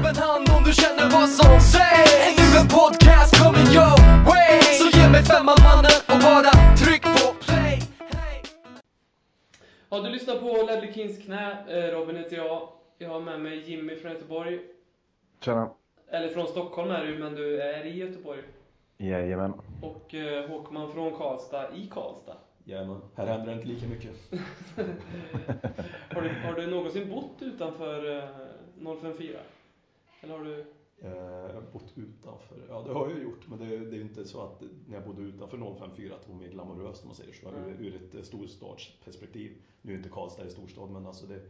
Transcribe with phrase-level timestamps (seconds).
[0.00, 3.96] upp en hand om du känner vad som sägs Är nu en podcast coming your
[4.30, 8.40] way Så ge mig femman mannen och bara tryck på play hey.
[9.90, 11.56] Ja, du lyssnar på Ledley Kings knä.
[11.68, 12.68] Eh, Robin heter jag.
[12.98, 14.58] Jag har med mig Jimmy från Göteborg.
[15.40, 15.70] Tjena.
[16.10, 18.40] Eller från Stockholm är du, men du är i Göteborg.
[18.98, 19.52] Jajamän.
[19.82, 22.36] Och eh, Håkman från Karlstad, i Karlstad.
[22.64, 24.10] Jajamän, här händer det inte lika mycket.
[26.14, 28.24] Har du, har du någonsin bott utanför eh,
[29.02, 29.36] 054?
[30.20, 30.66] Eller har du...
[31.02, 34.40] Eh, bott utanför, ja det har jag gjort, men det, det är ju inte så
[34.40, 37.48] att när jag bodde utanför 054 att det var mer glamoröst om man säger så,
[37.48, 37.68] Mm.
[37.68, 39.62] ur, ur ett eh, storstadsperspektiv.
[39.82, 41.40] Nu är inte Karlstad i storstad, men alltså det,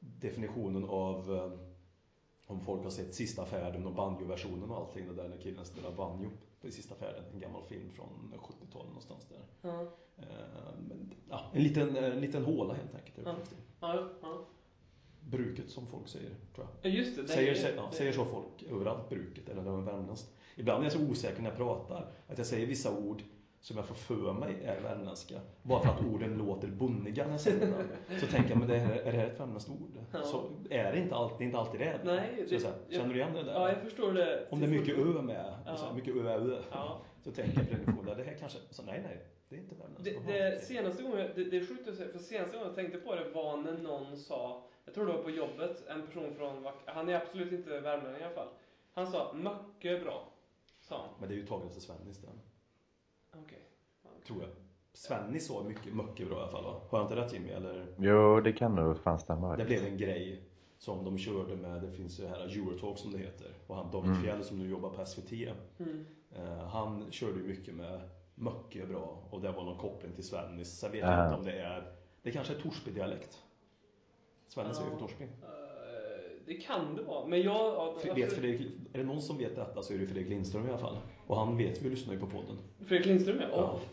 [0.00, 1.52] definitionen av eh,
[2.46, 5.92] om folk har sett Sista färden och banjoversionen och allting, det där när killen spelar
[5.92, 6.30] banjo
[6.60, 9.70] på Sista färden, en gammal film från 70-talet någonstans där.
[10.18, 13.26] Eh, men, ja, en liten, en liten håla helt enkelt.
[13.34, 13.56] faktiskt.
[13.80, 14.44] ja, ja.
[15.30, 16.92] Bruket som folk säger, tror jag.
[16.92, 17.22] Ja, just det.
[17.22, 20.28] det Säger, är- ja, det- säger så folk överallt, bruket, eller var värmländskt.
[20.56, 23.22] Ibland är jag så osäker när jag pratar, att jag säger vissa ord
[23.60, 25.40] som jag får för mig är värmländska.
[25.62, 27.82] Bara för att orden låter bonniga när jag säger dem.
[28.20, 29.98] Så tänker jag, men det här, är det här ett värmländskt ord?
[30.12, 30.22] Ja.
[30.22, 32.00] Så är det inte alltid, det är inte alltid det.
[32.04, 32.60] Nej, det-
[32.94, 33.52] känner du igen det där?
[33.52, 34.46] Ja, jag förstår det.
[34.50, 35.76] Om det är mycket ö med, Ja.
[35.76, 37.00] så här, mycket ö, ö, Ja.
[37.24, 40.26] så tänker jag på definitionen, det här kanske, så nej, nej, det är inte värmländskt.
[40.26, 42.98] Det, det senaste gången, det, det är sjukt att säga, för senaste gången jag tänkte
[42.98, 46.66] på det var när någon sa, jag tror det var på jobbet, en person från,
[46.86, 48.48] han är absolut inte värmlänning i alla fall.
[48.94, 50.28] Han sa, mycket bra,
[50.80, 51.08] sa han.
[51.18, 52.40] Men det är ju taget efter Svennis den,
[53.42, 53.62] Okej.
[54.26, 54.50] tror jag.
[54.92, 56.80] Svennis sa mycket, mycket bra i alla fall va?
[56.90, 57.50] Har jag inte rätt Jimmy?
[57.50, 57.86] Eller?
[57.98, 59.56] Jo, det kan nog fan stämma.
[59.56, 60.42] Det blev en grej
[60.78, 63.46] som de körde med, det finns ju här Eurotalk som det heter.
[63.66, 64.22] Och han David Mm.
[64.22, 65.32] Fjell som nu jobbar på SVT.
[65.78, 66.06] Mm.
[66.30, 68.00] Eh, han körde ju mycket med
[68.34, 70.78] mycket bra och det var någon koppling till Svennis.
[70.78, 73.41] Sen vet jag inte om det är, det kanske är Torsby-dialekt.
[74.56, 74.72] Ju Ja.
[74.74, 75.24] från Torsby.
[75.24, 75.28] Eh,
[76.46, 77.54] det kan det vara, men jag...
[77.74, 78.60] Ja, F- Vet Fredrik,
[78.92, 80.96] är det någon som vet detta så är det Fredrik Lindström i alla fall.
[81.26, 82.56] Och han vet, vi lyssnar ju på podden.
[82.86, 83.48] Fredrik Lindström ja.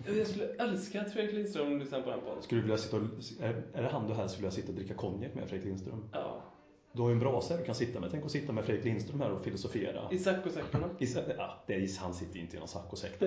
[0.07, 0.13] Ja.
[0.17, 2.41] Jag skulle älska att Fredrik Lindström lyssnar på den podden.
[2.44, 3.03] Skulle du vilja sitta och,
[3.41, 6.03] är, är det han du helst skulle vilja sitta och dricka konjak med, Fredrik Lindström?
[6.11, 6.41] Ja.
[6.99, 8.11] Du har ju en brasa du kan sitta med.
[8.11, 10.01] Tänk att sitta med Fredrik Lindström här och filosofera.
[10.11, 10.89] I saccosäckarna.
[11.37, 13.11] Ja, det är, han sitter ju inte i någon saccosäck.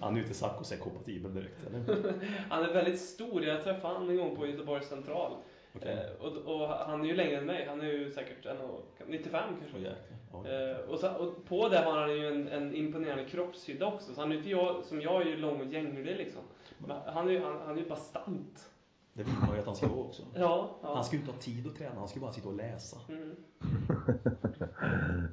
[0.00, 2.12] han är ju inte saccosäck-kompatibel direkt, eller?
[2.50, 5.32] Han är väldigt stor, jag träffade honom en gång på Göteborgs central.
[5.74, 5.92] Okej.
[5.92, 9.78] Eh, och, och han är ju längre än mig, han är ju säkert 1,95 kanske.
[9.78, 9.96] Jäklar.
[10.32, 10.46] Ja.
[10.50, 14.14] Eh, och, så, och på det har han ju en, en imponerande kroppshydda också.
[14.14, 16.42] Så han är inte jag, som jag är ju lång och gänglig liksom.
[16.78, 18.70] Men han är ju han, han är ju bastant.
[19.16, 20.22] Det vill man ju att han ska vara också.
[20.34, 20.94] Ja, ja.
[20.94, 22.96] Han ska ju inte ha tid att träna, han ska bara sitta och läsa.
[23.08, 23.36] Mm.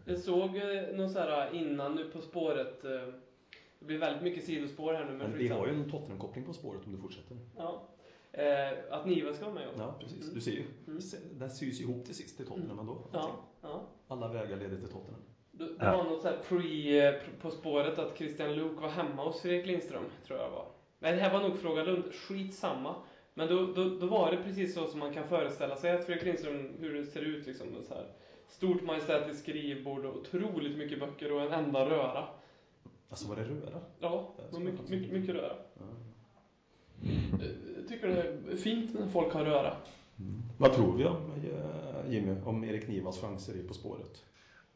[0.05, 2.83] Jag såg eh, någon så här innan nu På spåret.
[2.85, 2.91] eh,
[3.79, 5.59] Det blir väldigt mycket sidospår här nu men Men vi skitsamma.
[5.59, 7.37] har ju en Tottenham-koppling på spåret om du fortsätter.
[7.57, 7.83] Ja.
[8.31, 9.79] Eh, att Niva ska vara med också.
[9.81, 10.21] Ja, precis.
[10.23, 10.33] Mm.
[10.35, 10.63] Du ser ju.
[10.87, 10.99] Mm.
[11.33, 12.97] Den sys ihop till sist till Tottenham ändå.
[13.11, 13.81] Ja, ja.
[14.07, 15.21] Alla vägar leder till Tottenham.
[15.51, 15.97] Det, det Ja.
[15.97, 19.65] var något så här pre eh, På spåret att Christian Luuk var hemma hos Fredrik
[19.65, 20.65] Lindström, tror jag var.
[20.99, 22.03] Nej, det här var nog Fråga Lund.
[22.13, 22.95] Skitsamma.
[23.33, 26.25] Men då, då, då var det precis så som man kan föreställa sig att Fredrik
[26.25, 27.67] Lindström, hur det ser ut liksom.
[27.87, 28.05] Så här.
[28.47, 32.23] Stort majestätiskt skrivbord och otroligt mycket böcker och en enda röra.
[33.09, 33.79] Alltså var det röra?
[33.99, 35.53] Ja, Det var mycket, mycket, mycket röra.
[35.73, 35.83] Ja.
[37.41, 39.73] Eh, Jag tycker det är fint när folk har röra.
[40.57, 44.23] Vad tror vi om eh, Jimmy, om Erik Nivas chanser i På spåret?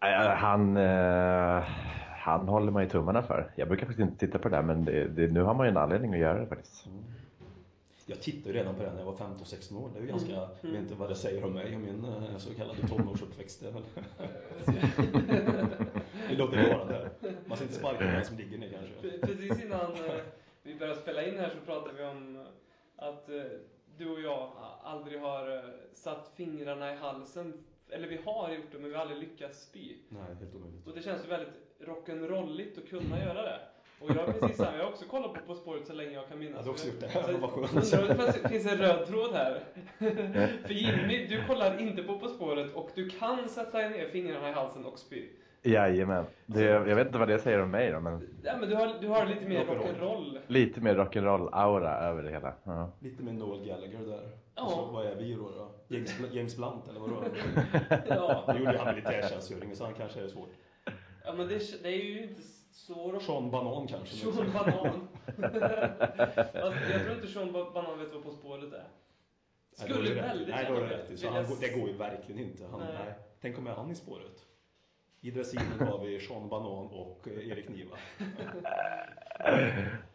[0.03, 1.63] Äh, Han, eh,
[2.17, 3.51] han håller man ju tummarna för.
[3.56, 5.69] Jag brukar faktiskt inte titta på det där, men det, det, nu har man ju
[5.72, 6.88] en anledning att göra det faktiskt.
[8.09, 9.90] Jag tittade ju redan på det när jag var 15-16 år.
[9.94, 10.50] Det är ju ganska, Mm.
[10.62, 13.63] jag vet inte vad det säger om mig och min eh, så kallade tonårsuppväxt.
[16.29, 17.09] Vi låter det vara där.
[17.46, 18.94] Man ska inte sparka den som ligger ner kanske.
[19.07, 20.16] Pre- Precis innan eh,
[20.63, 22.41] vi började spela in här så pratade vi om eh,
[22.96, 23.29] att
[23.97, 24.51] du och jag
[24.84, 27.53] aldrig har satt fingrarna i halsen.
[27.90, 29.96] Eller vi har gjort det, men vi har aldrig lyckats spy.
[30.09, 30.88] Nej, helt omöjligt.
[30.88, 33.59] Och det känns ju väldigt rock'n'rolligt att kunna göra det.
[34.00, 36.28] Och jag är precis samma, jag har också kollat på På spåret så länge jag
[36.28, 36.53] kan minnas.
[36.56, 37.09] Jag hade också gjort det.
[37.09, 37.94] Så Vad skönt.
[38.09, 39.63] undrar om det finns- en röd tråd här.
[40.68, 44.53] För Jimmy, du kollar inte på På spåret och du kan sätta ner fingrarna i
[44.53, 45.26] halsen och spy.
[45.64, 46.26] Jajamän.
[46.46, 48.94] Det, jag vet inte vad det säger om mig då, men Ja, men du har,
[49.02, 50.40] du har lite mer Rock'n'roll.
[50.47, 52.53] lite mer rock'n'roll-aura över det hela.
[52.64, 52.91] Ja.
[53.00, 54.29] Lite med Noel Gallagher där.
[54.55, 54.64] Ja.
[54.66, 55.50] Och så, vad är vi då?
[55.50, 55.72] då?
[55.96, 57.23] James, James Blunt eller vadå?
[58.09, 58.43] Ja.
[58.53, 60.50] Nu gjorde han militärtjänstgöring så han kanske är svårt.
[61.26, 62.41] Ja men det, det är ju inte
[62.78, 63.22] så rock...
[63.22, 64.16] Sean Banan kanske.
[64.16, 65.08] Sean Banan.
[66.64, 68.84] alltså, jag tror inte Sean Ba- Banan vet vad På spåret är.
[69.79, 70.24] Nej, Skulle rätt.
[70.24, 71.12] väldigt Nej, då har du gärna rätt.
[71.12, 71.18] i.
[71.18, 72.66] Så vilja han, det går ju verkligen inte.
[72.72, 72.90] Han, Nej.
[73.06, 73.14] nej.
[73.41, 74.44] Tänk om är han i spåret?
[75.22, 77.97] I dressinen har vi Sean Banan och eh, Erik Niva.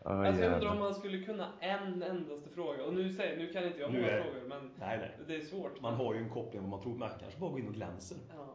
[0.04, 2.84] Oj, Alltså jag undrar om man skulle kunna en endaste fråga.
[2.84, 5.10] Och nu, säger, nu kan inte jag många är- frågor, men Nej, nej.
[5.26, 5.80] det är svårt.
[5.80, 6.94] Man har ju en koppling vad man tror.
[6.94, 8.18] Man kanske bara går in och glänser.
[8.36, 8.46] Ja.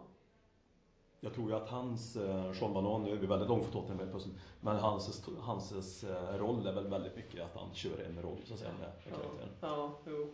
[1.20, 4.00] Jag tror ju att hans, eh, Sean Banan, nu är vi väldigt långt från Tottenham
[4.00, 8.22] helt plötsligt, men hans, hans eh, roll är väl väldigt mycket att han kör en
[8.22, 9.50] roll så att säga med, med karaktären.
[9.62, 10.34] Ja, ja, jo.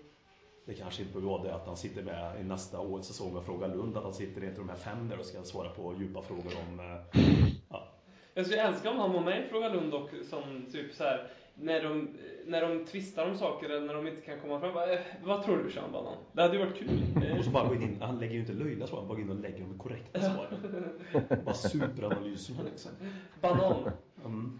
[0.65, 3.45] Det kanske inte behöver vara det att han sitter med i nästa års säsong och
[3.45, 6.21] frågar Lund, att han sitter inte de här fem där och ska svara på djupa
[6.21, 7.21] frågor om eh,
[7.69, 7.87] ja,
[8.33, 11.27] Jag skulle älska om han var med i Fråga Lund och som typ så här
[11.55, 12.09] när de,
[12.45, 14.73] när de tvistar om saker eller när de inte kan komma fram.
[14.73, 16.17] Bara, eh, vad tror du Sean Banan?
[16.31, 16.89] Det hade ju varit kul.
[17.39, 19.29] Och så bara gå in, han lägger ju inte löjliga svar, han bara går in
[19.29, 20.89] och lägger de korrekta svaren.
[21.45, 22.91] bara superanalyserna liksom.
[23.41, 23.91] Banan.
[24.25, 24.59] Mm.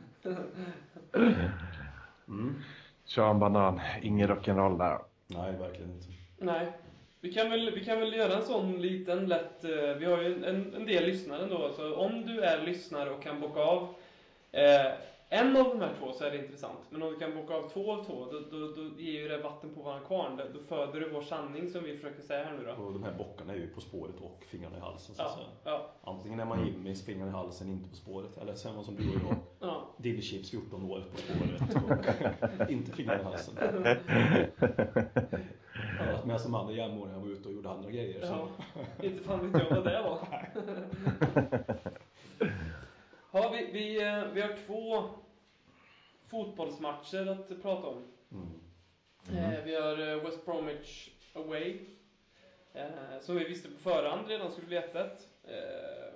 [2.27, 2.55] Mm.
[3.05, 4.97] Sean Banan, ingen rock'n'roll där.
[5.27, 6.07] Nej, verkligen inte.
[6.37, 6.67] Nej.
[7.21, 9.63] Vi kan, väl, vi kan väl göra en sån liten lätt...
[9.63, 13.23] eh, Vi har ju en, en del lyssnare ändå, så om du är lyssnare och
[13.23, 13.83] kan bocka av
[14.51, 14.91] eh,
[15.29, 16.79] en av de här två så är det intressant.
[16.89, 19.37] Men om du kan bocka av två av två, då, då, då ger ju det
[19.37, 20.41] vatten på våran kvarn.
[20.53, 22.83] Då föder du vår sanning som vi försöker säga här nu då.
[22.83, 25.15] Och de här bockarna är ju På spåret och Fingrarna i halsen.
[25.15, 25.47] Så Ja, säga.
[25.63, 28.37] ja, Antingen är man Jimmys Fingrarna i halsen, inte På spåret.
[28.37, 29.81] Eller så är man som du och jag, ja.
[29.97, 31.61] Dillchips 14 år På spåret
[32.61, 33.55] och inte Fingrarna i halsen.
[35.99, 38.25] Ja, men som andra jämnåringar var ute och gjorde andra grejer.
[38.25, 38.47] Så.
[38.73, 40.27] Ja, inte fan vet jag vad det var.
[43.73, 45.09] Vi, vi, eh, vi har två
[46.27, 48.03] fotbollsmatcher att prata om.
[48.31, 49.53] Mm.
[49.53, 51.79] Eh, Vi har eh, West Bromwich away.
[53.21, 55.09] Som vi visste på förhand redan skulle bli 1-1.
[55.43, 56.13] Eh,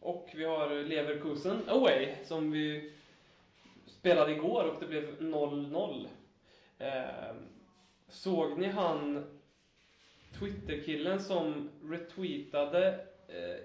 [0.00, 2.92] Och vi har Leverkusen away som vi
[3.86, 6.06] spelade igår och det blev 0-0.
[6.78, 7.34] Eh,
[8.08, 9.24] Såg ni han
[10.38, 13.06] Twitterkillen som retweetade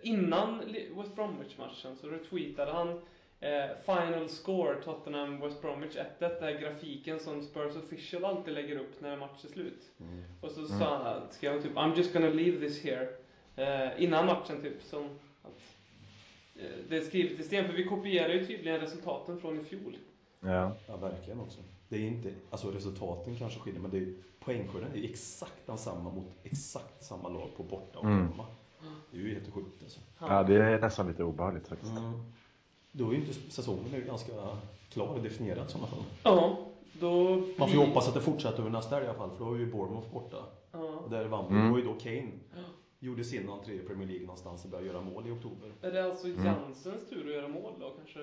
[0.02, 0.60] innan
[0.96, 3.02] West Bromwich-matchen så retweetade han
[3.40, 8.78] eh, Final score Tottenham West Bromwich 1-1, den här grafiken som Spurs official alltid lägger
[8.78, 9.82] upp när en match är slut.
[10.00, 10.24] Mm.
[10.42, 13.08] Och så sa han, skrev han typ I'm just gonna leave this here.
[13.56, 15.06] Eh, innan matchen typ, som
[15.44, 15.62] att
[16.56, 19.98] eh, det är skrivet i sten, för vi kopierar ju tydligen resultaten från i fjol.
[20.40, 20.72] Ja.
[20.88, 21.60] Ja, verkligen också.
[21.90, 26.28] Det är inte, alltså resultaten kanske skiljer, men det är, poängskörden är exakt densamma mot
[26.44, 28.28] exakt samma lag på borta och Mm.
[28.28, 28.46] hemma.
[29.12, 30.00] Det är ju helt sjukt alltså.
[30.20, 31.98] ja, det är nästan lite obehagligt faktiskt.
[31.98, 32.34] Mm.
[32.98, 34.32] Då är ju inte säsongen är ganska
[34.90, 36.04] klar och definierad i sådana fall.
[36.24, 36.58] Ja,
[37.00, 37.30] då...
[37.58, 39.54] Man får ju hoppas att det fortsätter över nästa helg i alla fall, för då
[39.54, 40.38] är ju Bournemouth borta.
[40.72, 40.80] Ja.
[40.80, 41.54] Och där vann vi.
[41.54, 41.66] Mm.
[41.66, 42.32] Det var ju då Kane
[43.00, 45.72] gjorde sin entré i Premier League någonstans och började göra mål i oktober.
[45.82, 46.46] Är det alltså Mm.
[46.46, 48.20] Jansens tur att göra mål då, kanske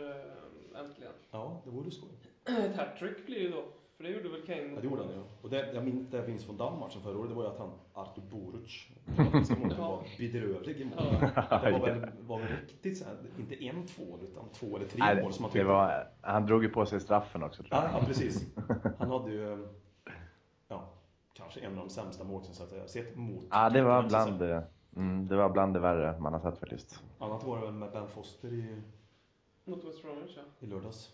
[0.79, 1.13] äntligen?
[1.31, 2.11] Ja, det vore skoj.
[2.45, 3.65] Ett hattrick blir ju då,
[4.03, 4.63] för det gjorde väl Kane?
[4.75, 5.23] Ja, det gjorde han ja.
[5.43, 7.49] Och det, jag minns det jag minns från den matchen förra året, det var ju
[7.51, 10.95] att han, Artur Boruc, kroatiska målvakten, var bedrövlig i mål.
[11.51, 11.61] Ja.
[11.65, 14.99] Det var väl, var väl riktigt så här, inte en tvål utan två eller tre
[14.99, 15.69] Nej, mål som han det tyckte.
[15.69, 18.03] var, han drog ju på sig straffen också tror Ja, jag.
[18.03, 18.47] ja, precis.
[18.99, 19.69] Han hade ju,
[20.69, 20.89] ja,
[21.35, 24.65] kanske en av de sämsta målsinsatser jag sett mot Ja, det var bland det,
[24.97, 27.03] mm, det var bland det värre man har sett faktiskt.
[27.19, 28.83] Annat var det väl med Ben Foster i,
[29.65, 30.43] Mot West Bromwich ja.
[30.61, 31.13] i lördags.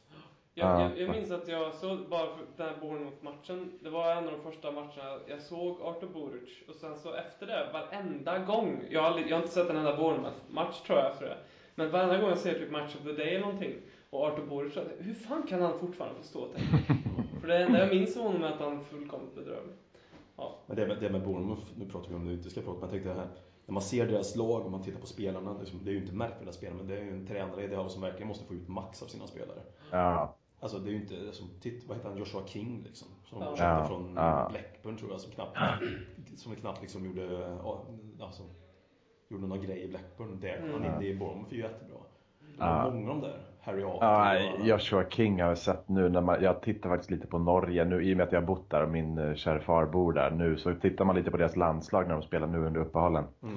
[0.59, 0.83] Jag, Ja.
[0.83, 4.33] jag, jag minns att jag såg, bara för den här Bournemouth-matchen, det var en av
[4.33, 6.51] de första matcherna jag såg Artur Buric.
[6.69, 9.77] Och sen så efter det, varenda gång, jag har, aldrig, jag har inte sett en
[9.77, 11.37] enda Bournemouth-match tror jag efter det.
[11.75, 13.75] Men varenda gång jag ser typ Match of the Day eller någonting,
[14.11, 16.95] och Artur Buric, så- hur fan kan han fortfarande få stå tänka?
[17.41, 19.75] För det enda jag minns av honom är att han är fullkomligt bedrövlig.
[20.67, 22.73] Men det med, det med Bournemouth, nu pratar vi om det vi inte ska prata
[22.73, 23.29] men jag tänkte det här.
[23.67, 26.13] När man ser deras lag och man tittar på spelarna, liksom, det är ju inte
[26.15, 28.55] märkvärdiga spelare men det är ju en tränare i det här som verkligen måste få
[28.55, 29.59] ut max av sina spelare.
[29.91, 33.09] Ja, Alltså det är ju inte som, titt, vad heter han, Joshua King liksom.
[33.25, 33.57] Som de Ja.
[33.57, 34.49] köpte från ja.
[34.51, 35.59] Blackburn tror jag som knappt,
[36.37, 37.57] som knappt liksom gjorde,
[38.21, 38.43] alltså,
[39.29, 40.41] gjorde några grejer i Blackburn.
[40.41, 41.99] Där kom han in i Bournemouth är ju jättebra.
[42.41, 42.91] Det Ja.
[42.91, 43.39] många av de där.
[43.61, 44.67] Harry Arthur ja och.
[44.67, 48.03] Joshua King har jag sett nu när man, jag tittar faktiskt lite på Norge nu
[48.03, 50.31] i och med att jag har bott där och min eh, kära far bor där
[50.31, 53.25] nu så tittar man lite på deras landslag när de spelar nu under uppehållen.
[53.43, 53.55] Mm.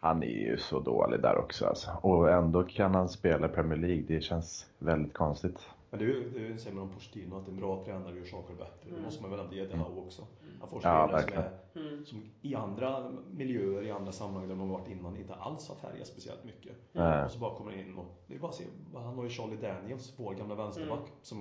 [0.00, 1.90] Han är ju så dålig där också alltså.
[2.02, 4.04] Och ändå kan han spela Premier League.
[4.08, 5.68] Det känns väldigt konstigt.
[5.94, 8.76] Men det är det säger man om Pochettino att en bra tränare gör saker bättre.
[8.84, 9.02] Det Mm.
[9.02, 10.26] måste man väl ändå ge det här också.
[10.60, 11.42] Han får Ja, spelare som, verkligen.
[11.42, 12.04] är, Mm.
[12.06, 15.76] som i andra miljöer, i andra sammanhang där de har varit innan inte alls har
[15.76, 16.76] färgat speciellt mycket.
[16.92, 17.24] Nej.
[17.24, 19.56] Och så bara kommer in och, det är bara att se, han har ju Charlie
[19.56, 21.10] Daniels, vår gamla vänsterback, Mm.
[21.22, 21.38] som,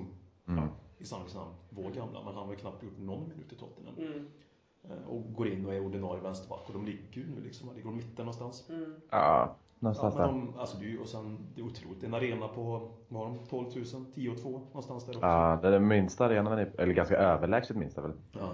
[0.48, 0.64] Mm.
[0.64, 3.56] ja, i sanningens namn, vår gamla, men han har ju knappt gjort någon minut i
[3.56, 3.96] Tottenham.
[3.98, 4.28] Mm.
[4.84, 7.84] Eh, Och går in och är ordinarie vänsterback och de ligger ju nu liksom, ligger
[7.90, 8.70] de i mitten någonstans.
[8.70, 8.96] Mm.
[9.10, 10.34] Ja, Ja, någonstans men där.
[10.34, 12.04] de, alltså det är ju, och sen, det är otroligt.
[12.04, 15.26] En arena på, vad har de, 12 000, 10 och 2 någonstans där också.
[15.28, 18.12] Ja, det är den minsta arenan, eller ganska överlägset minsta väl.
[18.32, 18.52] Ja.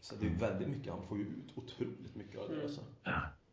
[0.00, 2.54] Så det är väldigt mycket, han får ju ut otroligt mycket av det.
[2.54, 2.66] Mm.
[2.66, 2.80] Alltså.
[3.02, 3.12] Ja,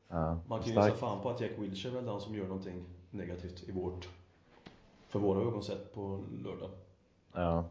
[0.09, 2.47] Ja, Man kan ju gissa fan på att Jack Wilshere är väl den som gör
[2.47, 4.09] någonting negativt i vårt,
[5.07, 6.69] för våra ögon sett på lördag.
[7.33, 7.65] Ja.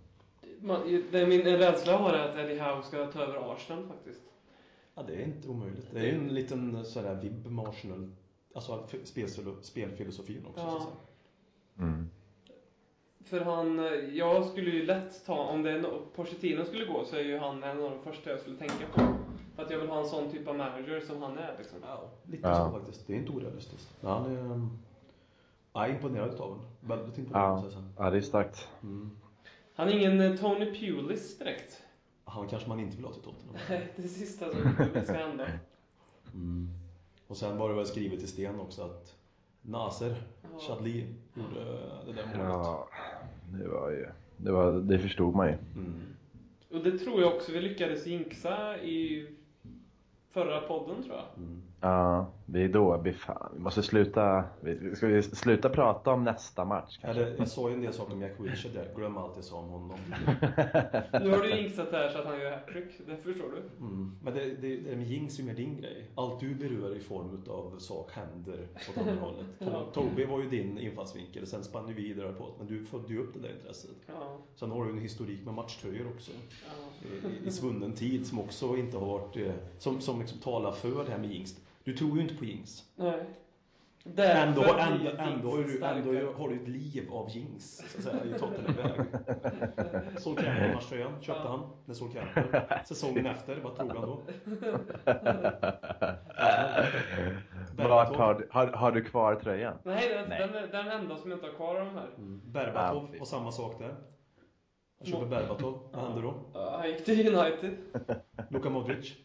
[0.61, 0.81] Man,
[1.13, 4.21] det är min rädsla jag har är att Eddie Howe ska ta över Arsenal faktiskt.
[4.95, 5.87] Ja, det är inte omöjligt.
[5.93, 8.11] Det är ju en liten sådär vibb med Arsenal.
[8.57, 10.61] Alltså spelfilo- spelfilosofin också.
[10.61, 10.71] Ja.
[10.71, 10.95] Så att säga.
[11.79, 12.11] Mm.
[13.25, 13.79] För han,
[14.17, 17.39] jag skulle ju lätt ta, om det är no, Pochettino skulle gå så är ju
[17.39, 19.01] han en av de första jag skulle tänka på.
[19.57, 21.79] För att jag vill ha en sån typ av manager som han är liksom.
[21.83, 22.71] Ja, lite Ja.
[22.73, 23.07] så faktiskt.
[23.07, 23.97] Det är inte orealistiskt.
[24.01, 24.39] Men han är...
[24.41, 24.79] um,
[25.73, 26.65] Jag är imponerad utav honom.
[26.81, 27.83] Väldigt imponerad Ja.
[28.05, 28.69] ja, det är starkt.
[28.83, 29.11] Mm.
[29.75, 31.83] Han är ingen eh, Tony Pulis direkt.
[32.25, 33.57] Han kanske man inte vill ha till Tottenham.
[33.69, 35.47] Nej, det sista som ska hända.
[36.35, 36.69] Mm.
[37.27, 39.17] Och sen var det väl skrivet i sten också att
[39.63, 40.59] Nasser Ja.
[40.59, 41.65] Chadli gjorde
[42.07, 42.39] det där målet.
[42.39, 42.89] Ja,
[43.53, 44.07] det var ju...
[44.37, 45.53] Det, var, det förstod man ju.
[45.53, 46.03] Mm.
[46.71, 49.29] Och det tror jag också vi lyckades jinxa i
[50.31, 51.25] förra podden tror jag.
[51.37, 51.63] Mm.
[51.81, 56.25] Ja, det är då vi fan, vi måste sluta, vi, ska vi sluta prata om
[56.25, 57.23] nästa match kanske?
[57.25, 58.95] Eller, jag sa ju en del saker om Jack Wilshere där.
[58.97, 59.99] Glöm allt jag sa om honom.
[61.13, 63.85] Nu har du jinxat det här så att han gör hattrick, det förstår du.
[63.87, 64.17] Mm.
[64.23, 66.11] Men det, det, det med jinx är ju mer din grej.
[66.15, 69.47] Allt du berör i form av sak händer åt andra hållet.
[69.59, 69.67] Ja.
[69.67, 72.53] To- Toby var ju din infallsvinkel, sen spann vi vidare på det.
[72.59, 73.91] Men du födde ju upp det där intresset.
[74.07, 76.31] Ja, Sen har du en historik med matchtröjor också.
[76.67, 77.29] ja.
[77.45, 81.05] I, i svunnen tid som också inte har varit, eh, som, som liksom talar för
[81.05, 81.57] det här med jinx.
[81.87, 82.85] Du tror ju inte på jinx.
[82.97, 83.15] Nej.
[84.05, 87.99] Ändå, Därför ändå, ändå, har jinx du, ändå har du ett liv av jinx, så
[87.99, 89.01] att säga, i Tottenham-väg.
[90.21, 91.49] Sol Campbell matchtröjan köpte Ja.
[91.51, 92.11] han, när Sol.
[92.85, 94.21] Säsongen efter, vad tog han då?
[97.89, 99.79] Vart har, du- har, har du kvar tröjan?
[99.83, 100.39] Nej, den, Nej.
[100.39, 102.09] Den, är, den enda som jag inte har kvar av de här.
[102.19, 102.41] Mm.
[102.45, 103.95] Berbatov Ja, och samma sak där.
[104.99, 106.35] Han köper Berbatov, vad händer då?
[106.55, 107.77] Ja, han gick till United.
[108.51, 109.17] Luka Modric.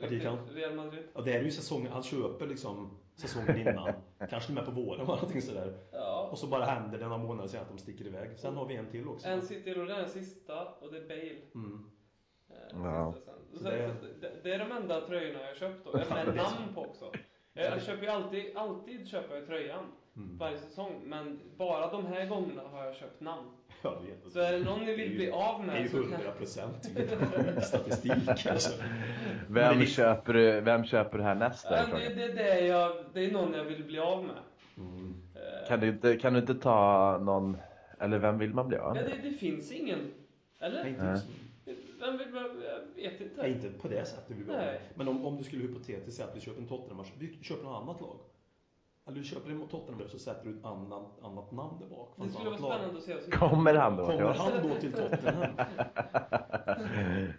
[0.00, 1.02] Real Madrid.
[1.14, 3.92] Ja, det är ju säsongen, han köper liksom säsongen innan.
[4.30, 5.78] Kanske med på våren eller någonting sådär.
[5.92, 6.28] Ja.
[6.32, 8.38] Och så bara händer det några månader sen att de sticker iväg.
[8.38, 9.28] Sen har vi en till också.
[9.28, 11.40] En sitter och den sista och det är Bale.
[11.54, 11.86] Mm.
[12.50, 13.14] Eh, Ja.
[13.52, 15.98] Så Så det- det, det är de enda tröjorna jag har köpt då.
[15.98, 17.12] Jag med namn på också.
[17.52, 19.84] Jag, jag köper ju alltid, alltid köper jag tröjan.
[20.16, 20.38] Mm.
[20.38, 21.00] Varje säsong.
[21.04, 23.48] Men bara de här gångerna har jag köpt namn.
[23.82, 24.32] Jag vet.
[24.32, 26.12] Så är det någon ni vill bli av Det är ju med så kan...
[26.12, 26.84] 100 procent
[27.64, 28.46] statistik.
[28.46, 28.82] Alltså.
[29.48, 31.66] Vem, det- köper, vem köper härnäst?
[31.70, 34.36] Ja, är det, det, det, är jag, det är någon jag vill bli av med.
[34.78, 35.14] Mm.
[35.34, 37.56] Eh, Kan du, inte, kan du inte ta någon,
[38.00, 39.12] eller vem vill man bli av Ja, med?
[39.22, 39.98] det, det finns ingen.
[40.60, 40.82] Eller?
[40.82, 41.74] Nej, inte, just nu.
[42.00, 43.42] Vem vill, jag vet inte.
[43.42, 44.36] Nej, inte på det sättet.
[44.36, 44.80] Vi Nej.
[44.94, 47.82] Men om, om du skulle hypotetiskt säga att vi köper en Tottenham-match, vi köper något
[47.82, 48.16] annat lag.
[49.06, 52.12] Eller du köper en Tottenham så sätter du ett annat, annat namn där bak.
[52.16, 52.72] Det skulle vara lag.
[52.72, 53.14] spännande att se.
[53.14, 54.06] oss- Kommer han då?
[54.06, 54.32] Kommer Ja.
[54.38, 55.46] han då till Tottenham?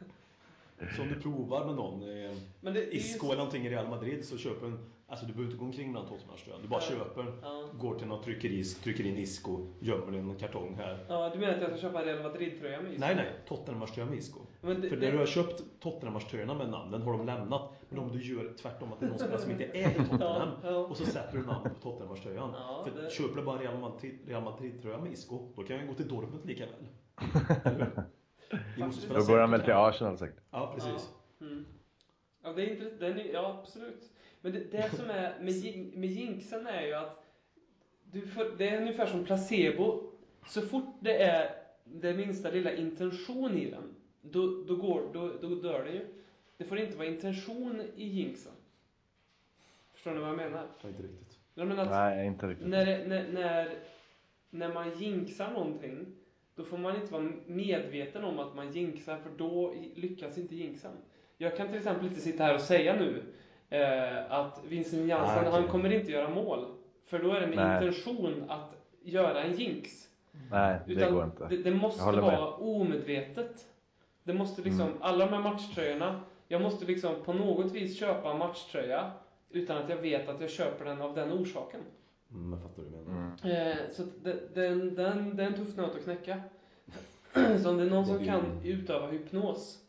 [0.95, 2.31] Så om du provar med någon, eh,
[2.61, 5.59] Men det, Isco eller någonting i Real Madrid så köper en, alltså du behöver inte
[5.59, 6.57] gå omkring med en Tottenham-tröja.
[6.61, 6.87] Du bara Ja.
[6.97, 7.63] köper, Ja.
[7.79, 11.05] går till något tryckeri, trycker in Isco, gömmer en kartong här.
[11.09, 12.99] ja, du menar att jag ska köpa en Real Madrid-tröja med is?
[12.99, 14.39] Nej, nej, Tottenham-tröja med Isco.
[14.61, 17.71] Men det, För det, när du har köpt Tottenham-tröjorna med namnen har de lämnat.
[17.89, 20.75] Men om du gör tvärtom, att det är någon spelare som inte är i Tottenham
[20.89, 22.51] och så sätter du namn på Tottenham-tröjan.
[22.53, 25.89] Ja, För det- köper du bara Real Madrid- Madrid-tröja med Isco, då kan jag ju
[25.91, 26.87] gå till Dortmund lika väl.
[29.09, 29.73] Då går han väl till.
[29.73, 30.39] Arsenal säkert.
[30.51, 31.09] Ja, precis.
[31.39, 31.65] Ja, mm.
[32.43, 34.11] ja det är inte, den är, ja absolut.
[34.41, 37.23] Men det, det som är med, med jinxen är ju att
[38.03, 40.03] du får, det är ungefär som placebo.
[40.47, 45.55] Så fort det är det minsta lilla intention i den, då, då, går, då, då
[45.55, 46.16] dör det ju.
[46.57, 48.51] Det får inte vara intention i jinxen.
[49.93, 50.65] Förstår ni vad jag menar?
[50.83, 51.37] Inte riktigt.
[51.53, 52.67] Jag menar att Nej, inte riktigt.
[52.67, 53.69] när, när, när,
[54.49, 56.05] när man jinxar någonting,
[56.55, 60.91] då får man inte vara medveten om att man jinxar, för då lyckas inte jinxen.
[61.37, 63.23] Jag kan till exempel inte sitta här och säga nu
[63.69, 65.51] eh, att Vincent Jansen, Ah, okej.
[65.51, 66.65] han kommer inte göra mål.
[67.05, 67.87] För då är det med Nej.
[67.87, 70.07] intention att göra en jinx.
[70.51, 71.47] Nej, det Utan går inte.
[71.47, 72.39] Det, det måste håller med.
[72.39, 73.67] vara omedvetet.
[74.23, 74.97] Det måste liksom, Mm.
[75.01, 79.11] alla de här matchtröjorna, jag måste liksom på något vis köpa en matchtröja
[79.49, 81.81] utan att jag vet att jag köper den av den orsaken.
[82.31, 83.31] Mm, jag fattar vad du menar.
[83.43, 83.67] Mm.
[83.71, 86.41] Eh, så det, den, den, det är en tuff nöt att knäcka.
[87.63, 89.83] så om det är någon Det som blir- kan utöva hypnos.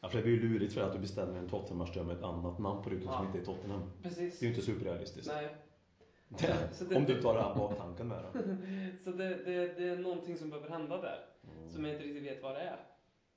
[0.00, 2.58] Ja, för det blir ju lurigt för att du beställer en Tottenham-tröja med ett annat
[2.58, 3.26] namn på ryggen som Ja.
[3.26, 3.80] inte är Tottenham.
[4.02, 4.38] Precis.
[4.38, 5.32] Det är ju inte superrealistiskt.
[5.34, 5.48] Nej.
[6.28, 8.56] Det, Så det- om du tar den baktanken med det.
[9.04, 11.18] Så det, det, det är någonting som behöver hända där,
[11.74, 12.76] som jag inte riktigt vet vad det är.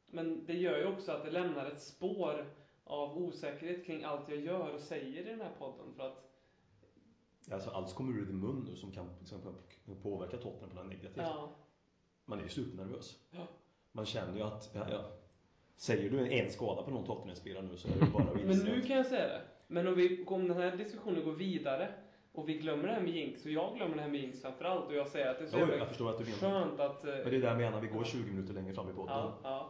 [0.08, 2.46] Men det gör ju också att det lämnar ett spår
[2.92, 5.94] av osäkerhet kring allt jag gör och säger i den här podden.
[5.98, 6.28] För att,
[7.52, 9.56] Alltså, allt kommer ur din mun nu som kan, som kan
[10.02, 11.18] påverka Tottenham på något negativt.
[11.18, 11.50] ja,
[12.26, 13.20] Man är ju supernervös.
[13.32, 13.48] Ja.
[13.92, 15.02] Man känner ju att, ja, ja.
[15.76, 18.82] Säger du en skada på någon Tottenham-spelare nu så är det bara att Men nu
[18.82, 19.42] kan jag säga det.
[19.68, 21.94] Men om, vi, om den här diskussionen går vidare
[22.32, 24.86] och vi glömmer det här med jinx, och jag glömmer det här med jinx framförallt,
[24.88, 26.38] och jag säger att det är så Jo, jag förstår att du menar.
[26.38, 27.04] skönt att...
[27.04, 29.32] Men det är det jag menar, vi går 20 minuter längre fram i podden.
[29.44, 29.70] ja.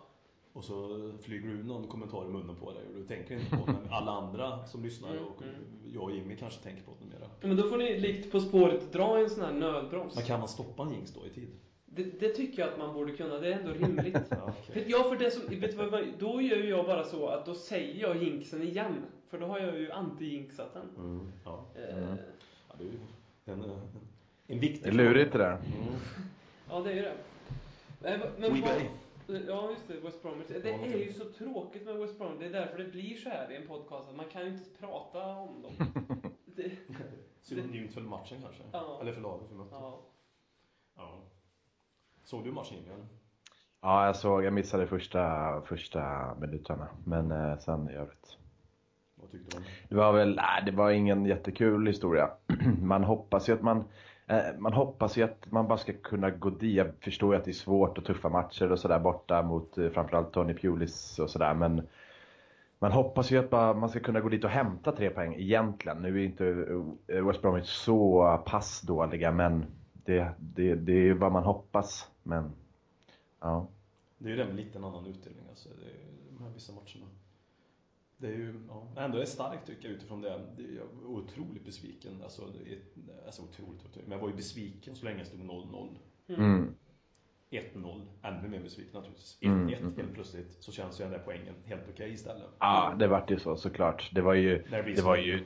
[0.54, 3.66] Och så flyger du någon kommentar i munnen på dig och du tänker inte på
[3.66, 3.72] det.
[3.84, 5.56] Men alla andra som lyssnar Mm, och mm.
[5.94, 7.30] jag och Jimmy kanske tänker på det mera.
[7.42, 10.16] Men då får ni likt På spåret dra en sån här nödbroms.
[10.16, 11.50] Men kan man stoppa en jinx då i tid?
[11.86, 14.18] Det, det tycker jag att man borde kunna, det är ändå rimligt.
[14.30, 14.84] Ja, okej.
[14.84, 17.46] För, ja, för det som, vet du vad, då gör ju jag bara så att
[17.46, 18.96] då säger jag jinxen igen.
[19.30, 20.90] För då har jag ju anti-jinxat den.
[21.06, 21.66] Mm, ja.
[21.76, 22.18] Eh, Mm.
[22.70, 22.98] ja, det är ju
[23.46, 23.80] en, en,
[24.48, 25.52] en viktig Det är lurigt det där.
[25.52, 25.64] Mm.
[26.70, 27.14] Ja, det är ju det.
[28.02, 28.62] Nej, men- Men.
[29.48, 30.00] Ja, just det.
[30.00, 30.48] West Bromwich.
[30.48, 32.40] Det är ju så tråkigt med West Bromwich.
[32.40, 34.10] Det är därför det blir så här i en podcast.
[34.10, 35.72] Att man kan ju inte prata om dem.
[36.56, 36.72] Det,
[37.42, 38.64] Synonymt för matchen kanske?
[38.72, 38.98] Ja.
[39.02, 39.70] Eller för laget vi mötte?
[39.72, 40.00] ja.
[40.96, 41.20] Ja.
[42.24, 43.06] Såg du matchen eller?
[43.82, 46.88] Ja, jag såg, jag missade första, första minuterna.
[47.06, 48.38] Men eh, sen i övrigt.
[49.16, 49.70] Vad tyckte du om det?
[49.90, 52.30] Det var väl, nej, det var ingen jättekul historia.
[52.82, 53.84] Man hoppas ju att man,
[54.32, 56.76] Eh, man hoppas ju att man bara ska kunna gå dit.
[56.76, 59.90] Jag förstår ju att det är svårt och tuffa matcher och sådär borta mot eh,
[59.90, 61.54] framförallt Tony Pulis och sådär.
[61.54, 61.88] Men
[62.80, 65.98] man hoppas ju att man ska kunna gå dit och hämta tre poäng egentligen.
[65.98, 66.46] Nu är inte
[67.08, 72.12] eh, West Bromwich så pass dåliga men det, det, det är ju vad man hoppas.
[72.24, 72.52] Men
[73.40, 73.68] ja.
[74.18, 76.74] Det är ju det med lite en annan utdelning alltså, det är, de här vissa
[76.74, 77.06] matcherna.
[78.22, 80.42] Det är ju, ja, ändå är starkt tycker jag utifrån det.
[80.58, 82.12] det är, jag var otroligt besviken.
[82.24, 82.80] Alltså, det är,
[83.26, 84.08] alltså otroligt, otroligt.
[84.08, 85.88] Men jag var ju besviken så länge det stod 0-0.
[86.28, 86.76] Mm.
[87.52, 89.38] 1-0, ännu mer besviken naturligtvis.
[89.42, 89.96] 1-1 Mm, mm.
[89.98, 92.50] helt plötsligt så känns ju den där poängen helt okej istället.
[92.60, 94.10] Ja, det vart ju så såklart.
[94.14, 95.06] Det var ju, det det så.
[95.06, 95.44] var ju,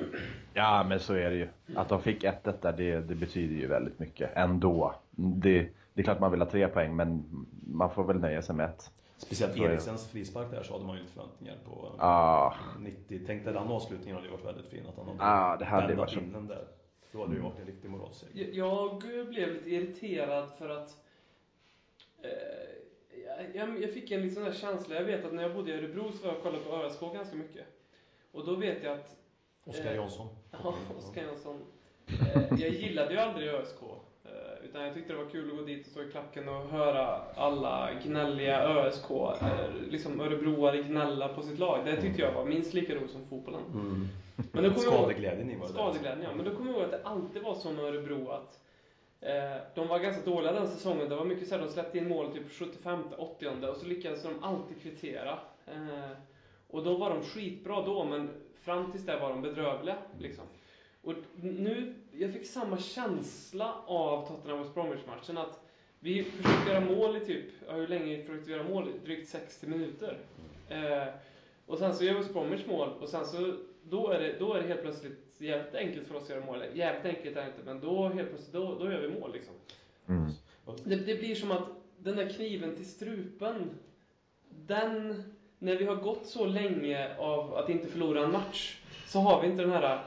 [0.54, 1.48] ja men så är det ju.
[1.76, 4.96] Att de fick 1-1 där, det, det betyder ju väldigt mycket ändå.
[5.12, 7.24] Det, det är klart man vill ha tre poäng, men
[7.68, 8.92] man får väl nöja sig med ett.
[9.26, 9.58] Speciellt.
[9.58, 11.92] Eriksens frispark där så hade man ju lite förväntningar på.
[11.98, 14.86] Ja, 90, tänk dig den avslutningen hade ju varit väldigt fin.
[14.88, 16.20] Att han hade Ja, det hade varit så.
[16.20, 16.68] in den där.
[17.12, 18.50] Då hade det ju varit en riktig moralseger.
[18.54, 20.98] Jag jag blev lite irriterad för att
[22.22, 22.30] eh,
[23.54, 24.96] jag, jag fick en liten sån där känsla.
[24.96, 27.02] Jag vet att när jag bodde i Örebro så var jag och kollade på ÖSK
[27.14, 27.66] ganska mycket.
[28.32, 29.16] Och då vet jag att
[29.66, 30.28] Oskar Eh, Jansson.
[30.52, 31.62] Ja, Oskar Jansson.
[32.08, 33.78] Eh, jag gillade ju aldrig ÖSK.
[34.70, 37.22] Utan jag tyckte det var kul att gå dit och stå i klacken och höra
[37.36, 39.48] alla gnälliga ÖSK, eh,
[39.90, 41.86] liksom örebroare gnälla på sitt lag.
[41.86, 43.62] Det tyckte jag var minst lika roligt som fotbollen.
[43.74, 44.08] Mm.
[44.52, 45.68] Men då kommer jag ihåg- Skadeglädjen i var.
[45.68, 46.30] Skadeglädjen, ja.
[46.36, 48.60] Men då kommer jag ihåg att det alltid var så med Örebro att
[49.22, 51.10] eh, de var ganska dåliga den säsongen.
[51.10, 54.24] Det var mycket så här, de släppte in mål typ 75, 80 och så lyckades
[54.24, 55.40] de alltid kvittera.
[55.68, 56.12] Eh,
[56.68, 58.30] och då var de skitbra då, men
[58.62, 59.96] fram tills det var de bedrövliga.
[60.20, 60.44] Liksom.
[61.06, 65.60] Och nu, jag fick samma känsla av Tottenham West Bromwich-matchen att
[66.00, 68.92] vi försökte göra mål i typ, ja, hur länge försökte vi göra mål?
[69.06, 70.18] Drygt 60 minuter.
[70.70, 71.08] Eh,
[71.66, 74.62] och sen så gör West Bromwich mål och sen så, då är det, då är
[74.62, 76.64] det helt plötsligt jävligt enkelt för oss att göra mål.
[76.74, 79.54] Jävligt enkelt är det inte, men då helt plötsligt, då, då gör vi mål liksom.
[80.08, 80.32] mm.
[80.84, 83.70] Det, det blir som att den där kniven till strupen,
[84.50, 85.24] den,
[85.60, 89.48] när vi har gått så länge av att inte förlora en match, så har vi
[89.48, 90.06] inte den här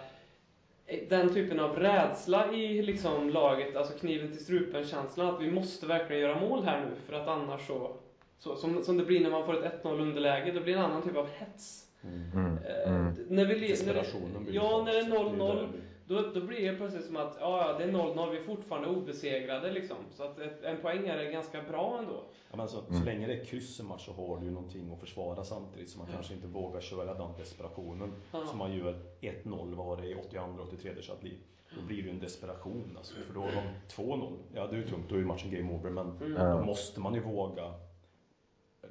[1.09, 6.23] den typen av rädsla i liksom laget, alltså kniven till strupen-känslan, att vi måste verkligen
[6.23, 7.97] göra mål här nu, för att annars så,
[8.39, 10.85] så som, som det blir när man får ett 1-0 underläge, då blir det en
[10.85, 11.85] annan typ av hets.
[12.05, 12.59] Mm.
[12.59, 13.15] Eh, Mm.
[13.29, 13.55] När vi,
[13.87, 14.05] när det,
[14.53, 15.81] ja, när det är så- det är ju 0-0, där det blir.
[16.09, 19.71] Då, då blir det plötsligt som att ja, det är 0-0, vi är fortfarande obesegrade
[19.73, 19.97] liksom.
[20.17, 22.23] Så att ett, en poäng är ganska bra ändå.
[22.51, 23.01] Ja, men så, Mm.
[23.01, 25.91] så länge det är kryss i match så har du ju någonting att försvara samtidigt
[25.91, 26.15] så man Ja.
[26.15, 28.47] kanske inte vågar köra den desperationen Ja.
[28.47, 31.39] som man gör 1-0 var det i 82 83 så att bli.
[31.77, 33.63] Då blir det ju en desperation alltså, för då har de
[34.03, 34.33] 2-0.
[34.55, 36.59] Ja det är ju tungt, då är ju matchen game over men Mm.
[36.59, 37.73] Då måste man ju våga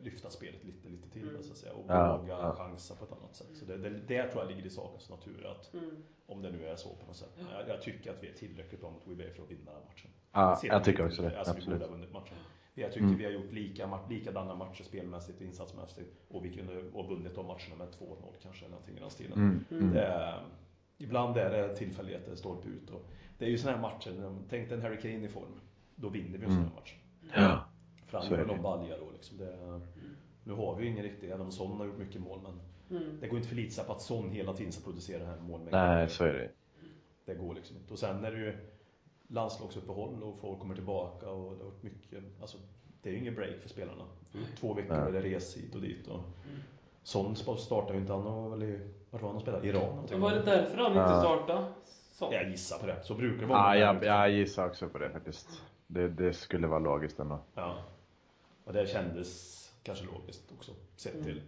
[0.04, 1.44] lyfta spelet lite, lite till Mm.
[1.44, 2.56] så att säga och Ja, våga ja.
[2.56, 3.48] chansa på ett annat sätt.
[3.54, 6.04] Så det, det, det tror jag ligger i sakens natur att Mm.
[6.26, 7.38] om det nu är så på något sätt.
[7.52, 9.86] Jag, jag tycker att vi är tillräckligt bra mot WB för att vinna den här
[9.88, 10.12] matchen.
[10.32, 11.38] Ja, jag vi tycker också det.
[11.38, 11.80] Alltså, vi Absolut.
[11.80, 12.38] borde ha vunnit matchen.
[12.74, 13.18] Jag tycker Mm.
[13.18, 17.46] vi har gjort lika, likadana matcher spelmässigt och insatsmässigt och vi kunde ha vunnit de
[17.46, 19.34] matcherna med 2-0 kanske, eller någonting i den stilen.
[19.34, 19.66] Mm.
[19.72, 19.94] Mm.
[19.94, 20.34] Det
[20.98, 22.90] ibland är det tillfälligheter, stolpe ut.
[22.90, 23.06] Och
[23.38, 25.60] det är ju sådana här matcher, tänk dig en Harry Kane i form.
[25.96, 26.76] Då vinner vi en sån här Mm.
[26.76, 26.96] match.
[27.36, 27.67] Ja.
[28.08, 29.38] Fram med någon balja då liksom.
[29.38, 29.82] Det,
[30.44, 33.18] nu har vi ju ingen riktig, även om Son har gjort mycket mål, men Mm.
[33.22, 35.40] det går inte att förlita sig på att Son hela tiden ska producera den här
[35.40, 35.88] målmängden.
[35.88, 36.50] Nej, så är det.
[37.26, 37.94] Det går liksom inte.
[37.94, 38.54] Och sen är det ju
[39.28, 42.58] landslagsuppehåll och folk kommer tillbaka och det har varit mycket, alltså
[43.02, 44.04] det är ju ingen break för spelarna.
[44.60, 45.12] Två veckor Nej.
[45.12, 46.20] det res hit och dit och
[47.04, 49.68] Son startar ju inte, han har väl i, vart var han och spelade?
[49.68, 50.08] Iran.
[50.20, 51.66] Var det därför han inte startade?
[52.12, 52.30] Så.
[52.32, 53.78] Jag gissar på det, så brukar det vara.
[53.78, 55.64] Ja, med jag, jag gissar också på det faktiskt.
[55.88, 57.40] Det, det skulle vara logiskt ändå.
[57.56, 57.76] Ja.
[58.68, 61.26] Och det kändes kanske logiskt också, sett Mm.
[61.26, 61.42] till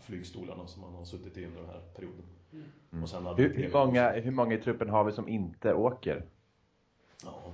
[0.00, 2.22] flygstolarna som man har suttit i under den här perioden.
[2.52, 3.02] Mm.
[3.02, 6.24] Och sen hade Hur, hur, många, hur många i truppen har vi som inte åker
[7.24, 7.52] Ja.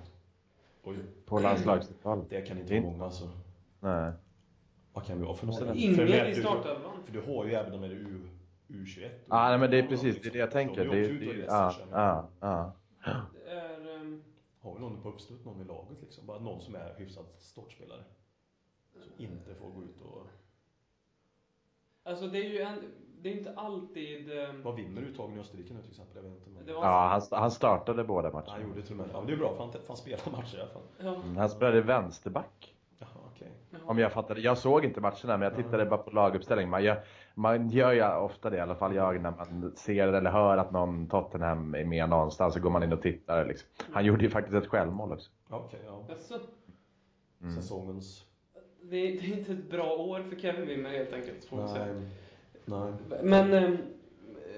[0.83, 2.25] Oj, på landslagsfotboll?
[2.29, 3.31] det kan inte vara många alltså.
[3.81, 4.13] Nej.
[4.93, 5.75] Vad kan vi ha för några?
[5.75, 7.03] Ingen i startelvan.
[7.05, 8.29] För du har ju även de här U,
[8.69, 9.11] U21.
[9.29, 10.23] Ja, nej, men det är precis liksom.
[10.23, 10.85] det, är det jag tänker.
[10.85, 12.73] Det, det, ja, ja, ja.
[13.49, 14.23] Ehm,
[14.61, 16.27] Har vi någon på uppstöt, någon i laget liksom?
[16.27, 18.05] Bara någon som är hyfsat startspelare.
[19.03, 20.27] Som inte får gå ut och...
[22.03, 22.79] Alltså det är ju en,
[23.23, 24.39] det är inte alltid...
[24.39, 26.17] ehm, Vad vinner uttagningen i Österrike nu till exempel?
[26.17, 26.51] Jag vet inte.
[26.51, 26.67] Men...
[26.67, 28.63] Det var- ja han, han startade båda Han matcherna.
[28.69, 30.57] gjorde till och med Ja, men det är bra, för han, för han spelar matcher
[30.57, 30.83] i alla fall.
[30.99, 31.15] Ja.
[31.15, 32.75] Mm, Han spelade vänsterback.
[32.99, 33.49] Jaha, okej.
[33.71, 33.81] Jaha.
[33.87, 34.41] Om jag fattade.
[34.41, 36.69] Jag såg inte matcherna men jag tittade bara på laguppställning.
[36.69, 37.05] Man gör,
[37.35, 40.71] man gör ju ofta det, i alla fall jag, när man ser eller hör att
[40.73, 43.45] någon Tottenham är med någonstans så går man in och tittar.
[43.45, 43.69] Liksom.
[43.93, 45.31] Han gjorde ju faktiskt ett självmål också.
[45.51, 46.05] Okej, ja.
[46.09, 46.35] Jaså?
[47.41, 47.55] Mm.
[47.55, 48.25] Säsongens...
[48.91, 51.69] Det är, det är inte ett bra år för Kevin Wimmer helt enkelt, får man
[51.69, 51.87] säga.
[51.87, 52.03] Nej.
[52.65, 52.93] Nej.
[53.23, 53.53] Men...
[53.53, 53.77] ehm,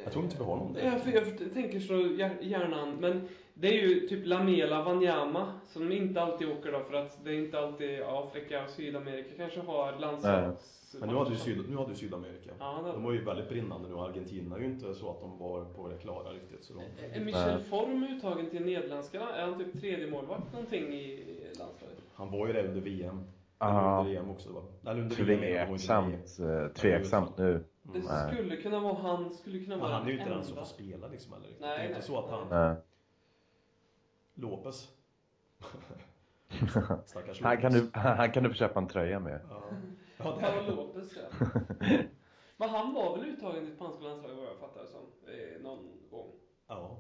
[0.05, 0.85] Jag tror inte vi har någon där.
[0.87, 1.95] Ja, för jag tänker så
[2.41, 7.25] gärna, men det är ju typ Lamela Wanyama som inte alltid åker då för att
[7.25, 10.73] det är inte alltid Afrika och Sydamerika kanske har landslags...
[11.01, 12.51] Men nu hade, Syd, nu hade ju Sydamerika.
[12.59, 15.21] Ja, det- De var ju väldigt brinnande nu och Argentina är ju inte så att
[15.21, 16.65] de var på det klara riktigt.
[16.65, 19.37] Så de, Är Michel Form uttagen till Nederländskarna?
[19.37, 21.25] Är han typ tredje målvakt någonting i
[21.59, 21.99] landslaget?
[22.15, 23.21] han var ju det under VM.
[23.59, 24.01] Ja.
[24.01, 24.63] Under EM också va?
[24.91, 25.69] Eller under var i EM.
[25.69, 27.65] Tveksamt, eh, tveksamt nu.
[27.83, 30.57] Det skulle kunna vara han, skulle kunna Men vara han är ju inte den som
[30.57, 31.61] får spela liksom riktigt.
[31.61, 32.07] Nej, det är inte nej.
[32.07, 32.49] så att han...
[32.49, 32.77] Nej.
[34.35, 34.89] Lopez.
[37.07, 37.93] Stackars Han kan, Lopez.
[37.93, 39.41] du, han kan du få köpa en tröja med.
[39.51, 39.63] Ja,
[40.19, 41.47] ja det är Lopez ja.
[42.57, 46.11] Men han var väl uttagen till spanska landslaget vad jag fattar det som, eh, någon
[46.11, 46.33] gång.
[46.69, 46.99] Ja.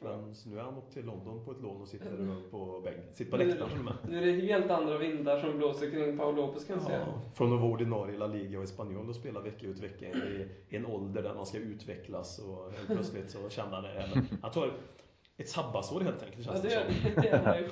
[0.00, 0.20] Tror jag.
[0.20, 3.14] Men nu är han åkt till London på ett lån och sitter på bänken.
[3.14, 3.94] Sitter på läktaren till och med.
[4.08, 6.98] Nu är det helt andra vindar som blåser kring Paolo Lopez kan jag säga.
[6.98, 10.06] Ja, från att vara ordinarie i La Liga och Espanyol och spela vecka ut vecka
[10.06, 14.22] i i en ålder där man ska utvecklas och helt plötsligt så känner han det.
[14.42, 14.72] Han tar
[15.36, 17.44] ett sabbatsår helt enkelt Ja, känns det, det som.
[17.44, 17.70] det.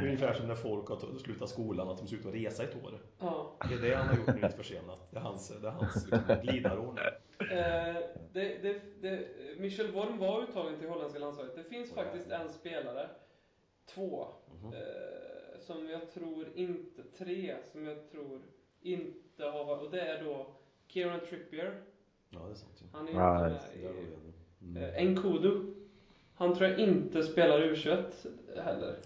[0.00, 2.84] är ungefär som när folk har slutat skolan, att de ser ut att resa ett
[2.84, 2.98] år.
[3.18, 3.52] Ja.
[3.68, 5.08] Det är det han har gjort nu lite försenat.
[5.10, 7.00] Det är hans, det är hans liksom, glidarår nu.
[7.40, 7.96] Eh,
[8.32, 9.26] det, det, det,
[9.58, 11.54] Michel Worm var uttagen till holländska landslaget.
[11.56, 13.08] Det finns faktiskt en spelare,
[13.86, 14.26] två,
[14.62, 14.72] Mhm.
[14.74, 18.40] eh, som jag tror inte, tre, som jag tror
[18.82, 20.46] inte har varit, och det är då
[20.86, 21.80] Kieran Trippier.
[22.30, 22.82] Ja, det är sant.
[22.82, 22.86] ju.
[22.92, 23.60] Han är ju Ja, inte
[24.58, 24.96] med i...
[24.96, 25.08] Mm.
[25.08, 25.74] Eh, Nkodu.
[26.34, 28.04] Han tror jag inte spelar U21
[28.64, 28.96] heller.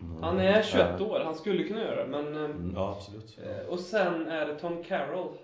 [0.00, 0.22] Mm.
[0.22, 1.06] Han är 21 Ja.
[1.06, 2.34] år, han skulle kunna göra det, men...
[2.36, 3.38] eh, Mm, Ja, absolut.
[3.44, 5.34] eh, Och sen är det Tom Carroll.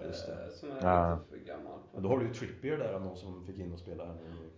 [0.00, 0.32] Ja, just det.
[0.44, 1.14] eh, Som är Ja.
[1.14, 1.78] lite för gammal.
[1.94, 4.50] Men då har du ju Trippier där, någon som fick in och spela här nu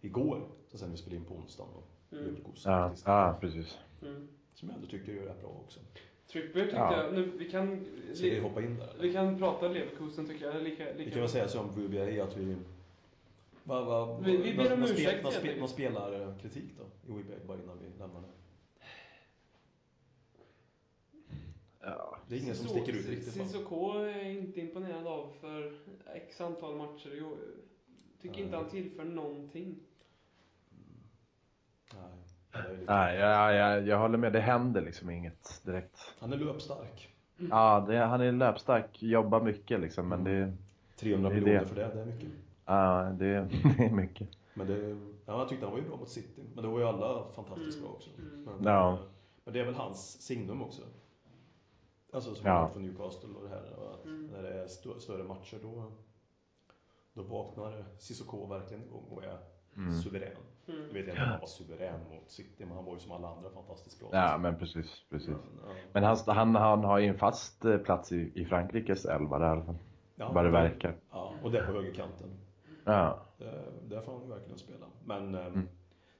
[0.00, 0.48] igår.
[0.68, 1.70] Så sen vi spelade in på onsdagen
[2.10, 2.16] då.
[2.16, 2.36] Mm.
[2.64, 3.78] Ja, ja precis.
[4.02, 4.28] Mm.
[4.54, 5.80] Som jag ändå tycker gör rätt bra också.
[6.32, 7.02] Trippier tyckte Ja.
[7.04, 7.84] jag, nu, vi kan...
[8.14, 8.92] Så vi hoppa in där?
[9.00, 10.62] Vi kan prata Leverkusen tycker jag.
[10.62, 12.56] Lika, lika Vi kan väl säga som Rubier att vi...
[13.64, 15.22] Va, va, Vi- vi ber om ursäkt,
[15.60, 17.12] någon spelarkritik då?
[17.12, 18.28] I Weberg, bara innan vi lämnar det.
[21.80, 22.17] Ja.
[22.28, 23.44] Det är ingen som sticker ut riktigt va?
[23.44, 25.72] Sissoko är inte imponerad av för
[26.14, 27.10] x antal matcher.
[27.18, 27.32] Jag
[28.22, 28.44] tycker Nej.
[28.44, 29.74] inte han tillför någonting.
[31.94, 32.78] Nej.
[32.86, 34.32] Nej, jag, jag, jag håller med.
[34.32, 36.14] Det händer liksom inget direkt.
[36.18, 37.08] Han är löpstark.
[37.50, 40.52] Ja, det, han är löpstark, jobbar mycket liksom, men det,
[40.96, 41.66] 300 Det är miljoner det.
[41.66, 42.28] för det, det är mycket.
[42.64, 44.28] ja, det, det är mycket.
[44.54, 44.88] Men det,
[45.26, 46.42] ja, jag tyckte han var ju bra mot City.
[46.54, 47.88] Men det var ju alla fantastiskt Mm.
[47.88, 48.10] bra också.
[48.18, 48.42] Mm.
[48.44, 48.98] Men, Ja.
[49.44, 50.82] men det är väl hans signum också.
[52.12, 52.68] Alltså som Ja.
[52.68, 53.72] från Newcastle och det här.
[53.78, 54.26] och Att Mm.
[54.26, 55.92] När det är stö- större matcher då,
[57.14, 59.38] då vaknar Cissoko verkligen igång och är
[59.76, 59.94] Mm.
[59.94, 60.36] suverän.
[60.68, 60.80] Mm.
[60.86, 63.28] Jag vet inte om han var suverän mot City, men han var ju som alla
[63.28, 64.08] andra fantastiskt bra.
[64.12, 65.28] Ja, men precis, precis.
[65.28, 65.74] Men, ja.
[65.92, 69.46] Men han, han, han har ju en fast eh, plats i, i Frankrikes elva där
[69.46, 69.78] i alla fall.
[70.16, 70.96] Ja, Vad det verkar.
[71.10, 72.30] Ja, och det på högerkanten.
[72.84, 73.18] Ja.
[73.38, 74.86] Det, där får han verkligen spela.
[75.04, 75.68] Men eh, Mm.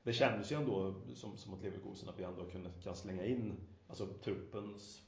[0.02, 3.56] det kändes ju ändå som, som mot Leverkusen att vi ändå kunde, kan slänga in,
[3.88, 5.02] alltså truppens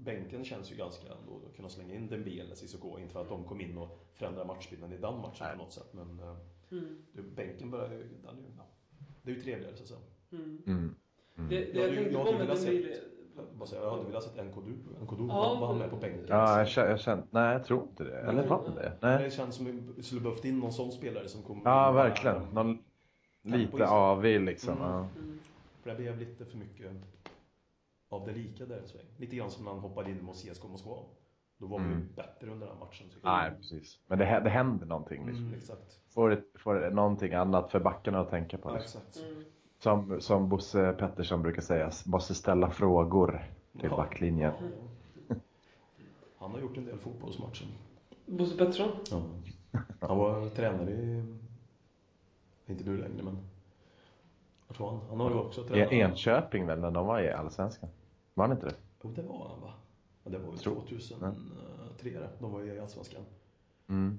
[0.00, 3.44] Bänken känns ju ganska ändå att kunna slänga in Dembele, Cissoko, inte för att de
[3.44, 5.52] kom in och förändrade matchbilden i den matchen Nej.
[5.56, 5.92] på något sätt.
[5.92, 6.36] Men eh,
[6.70, 6.96] Mm.
[7.12, 8.62] det, bänken börjar ju, den är ju, ja,
[9.22, 10.00] det är ju trevligare så att säga.
[10.32, 10.62] Mm.
[10.66, 10.94] Mm.
[11.36, 11.48] Mm.
[11.50, 13.02] Det, det Jag jag hade- jag velat sett-
[13.36, 16.24] Jag, bara säga, jag hade velat sett Nkodu, Nkodu Ja, var han med på bänken.
[16.28, 18.18] Ja, jag känner, jag känner, nej jag tror inte det.
[18.20, 18.92] Eller var det det?
[19.00, 19.24] Men Nej.
[19.24, 22.42] Det känns som vi skulle behövt in någon sån spelare som kommer Ja, verkligen.
[22.52, 22.78] Någon
[23.42, 24.74] lite avig liksom.
[24.78, 24.88] Mm.
[24.90, 24.98] Ja.
[25.18, 25.38] Mm.
[25.82, 26.92] För det blev lite för mycket
[28.08, 29.06] av det lika där en sväng.
[29.16, 30.96] Lite grann som när han hoppade in mot CSKA Moskva.
[31.58, 32.08] Då var vi ju Mm.
[32.16, 33.06] bättre under den matchen.
[33.22, 33.98] Nej, precis.
[34.06, 35.44] Men det, det händer någonting liksom.
[35.46, 35.98] Mm, exakt.
[36.14, 38.68] Får, ett, får någonting annat för backarna att tänka på.
[38.70, 39.00] Ja, Liksom.
[39.08, 39.26] exakt.
[39.30, 39.44] Mm.
[39.78, 43.96] Som, som Bosse Pettersson brukar säga, måste ställa frågor till Ja.
[43.96, 44.52] backlinjen.
[45.28, 45.34] Ja.
[46.38, 47.66] Han har gjort en del fotbollsmatcher.
[48.26, 48.90] Bosse Pettersson?
[49.10, 49.22] Ja.
[50.00, 51.24] Han var tränare i,
[52.66, 53.38] inte nu längre men,
[54.68, 55.92] jag tror han, han har ju också tränat.
[55.92, 57.90] Enköping väl, när de var i Allsvenskan?
[58.38, 58.74] Var han inte det?
[59.02, 59.72] Jo, det var han va?
[60.24, 62.28] Ja, det var ju Tror- 2003 det.
[62.40, 63.22] De var ju i Allsvenskan.
[63.88, 64.18] Mm.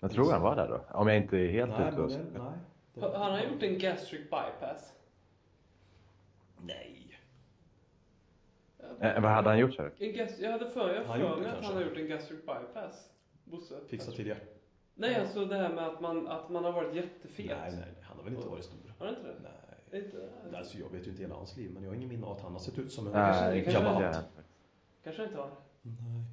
[0.00, 0.98] Jag tror han var där då.
[0.98, 2.08] Om jag inte är helt nej, ute och...
[2.08, 2.52] det, nej.
[2.94, 4.92] Det, Har har han gjort en gastric bypass?
[6.60, 7.18] nej.
[9.00, 9.78] Eh, vad hade han gjort?
[9.78, 9.92] Här?
[9.98, 11.72] En gas, jag hade för, jag Han för gjort det mig att kanske.
[11.72, 13.08] han har gjort en gastric bypass.
[13.44, 13.80] Bosse.
[13.88, 14.42] Fixa till hjärt...
[14.94, 17.46] Nej, alltså det här med att man, att man har varit jättefet.
[17.46, 17.94] Nej, nej.
[18.02, 18.94] Han har väl inte varit stor.
[18.98, 19.34] Har du inte det?
[19.42, 19.52] Nej.
[19.92, 20.28] Inte?
[20.56, 22.40] Alltså, jag vet ju inte hela hans liv, men jag har ingen minne av att
[22.42, 24.14] han har sett ut som en Nej, kanske han.
[25.04, 25.50] Kanske inte har.
[25.82, 26.24] Nej.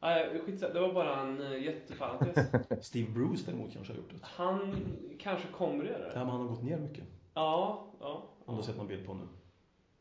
[0.00, 0.72] Nej, skitsamma.
[0.74, 2.38] Det var bara en uh, jätteparentes.
[2.86, 4.16] Steve Bruce däremot kanske har gjort det.
[4.22, 4.76] Han
[5.18, 6.18] kanske kommer att göra det.
[6.18, 7.04] men han har gått ner mycket.
[7.34, 8.22] Ja, ja.
[8.44, 9.38] Om du har sett någon bild på honom nu.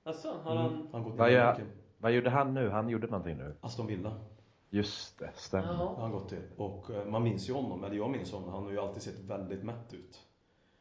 [0.04, 0.88] Alltså, har Mm, han...
[0.92, 1.68] han har gått Vad ner gör- mycket.
[1.98, 2.70] Vad gjorde han nu?
[2.70, 3.56] Han gjorde någonting nu.
[3.62, 4.14] Aston Villa
[4.70, 5.68] Just det, stämmer.
[5.74, 5.96] Jaha.
[6.00, 6.42] han gått till.
[6.58, 9.20] Och eh, man minns ju honom, eller jag minns honom, han har ju alltid sett
[9.20, 10.20] väldigt mätt ut.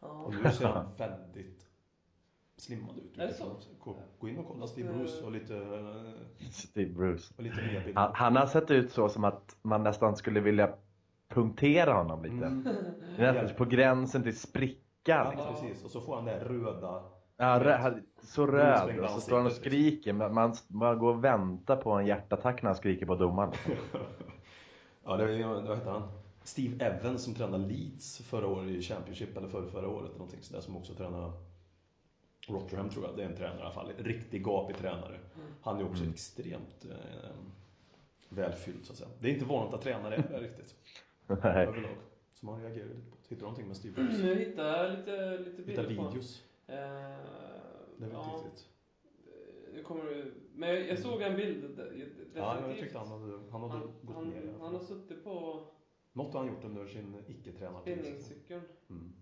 [0.01, 0.09] Ja.
[0.09, 1.62] Och nu ser han väldigt
[2.63, 3.19] slimmad ut.
[3.19, 3.45] Är det så?
[4.19, 5.55] Gå- in och kolla Steve Bruce och lite,
[6.51, 7.35] Steve Bruce.
[7.37, 8.01] och lite mer bilder.
[8.01, 10.75] Han, han har sett ut så som att man nästan skulle vilja
[11.29, 12.47] punktera honom lite.
[12.47, 12.69] Mm.
[13.19, 14.79] Nästan på gränsen till spricka.
[15.05, 15.55] Ja, Liksom.
[15.55, 15.85] precis.
[15.85, 17.03] Och så får han det här röda.
[17.37, 20.13] Ja, rö- han- så röd och så står han och skriker.
[20.13, 23.53] Man, man, man går och väntar på en hjärtattack när han skriker på domaren.
[25.05, 26.03] Ja, det är, vad heter han?
[26.45, 30.61] Steve Evans som tränade Leeds förra året i Championship, eller förra, förra året, någonting sådär,
[30.61, 31.33] som också tränar
[32.49, 33.91] Rotherham tror jag, det är en tränare i alla fall.
[33.99, 35.21] En riktig gapig tränare.
[35.63, 37.31] Han är också extremt eh,
[38.29, 39.11] välfylld så att säga.
[39.21, 40.75] Det är inte vanligt att tränare är det riktigt,
[41.27, 41.67] Nej.
[41.67, 41.97] överlag.
[42.35, 43.17] Så man reagerar lite på.
[43.29, 44.23] Hittar du någonting med Steve Bruce?
[44.23, 46.43] Nu hittar jag lite, lite Hitta bilder på videos?
[46.67, 48.69] Eh, Det är väl ja, inte riktigt.
[49.75, 50.35] Nu kommer du...
[50.55, 51.77] Men jag, jag såg en bild.
[51.77, 52.29] definitivt.
[52.35, 55.67] Ja, jag tyckte han hade, han hade han, gått han, ner han har suttit på
[56.13, 57.99] Något har han gjort under sin icke-tränartid.
[57.99, 58.63] spinningcykeln.
[58.91, 59.13] Mm.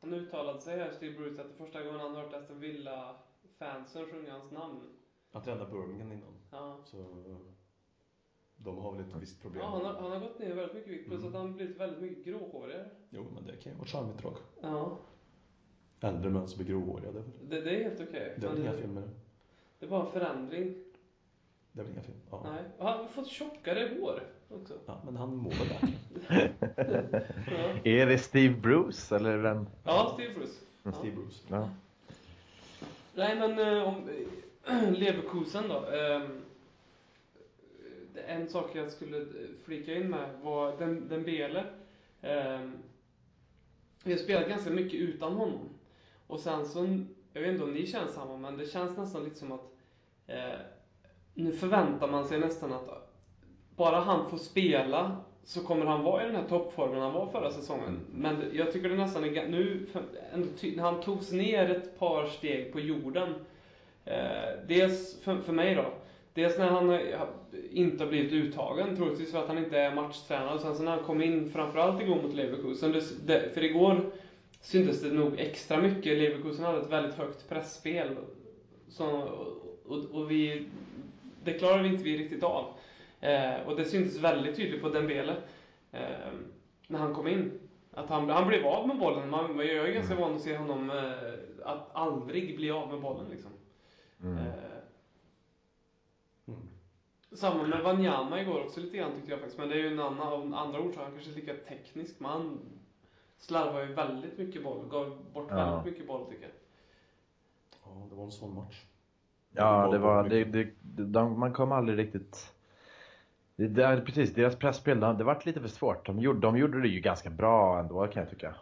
[0.00, 4.32] Han uttalade sig här, Steve Bruce, att det första gången han hört Aston Villa-fansen sjunga
[4.32, 4.80] hans namn.
[5.32, 6.34] Han tränade Birmingham innan.
[6.50, 6.78] Ja.
[6.84, 6.96] Så
[8.56, 9.62] de har väl ett visst problem.
[9.62, 11.28] Ja, han, har, han har gått ner väldigt mycket vikt, plus Mm.
[11.34, 12.90] att han blivit väldigt mycket gråhårigare.
[13.10, 14.36] Jo, men det kan ju vara ett charmigt drag.
[14.60, 14.98] Ja,
[16.00, 18.34] Äldre män som blir gråhåriga, det är det, det är helt okej.
[18.38, 19.10] det är väl inga fel med det.
[19.78, 20.84] det är bara en förändring.
[21.72, 22.14] Det är väl inga fel.
[22.30, 22.42] Ja.
[22.44, 22.64] Nej.
[22.78, 24.74] Och han har fått tjockare hår också.
[24.86, 25.92] ja, men han mår väl.
[27.50, 29.66] Ja, Är det Steve Bruce eller vem?
[29.84, 30.60] ja Steve Bruce.
[30.82, 30.92] Ja.
[30.92, 31.42] Steve Bruce.
[31.48, 31.70] Ja.
[33.14, 34.08] Nej, men eh, om
[34.94, 35.74] Leverkusen då.
[35.86, 36.22] Eh,
[38.26, 39.24] en sak jag skulle eh,
[39.64, 41.64] flika in med var den, den Bele.
[42.20, 42.60] Eh,
[44.04, 45.68] vi har spelat ganska mycket utan honom.
[46.26, 46.98] Och sen så,
[47.32, 49.72] jag vet inte om ni känner samma, men det känns nästan lite som att
[50.26, 50.60] eh,
[51.34, 53.09] nu förväntar man sig nästan att
[53.80, 57.50] bara han får spela så kommer han vara i den här toppformen han var förra
[57.50, 58.00] säsongen.
[58.14, 59.86] Men jag tycker det nästan är nu,
[60.80, 63.34] han togs ner ett par steg på jorden.
[64.04, 65.84] Eh, dels för, för mig då.
[66.34, 67.26] Dels när han har-
[67.72, 70.54] inte har blivit uttagen, troligtvis för att han inte är matchtränare.
[70.54, 72.92] Och sen så när han kom in, framförallt igår mot Leverkusen.
[72.92, 74.00] Det, det, för igår
[74.60, 76.18] syntes det nog extra mycket.
[76.18, 78.16] Leverkusen hade ett väldigt högt pressspel.
[78.88, 79.06] Så,
[79.86, 80.66] och, och vi,
[81.44, 82.64] det klarade vi inte vi riktigt av.
[83.20, 85.36] Eh, och det syntes väldigt tydligt på Dembele
[85.92, 86.32] eh,
[86.86, 87.52] när han kom in.
[87.92, 89.30] Att han, han blev av med bollen.
[89.30, 91.32] Man, jag är ganska van att se honom eh,
[91.64, 93.30] att aldrig bli av med bollen.
[93.30, 93.50] Liksom.
[94.22, 94.38] Mm.
[94.38, 94.44] Eh,
[96.46, 96.60] Mm.
[97.32, 99.58] samma med Wanyama igår också lite grann tyckte jag faktiskt.
[99.58, 101.02] Men det är ju en annan, av andra orsaker.
[101.02, 102.20] Han kanske är lika teknisk.
[102.20, 102.58] Men han
[103.38, 104.88] slarvar ju väldigt mycket boll.
[104.90, 105.56] Gav bort Ja.
[105.56, 106.52] väldigt mycket boll tycker jag.
[107.84, 108.84] Ja, det var en sån match.
[109.52, 112.54] Ja, det var, det, det, de, man kom aldrig riktigt...
[113.60, 116.06] Det, det, är precis, deras pressspel, det, det var lite för svårt.
[116.06, 118.54] De gjorde, de gjorde det ju ganska bra ändå kan jag tycka.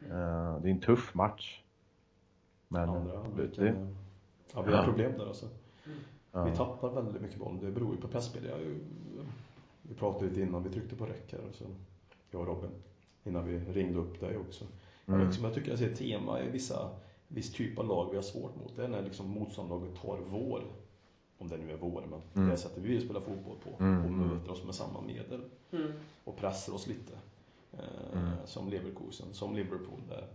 [0.00, 1.60] Eh, det är en tuff match.
[2.68, 3.74] Men Andra det, det, eh,
[4.54, 5.46] Ja, vi har problem där alltså.
[6.32, 6.44] ja.
[6.44, 7.58] Vi tappar väldigt mycket boll.
[7.60, 8.44] Det beror ju på pressspel.
[8.44, 8.58] Jag,
[9.82, 11.40] vi pratade lite innan vi tryckte på räck här.
[11.52, 11.64] Så
[12.30, 12.70] jag och Robin.
[13.24, 14.64] Innan vi ringde upp dig också.
[15.06, 15.20] Mm.
[15.20, 16.90] Jag, liksom, jag tycker jag ser ett tema i vissa
[17.28, 18.76] viss typ av lag vi har svårt mot.
[18.76, 20.62] Det är när liksom motståndarlaget tar vår,
[21.38, 22.50] om det nu är vår, men Mm.
[22.50, 24.28] det sättet vi vill spela fotboll på Mm, och mm.
[24.28, 25.40] möter oss med samma medel
[25.72, 25.92] Mm.
[26.24, 27.12] och pressar oss lite.
[27.72, 28.30] Eh, Mm.
[28.44, 30.26] Som Leverkusen, som Liverpool där,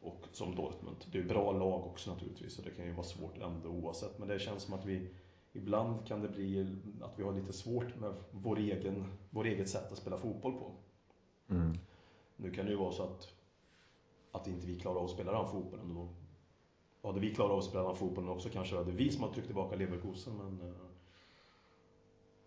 [0.00, 0.96] och som Dortmund.
[1.12, 4.18] Det är bra lag också naturligtvis och det kan ju vara svårt ändå oavsett.
[4.18, 5.08] Men det känns som att vi
[5.52, 9.92] ibland kan det bli att vi har lite svårt med vår egen, vår eget sätt
[9.92, 10.72] att spela fotboll på.
[11.50, 11.78] Mm.
[12.36, 13.28] Nu kan det ju vara så att,
[14.32, 15.94] att inte vi klarar av att spela den fotbollen.
[15.94, 16.08] Då
[17.08, 19.76] hade vi klarat av att spela fotbollen också kanske hade vi som har tryckt tillbaka
[19.76, 20.36] Leverkusen.
[20.36, 20.74] Men, eh,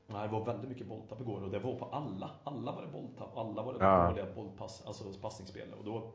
[0.09, 2.31] Nej, det var väldigt mycket bolltapp igår och det var på alla.
[2.43, 4.07] Alla var det bolltapp, alla var det Ja.
[4.09, 5.73] dåliga bollpass, alltså passningsspel.
[5.79, 6.11] Och då,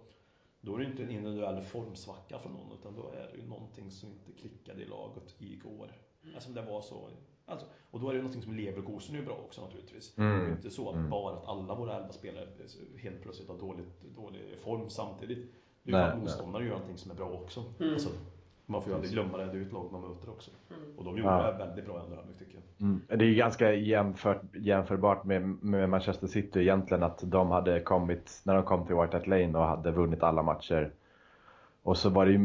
[0.60, 3.90] då är det inte en individuell formsvacka från någon utan då är det ju någonting
[3.90, 5.92] som inte klickade i laget igår.
[6.34, 7.08] Alltså det var så.
[7.46, 10.18] Alltså, och då är det någonting som Leverkusen är bra också naturligtvis.
[10.18, 10.38] Mm.
[10.40, 11.10] Det är inte så att Mm.
[11.10, 12.48] bara att alla våra elva spelare
[12.98, 15.52] helt plötsligt har dåligt, dålig form samtidigt.
[15.82, 17.64] Det är ju Nej, för att motståndare gör någonting som är bra också.
[17.80, 17.92] Mm.
[17.92, 18.08] Alltså,
[18.66, 20.50] man får ju aldrig glömma det, det är ju ett lag man möter också.
[20.70, 20.98] Mm.
[20.98, 21.52] Och de gjorde Ja.
[21.52, 22.86] det väldigt bra ändå, Hammarby, tycker jag.
[22.88, 23.00] Mm.
[23.08, 28.42] Det är ju ganska jämfört, jämförbart med, med Manchester City egentligen att de hade kommit,
[28.44, 30.92] när de kom till White Hart Lane och hade vunnit alla matcher.
[31.84, 32.38] Och så var det ju,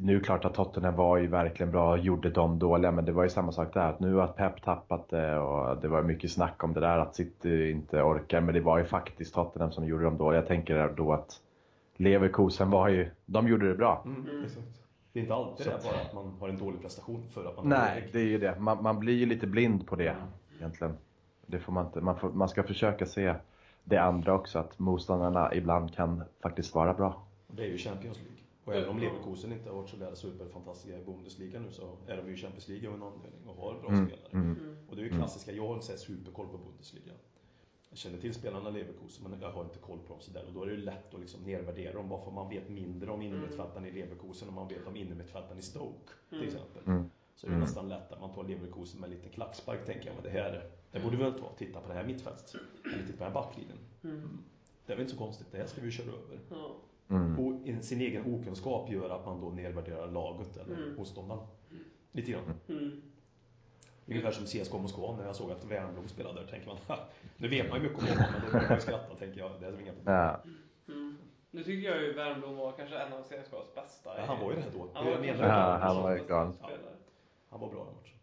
[0.00, 3.22] nu klart att Tottenham var ju verkligen bra och gjorde dem dåliga men det var
[3.22, 3.88] ju samma sak där.
[3.88, 7.14] Att nu har Pep tappat det och det var mycket snack om det där att
[7.14, 10.40] City inte orkar men det var ju faktiskt Tottenham som gjorde dem dåliga.
[10.40, 11.40] Jag tänker då att
[11.96, 14.02] Leverkusen var ju, de gjorde det bra.
[14.04, 14.44] Mm, Mm.
[14.44, 14.66] exakt.
[15.12, 17.44] Det är inte alltid Så det att- bara att man har en dålig prestation för
[17.44, 18.12] att man är Nej, dålig.
[18.12, 18.58] det är ju det.
[18.60, 20.16] Man, man blir ju lite blind på det
[20.58, 20.96] egentligen.
[21.46, 22.00] Det får man inte.
[22.00, 23.34] Man, får, man ska försöka se
[23.84, 27.26] det andra också, att motståndarna ibland kan faktiskt vara bra.
[27.48, 28.30] Det är ju Champions League.
[28.64, 32.16] Och även om Leverkusen inte har varit så där superfantastiska i Bundesliga nu så är
[32.16, 34.28] de ju Champions League av en anledning och har bra Mm, spelare.
[34.32, 34.46] mm.
[34.60, 34.76] Mm.
[34.90, 37.12] Och det är ju klassiska, jag har inte sett superkoll på Bundesliga.
[37.94, 40.44] Jag känner till spelarna i Leverkusen men jag har inte koll på dem sådär.
[40.48, 43.10] Och då är det ju lätt att liksom nervärdera dem bara för man vet mindre
[43.10, 46.48] om innermittfältaren i Leverkusen än man vet om innermittfältaren i Stoke till Mm.
[46.48, 46.82] exempel.
[46.86, 47.10] Mm.
[47.34, 47.64] Så är det Mm.
[47.64, 50.14] nästan lätt att man tar Leverkusen med en liten klackspark tänker jag.
[50.14, 51.52] Men det här, det borde vi väl ta.
[51.58, 52.54] Titta på det här mittfältet.
[52.84, 53.78] Eller titta på den här backlinjen.
[54.04, 54.38] Mm.
[54.86, 55.46] Det är väl inte så konstigt.
[55.52, 56.38] Det här ska vi köra över.
[57.08, 57.38] Mm.
[57.38, 60.94] Och sin egen okunskap gör att man då nedvärderar laget eller Mm.
[60.96, 61.46] motståndaren.
[62.12, 62.42] Lite grann.
[64.06, 66.46] Ungefär som CSKA Moskva när jag såg att Wernbloom spelade där.
[66.46, 66.98] tänker man, "Ha,
[67.36, 69.50] nu vet man ju mycket om honom men då börjar man ju skratta tänker jag.
[69.60, 70.14] Det är inga problem.
[70.14, 70.40] Ja.
[70.88, 71.18] Mm.
[71.50, 74.10] Nu tycker jag ju Wernbloom var kanske en av CSKAs bästa.
[74.18, 74.88] Ja, han var ju det då.
[74.94, 75.12] Han var.
[75.24, 76.52] Ja, han var ju galen.
[76.54, 76.78] spelare.
[77.50, 78.18] Han var bra i matchen.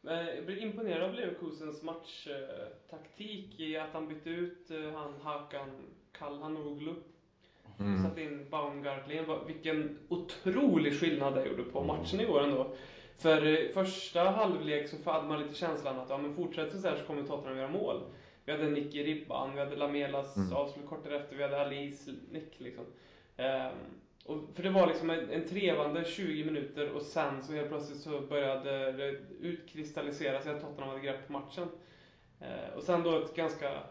[0.00, 5.70] Men jag blir imponerad av Leverkusens matchtaktik i att han bytte ut eh, han Hakan
[6.12, 6.94] Kalhanoglu
[7.80, 8.02] Mm.
[8.02, 9.26] satte in Baumgartligen.
[9.26, 12.66] Vad- Vilken otrolig skillnad det gjorde på matchen igår ändå.
[13.18, 16.96] För eh, första halvlek så hade man lite känslan att ja, men fortsätter så här
[16.96, 18.00] så kommer Tottenham göra mål.
[18.44, 20.52] Vi hade Nick i ribban, vi hade Lamelas Mm.
[20.52, 22.84] avslut kort därefter, vi hade Alis nick liksom.
[23.36, 23.72] Ehm,
[24.24, 28.00] och för det var liksom en, en trevande 20 minuter och sen så helt plötsligt
[28.00, 31.68] så började det utkristallisera sig att Tottenham hade grepp på matchen.
[32.40, 33.82] Eh, och sen då ett ganska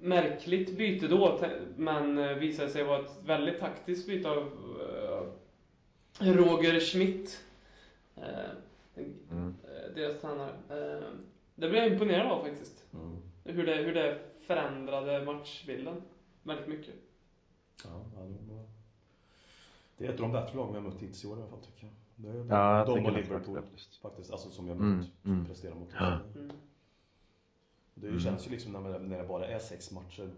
[0.00, 1.40] märkligt byte då,
[1.76, 7.42] men eh, visade sig vara ett väldigt taktiskt byte av eh, Roger Schmidt.
[8.22, 8.50] Eh,
[9.30, 9.54] Mm.
[9.64, 10.50] eh, deras tränare.
[10.70, 11.08] Eh,
[11.54, 12.84] det blev jag imponerad av faktiskt.
[12.94, 13.16] Mm.
[13.44, 16.02] Hur det, hur det förändrade matchbilden
[16.42, 16.94] väldigt mycket.
[17.84, 18.64] Ja, ja, de var...
[19.96, 21.60] Det är ett av de bättre lagen har mött hittills i år i alla fall
[21.60, 21.92] tycker jag.
[22.16, 23.96] Det är Ja, jag de och det Liverpool faktiskt.
[23.96, 24.30] faktiskt.
[24.30, 25.08] Alltså som har Mm, mött.
[25.24, 25.38] mm.
[25.38, 25.94] Som presterar mot oss.
[25.98, 26.18] Ja.
[26.34, 26.50] Mm.
[27.94, 28.20] Det Mm.
[28.20, 30.30] känns ju liksom när, när det bara är sex matcher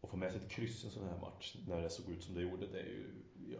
[0.00, 2.22] och få med sig ett kryss i en sån här match när det såg ut
[2.24, 2.66] som det gjorde.
[2.66, 3.06] Det är ju,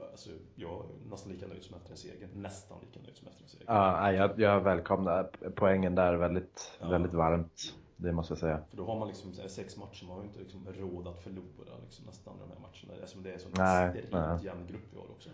[0.01, 2.29] ja, alltså, jag är nästan lika nöjd som efter en seger.
[2.35, 3.65] Nästan lika nöjd som efter en seger.
[3.69, 6.89] Ja, jag, jag välkomnar poängen där väldigt, Ja.
[6.89, 7.75] väldigt varmt.
[7.97, 8.61] Det måste jag säga.
[8.71, 11.79] För då har man liksom sex matcher, man har ju inte liksom råd att förlora
[11.85, 12.99] liksom, nästan de här matcherna.
[12.99, 14.45] Det är som det är så Nej, nej.
[14.45, 15.31] jämn grupp vi har också.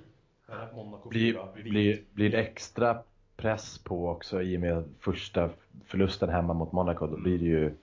[0.74, 3.02] Monaco Blir, fyra, blir, blir det extra
[3.36, 5.50] press på också i och med första
[5.84, 7.06] förlusten hemma mot Monaco.
[7.06, 7.74] Då blir det ju,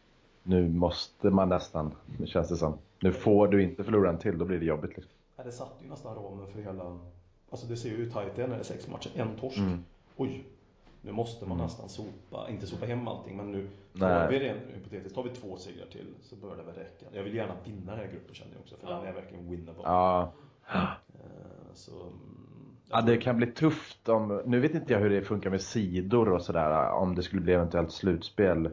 [0.44, 1.92] nu måste man nästan,
[2.26, 2.78] känns det som.
[3.00, 4.98] Nu får du inte förlora en till, då blir det jobbigt.
[4.98, 5.12] Liksom.
[5.44, 7.00] Det satte ju nästan ramen för hela...
[7.50, 9.12] Alltså det ser ju hur tajt det är när det är sex matcher.
[9.16, 9.58] En torsk.
[9.58, 9.84] Mm.
[10.18, 10.46] Oj!
[11.02, 11.66] Nu måste man Mm.
[11.66, 13.70] nästan sopa, inte sopa hem allting, men nu
[14.00, 17.06] tar vi ren, hypotetiskt, tar vi två segrar till så bör det väl räcka.
[17.12, 18.96] Jag vill gärna vinna den här gruppen känner jag också, för Ja.
[18.98, 19.82] den är verkligen winnable.
[19.84, 20.32] Ja.
[20.74, 20.84] Eh,
[21.74, 21.92] Så,
[22.90, 26.30] ja, det kan bli tufft om, nu vet inte jag hur det funkar med sidor
[26.30, 28.70] och sådär, om det skulle bli eventuellt slutspel.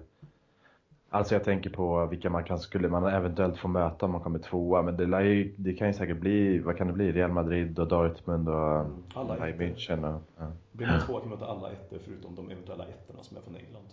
[1.14, 4.38] Alltså jag tänker på vilka man kan, skulle man eventuellt få möta om man kommer
[4.38, 7.12] tvåa, men det, ju, det kan ju säkert bli, vad kan det bli?
[7.12, 9.36] Real Madrid och Dortmund och Mm, alla.
[9.36, 10.52] München och, ja.
[10.72, 13.56] Blir man tvåa kan man möta alla ettor förutom de eventuella ettorna som är från
[13.56, 13.86] England.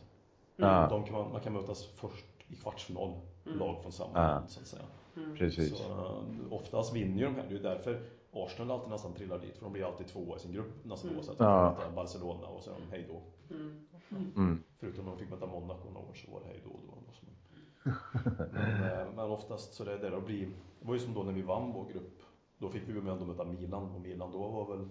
[0.56, 0.88] Ja.
[0.90, 3.14] De kan man, man kan mötas först i kvartsfinal,
[3.46, 3.60] Mm.
[3.60, 4.22] lag från samma Ja.
[4.22, 4.82] land så att säga.
[5.18, 5.36] Mm.
[5.38, 5.78] Precis.
[5.78, 7.44] Så uh, oftast vinner ju de här.
[7.44, 8.00] Det är ju därför
[8.34, 9.58] Arsenal alltid nästan trillar dit.
[9.58, 11.18] För de blir alltid tvåa i sin grupp nästan Mm.
[11.20, 11.36] oavsett.
[11.40, 11.76] Ja.
[11.96, 13.22] Barcelona och sen hej då.
[13.56, 13.80] Mm.
[14.12, 14.64] Mm.
[14.80, 16.70] Förutom när de fick möta Monaco någon gång så var det hej då.
[16.70, 16.94] då.
[17.08, 17.26] och så.
[18.54, 20.46] Men, eh, men oftast så är det där det blir.
[20.80, 22.20] Det var ju som då när vi vann vår grupp.
[22.58, 24.88] Då fick vi väl ändå möta Milan och Milan då var väl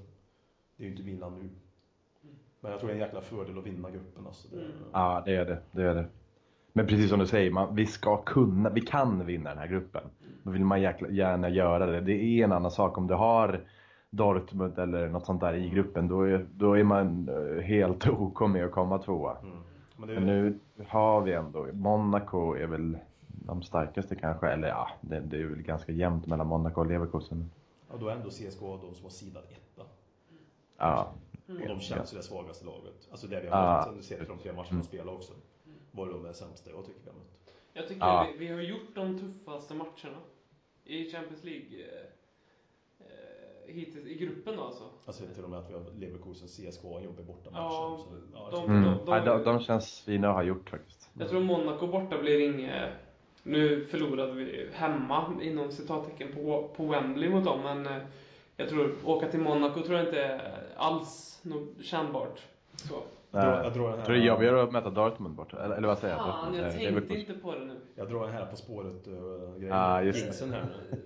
[0.77, 1.49] Det är ju inte Milan nu.
[2.61, 4.27] Men jag tror det är en jäkla fördel att vinna gruppen.
[4.27, 4.49] Alltså.
[4.49, 4.73] Det, Mm.
[4.93, 5.59] Ja, det är det.
[5.73, 6.07] det är det.
[6.73, 10.03] Men precis som du säger, man, vi ska kunna, vi kan vinna den här gruppen.
[10.43, 12.01] Då vill man jäkla, gärna göra det.
[12.01, 13.61] Det är en annan sak om du har
[14.11, 16.09] Dortmund eller något sånt där i gruppen.
[16.09, 19.39] Då är, då är man eh, helt OK med att komma tvåa.
[19.39, 19.57] Mm.
[19.97, 24.69] Men det är Men nu har vi ändå, Monaco är väl de starkaste kanske, eller
[24.69, 27.51] ja, det, det är väl ganska jämnt mellan Monaco och Leverkusen.
[27.91, 29.83] Ja, då är ändå CSKA de som har sidat etta.
[30.79, 31.13] Ja,
[31.47, 33.09] Och de känns ju det svagaste laget.
[33.11, 33.57] Alltså det vi Ja.
[33.57, 34.83] har mött, sett från flera matcher Mm.
[34.83, 35.33] de spelar också.
[35.91, 37.55] Var de är sämsta jag tycker vi har mött.
[37.73, 38.27] Jag tycker Ja.
[38.39, 40.19] vi, vi har gjort de tuffaste matcherna
[40.85, 42.07] i Champions League eh,
[43.73, 44.83] hittills, i gruppen då alltså.
[45.07, 47.62] Alltså till och med att vi har Leverkusen, CSKA jobbig borta matcher.
[47.62, 48.83] Ja, så, ja, de- mm.
[48.83, 51.11] de- de- de, de känns fina att ha gjort faktiskt.
[51.19, 52.93] Jag tror Monaco borta blir inget...
[53.43, 58.03] Nu förlorade vi hemma inom citattecken på, på Wembley mot dem, men eh,
[58.57, 60.41] jag tror åka till Monaco tror jag inte
[60.77, 62.41] alls något kännbart.
[62.77, 62.95] Så.
[63.31, 63.61] Jag Nej.
[63.64, 65.89] jag drar den Jag tror det är här, jobbigare att möta Dortmund borta, eller, eller
[65.89, 66.25] vad säger jag?
[66.25, 67.77] Fan, jag eh, tänkte inte på det nu.
[67.95, 69.77] jag drar den här På spåret-grejen.
[69.77, 70.25] Ja, just det.
[70.25, 70.99] Jinxen här nu.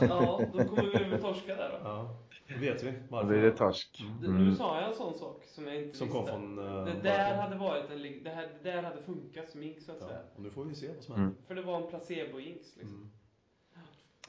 [0.00, 1.78] Ja, då kommer vi väl torska där då.
[1.84, 2.16] Ja,
[2.48, 3.28] då vet vi varför.
[3.28, 4.00] blir det torsk.
[4.00, 4.20] Mm.
[4.20, 4.44] Det- Mm.
[4.48, 6.32] Nu sa jag en sån sak som jag inte Som kom visste.
[6.32, 6.58] från...
[6.58, 9.92] eh, det där hade varit en det, här, det där hade funkat som jinx så
[9.92, 10.20] att Ja, säga.
[10.34, 11.24] och nu får vi se vad som Mm.
[11.26, 11.42] händer.
[11.46, 12.96] För det var en placebo-jinx liksom.
[12.96, 13.10] Mm.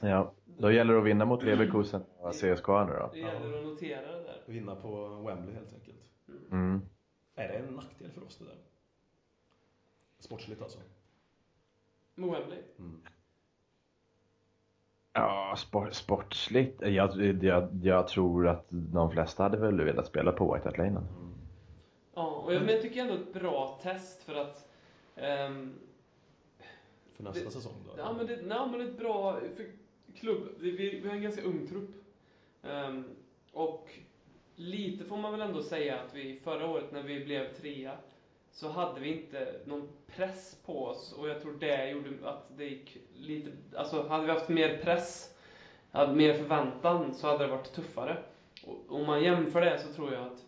[0.00, 3.10] Ja, då gäller det att vinna mot Leverkusen och CSKA nu då.
[3.12, 4.42] Det gäller att notera det där.
[4.46, 5.98] Vinna på Wembley helt enkelt.
[6.50, 6.82] Mm.
[7.34, 8.56] Är det en nackdel för oss det där?
[10.18, 10.78] Sportsligt alltså?
[12.14, 12.58] Med Wembley.
[12.78, 13.00] Mm.
[15.12, 16.82] Ja, sport, sportsligt.
[16.82, 20.90] Jag, jag, jag tror att de flesta hade väl velat spela på White Hart Lane.
[20.90, 21.04] Mm.
[22.14, 24.68] Ja, och jag, men jag tycker ändå ett bra test för att
[25.16, 25.74] ehm,
[27.16, 27.92] För nästa Det- säsong då?
[27.96, 29.66] Ja men det, nej, men ett bra för
[30.14, 30.42] klubb.
[30.60, 31.90] Vi, vi, vi har en ganska ung trupp.
[32.62, 33.04] Ehm,
[33.52, 33.88] och
[34.56, 37.92] lite får man väl ändå säga att vi förra året när vi blev trea
[38.52, 42.64] så hade vi inte någon press på oss och jag tror det gjorde att det
[42.64, 45.34] gick lite, alltså hade vi haft mer press,
[45.92, 48.16] mer förväntan så hade det varit tuffare.
[48.66, 50.44] Och om man jämför det så tror jag att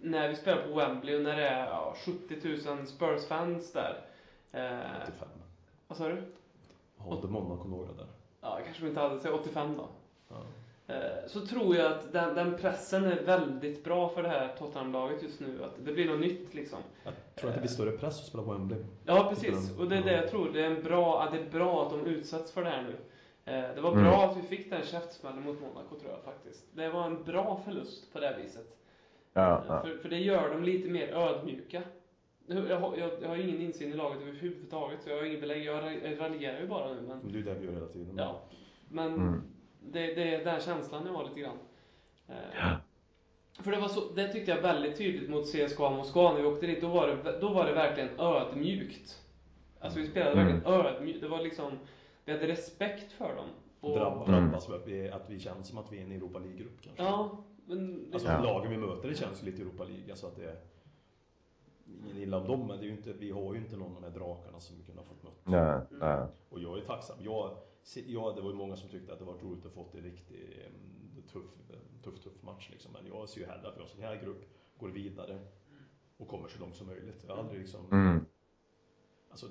[0.00, 4.04] när vi spelar på Wembley och när det är ja, 70 000 Spurs-fans där.
[4.52, 5.28] Eh, 85.
[5.88, 6.22] vad sa du?
[6.98, 8.06] Hade Monaco några där?
[8.40, 9.88] Ja, kanske vi inte hade, säg 85 då.
[10.28, 10.36] Ja.
[10.88, 15.22] Eh, Så tror jag att den, den pressen är väldigt bra för det här Tottenham-laget
[15.22, 15.64] just nu.
[15.64, 16.78] Att det blir något nytt liksom.
[17.04, 18.78] Jag tror att det blir större press att spela på Wembley.
[19.06, 19.78] Ja, precis.
[19.78, 20.50] Och det är det jag tror.
[20.52, 22.96] Det är, en bra, att det är bra att de utsätts för det här nu.
[23.52, 24.04] Eh, Det var Mm.
[24.04, 26.64] bra att vi fick den käftsmällen mot Monaco tror jag faktiskt.
[26.74, 28.76] Det var en bra förlust på det viset.
[29.32, 29.82] Ja, Eh, ja.
[29.82, 31.82] För, för det gör dem lite mer ödmjuka.
[32.46, 35.64] Jag har, jag, jag har ingen insyn i laget överhuvudtaget, så jag har ingen belägg.
[35.64, 37.00] Jag ra- raljerar ju bara nu.
[37.08, 38.14] Men, det är det vi gör hela tiden.
[38.18, 38.40] ja.
[38.88, 39.42] men Mm.
[39.92, 41.58] Det, det är den känslan jag har lite grann.
[42.28, 42.72] Eh,
[43.62, 46.66] För det, var så, det tyckte jag väldigt tydligt mot CSKA Moskva när vi åkte
[46.66, 46.80] dit.
[46.80, 49.22] Då var det, då var det verkligen ödmjukt.
[49.80, 50.46] Alltså vi spelade Mm.
[50.46, 51.20] verkligen ödmjukt.
[51.20, 51.78] Det var liksom,
[52.24, 53.46] vi hade respekt för dem.
[53.80, 54.42] Och- Drabb, Mm.
[54.44, 57.02] drabbas av att vi, att vi känns som att vi är en Europa League-grupp kanske.
[57.02, 58.10] Ja, men...
[58.12, 58.42] Alltså Ja.
[58.42, 60.10] lagen vi möter det känns ju lite Europa League.
[60.10, 60.56] Alltså att det är
[62.04, 64.02] ingen illa om dem, men det är ju inte, vi har ju inte någon av
[64.02, 65.42] de här drakarna som vi kunde ha fått mött.
[65.44, 66.28] Ja, ja.
[66.50, 67.16] Och jag är tacksam.
[67.20, 67.56] Jag,
[67.96, 70.36] ja, det var ju många som tyckte att det var roligt att få en riktigt
[70.66, 71.44] em, tuff,
[72.02, 72.92] tuff, tuff match liksom.
[72.92, 74.44] Men jag ser ju hellre att vi har en sån här grupp,
[74.78, 75.38] går vidare
[76.16, 77.24] och kommer så långt som möjligt.
[77.26, 78.24] Jag har aldrig liksom, Mm.
[79.30, 79.46] alltså,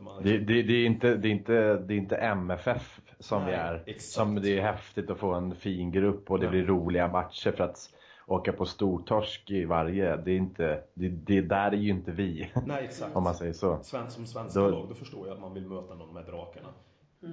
[0.00, 3.50] man Det, det, det, är inte, det, är inte, det är inte MFF som Nej,
[3.50, 3.82] vi är.
[3.86, 4.02] exakt.
[4.02, 6.50] Som det är häftigt att få en fin grupp och det Nej.
[6.50, 7.95] blir roliga matcher för att
[8.26, 10.16] åka på stortorsk i varje.
[10.16, 12.50] Det är inte, det, det där är ju inte vi.
[12.66, 13.16] Nej, exakt.
[13.16, 13.78] Om man säger så.
[13.82, 16.68] Sven, som svenska Då- lag, då förstår jag att man vill möta någon med drakarna.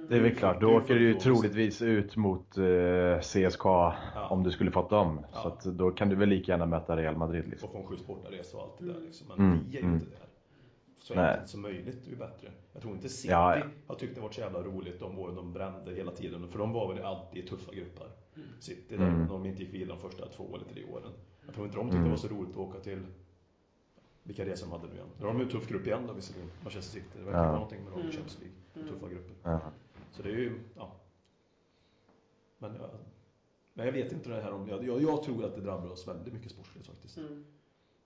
[0.09, 4.27] Det är väl klart, då Du åker du ju troligtvis ut mot eh, CSKA Ja.
[4.29, 5.25] om du skulle fått dem.
[5.33, 5.39] Ja.
[5.41, 7.69] Så att då kan du väl lika gärna möta Real Madrid liksom.
[7.69, 9.27] Och få en skjuts bortaresa och allt det där liksom.
[9.27, 9.95] Men Mm, vi är ju mm.
[9.95, 10.19] inte där.
[10.99, 11.29] Så Nej.
[11.31, 12.47] enkelt som möjligt är ju bättre.
[12.73, 13.63] Jag tror inte City Ja, ja.
[13.87, 16.47] har tyckt det varit så jävla roligt de åren de brände hela tiden.
[16.49, 18.07] För de var väl alltid i tuffa grupper.
[18.59, 19.19] City där, Mm.
[19.21, 21.11] när de inte gick vidare de första två eller tre åren.
[21.45, 22.03] Jag tror inte de tyckte Mm.
[22.03, 23.05] det var så roligt att åka till
[24.23, 25.07] vilka resor de hade nu igen.
[25.19, 27.09] Nu har de ju en tuff grupp igen då visserligen, Manchester City.
[27.19, 27.43] Det verkar Ja.
[27.43, 28.11] vara någonting med dem i Mm.
[28.11, 28.57] Champions League.
[28.75, 28.88] Mm.
[28.88, 29.36] Tuffa grupper.
[29.43, 29.59] Ja.
[30.11, 30.95] Så det är ju, ja.
[32.59, 32.89] Men, ja.
[33.73, 36.07] Men jag vet inte det här om, jag, jag, jag tror att det drabbar oss
[36.07, 37.17] väldigt mycket sportsligt faktiskt.
[37.17, 37.45] Mm.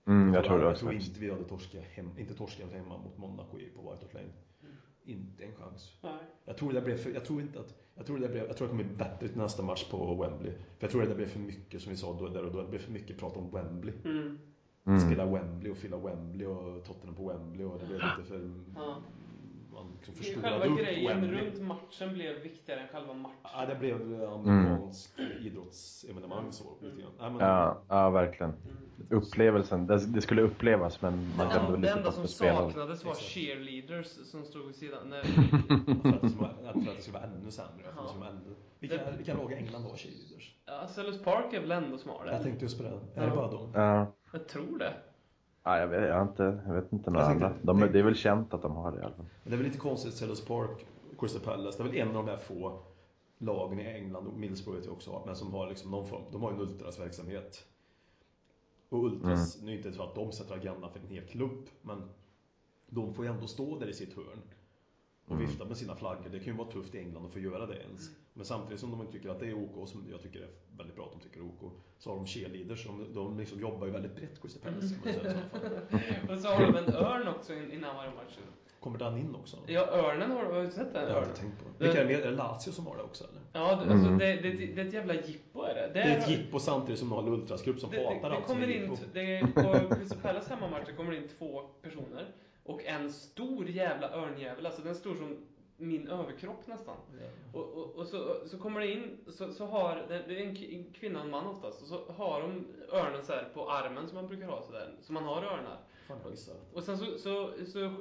[0.06, 0.86] Mm, jag tror det jag också.
[0.86, 4.14] tror inte vi hade torskat, hem, inte torskat hemma mot Monaco i- på White Hart
[4.14, 4.30] Lane.
[5.08, 5.98] Inte en chans.
[6.02, 6.12] Nej.
[6.46, 8.68] Jag tror det blev för, jag tror inte att, jag tror det blev, jag tror
[8.68, 10.52] det kommer bli bättre till nästa match på Wembley.
[10.52, 12.68] För jag tror det blev för mycket, som vi sa då, där och då, det
[12.68, 13.94] blev för mycket prat om Wembley.
[14.06, 14.38] Mm.
[14.86, 15.00] Mm.
[15.00, 18.98] Spela Wembley och fylla Wembley och Tottenham på Wembley och det blev lite för, Ja.
[19.84, 21.42] Man liksom förstorade Själva upp grejen Wembley.
[21.46, 23.36] runt matchen blev viktigare än själva matchen.
[23.44, 26.64] Ja, det blev amerikansk idrottsevenemang så.
[26.82, 27.12] Lite grann.
[27.20, 28.52] Nej, men, Ja, ja, verkligen.
[28.52, 28.78] Mm.
[29.10, 32.28] Upplevelsen, det, det skulle upplevas men man Det kände enda, väl det lite enda som
[32.28, 33.28] saknades var Exakt.
[33.28, 35.00] cheerleaders som stod vid sidan.
[35.10, 35.22] Nej,
[36.22, 37.72] det vara, för att det ska vara ännu sämre.
[37.84, 38.16] Det Ja.
[38.20, 40.56] vara ännu, vilka, vilka lag i England har cheerleaders?
[40.66, 42.18] ja, Sellers Park är väl ändå smart?
[42.26, 42.44] Jag eller?
[42.44, 42.90] tänkte just på det.
[42.90, 43.30] Är Ja.
[43.30, 43.72] det bara dem?
[43.74, 44.94] Ja, Jag tror det.
[45.68, 47.54] Ja, jag, vet, jag, inte, jag vet inte några Jag andra.
[47.62, 49.26] De, det är väl känt att de har det i alla fall.
[49.44, 50.86] Men det är väl lite konstigt, Sellers Park,
[51.20, 52.80] Crystal Palace, det är väl en av de där få
[53.38, 56.42] lagen i England, och Middlesbrough vet jag också, men som har liksom någon form, de
[56.42, 57.66] har ju en ultrasverksamhet.
[58.90, 62.04] Och ultras, nu är inte så att de sätter agendan för en hel klubb, men
[62.90, 64.42] de får ju ändå stå där i sitt hörn
[65.26, 65.46] och Mm.
[65.48, 66.30] vifta med sina flaggor.
[66.32, 68.10] Det kan ju vara tufft i England att få göra det ens.
[68.38, 71.06] Men samtidigt som de tycker att det är OK, som jag tycker är väldigt bra
[71.06, 74.16] att de tycker är OK, så har de cheerleaders, de, de liksom jobbar ju väldigt
[74.16, 74.96] brett, Crystal Palace.
[76.30, 78.38] Och så har de en örn också in- innan varje match.
[78.80, 79.58] Kommer den in också?
[79.68, 80.94] Ja, örnen har har du sett den?
[80.94, 81.30] Det har jag Örnen?
[81.30, 81.66] inte tänkt på.
[81.78, 82.22] Det- Vilka är det mer?
[82.26, 83.42] Är det Lazio som har det också eller?
[83.54, 84.18] Ja, det- alltså, Mm.
[84.18, 85.92] det, det, det är ett jävla jippo är det.
[85.94, 88.36] Det är ett jippo samtidigt som de har en ultrasgrupp som det, det, hatar det
[88.36, 89.48] allt kommer är in, det,
[89.90, 92.26] På Crystal Palace hemmamatcher kommer det in två personer.
[92.64, 95.38] Och en stor jävla örnjävel, alltså den är stor som
[95.78, 96.96] min överkropp nästan.
[97.54, 101.20] Och, och, och så, så kommer det in, så, så har, det är en kvinna
[101.20, 104.28] och en man oftast, och så har de örnen så här på armen som man
[104.28, 105.78] brukar ha sådär, som man har örnar.
[106.08, 106.18] Fan.
[106.74, 107.94] Och sen så, så, så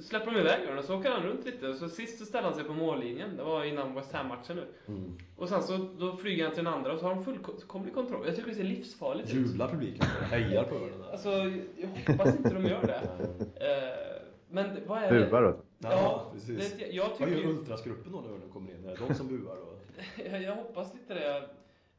[0.00, 2.54] släpper de iväg örnen, så åker han runt lite, och så sist så ställer han
[2.54, 4.66] sig på mållinjen, det var innan West Ham-matchen nu.
[4.86, 5.18] Mm.
[5.36, 8.26] Och sen så då flyger han till den andra och så har de fullkomlig kontroll.
[8.26, 9.34] Jag tycker det ser livsfarligt ut.
[9.34, 11.04] Jublar publiken hejar på öronen.
[11.12, 11.30] Alltså,
[11.76, 13.00] jag hoppas inte de gör det.
[13.54, 15.30] Eh, Men vad är det?
[15.30, 15.56] Dem.
[15.90, 16.72] Ja, precis.
[16.72, 18.84] det, jag Vad tycker gör ju, ultrasgruppen då när öronen kommer in?
[18.84, 19.78] Är det de som buar då?
[20.30, 21.48] jag, jag hoppas lite det.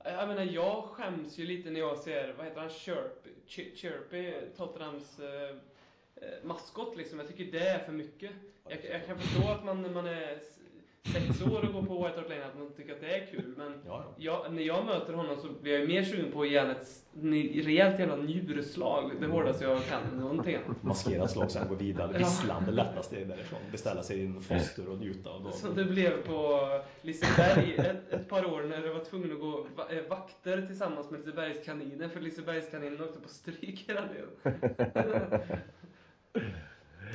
[0.05, 4.34] Jag, menar, jag skäms ju lite när jag ser, vad heter han, Chirpy, Chi- Chirpy
[4.57, 5.49] Tottenhams eh,
[6.15, 7.19] eh, maskot liksom.
[7.19, 8.31] Jag tycker det är för mycket.
[8.67, 10.39] Jag, jag kan förstå att man man är
[11.06, 13.54] sex år och går på White Hart Lane att man tycker att det är kul,
[13.58, 14.43] men Ja, ja.
[14.45, 16.88] jag, när jag möter honom så blir jag mer sugen på att ge ett
[17.66, 19.12] rejält jävla njurslag.
[19.20, 20.58] Det hårdaste jag kan någonting.
[20.82, 22.10] Maskerat slag, sen gå vidare.
[22.14, 22.18] Ja.
[22.18, 23.60] Visslande lätta steg därifrån.
[23.72, 25.88] Beställa sig en foster och njuta av Som dagen.
[25.88, 26.60] det blev på
[27.01, 31.20] Liseberg ett, ett par år när jag var tvungen att gå eh, vakter tillsammans med
[31.20, 34.30] Lisebergskaninen för Lisebergskaninen åkte på stryk hela tiden.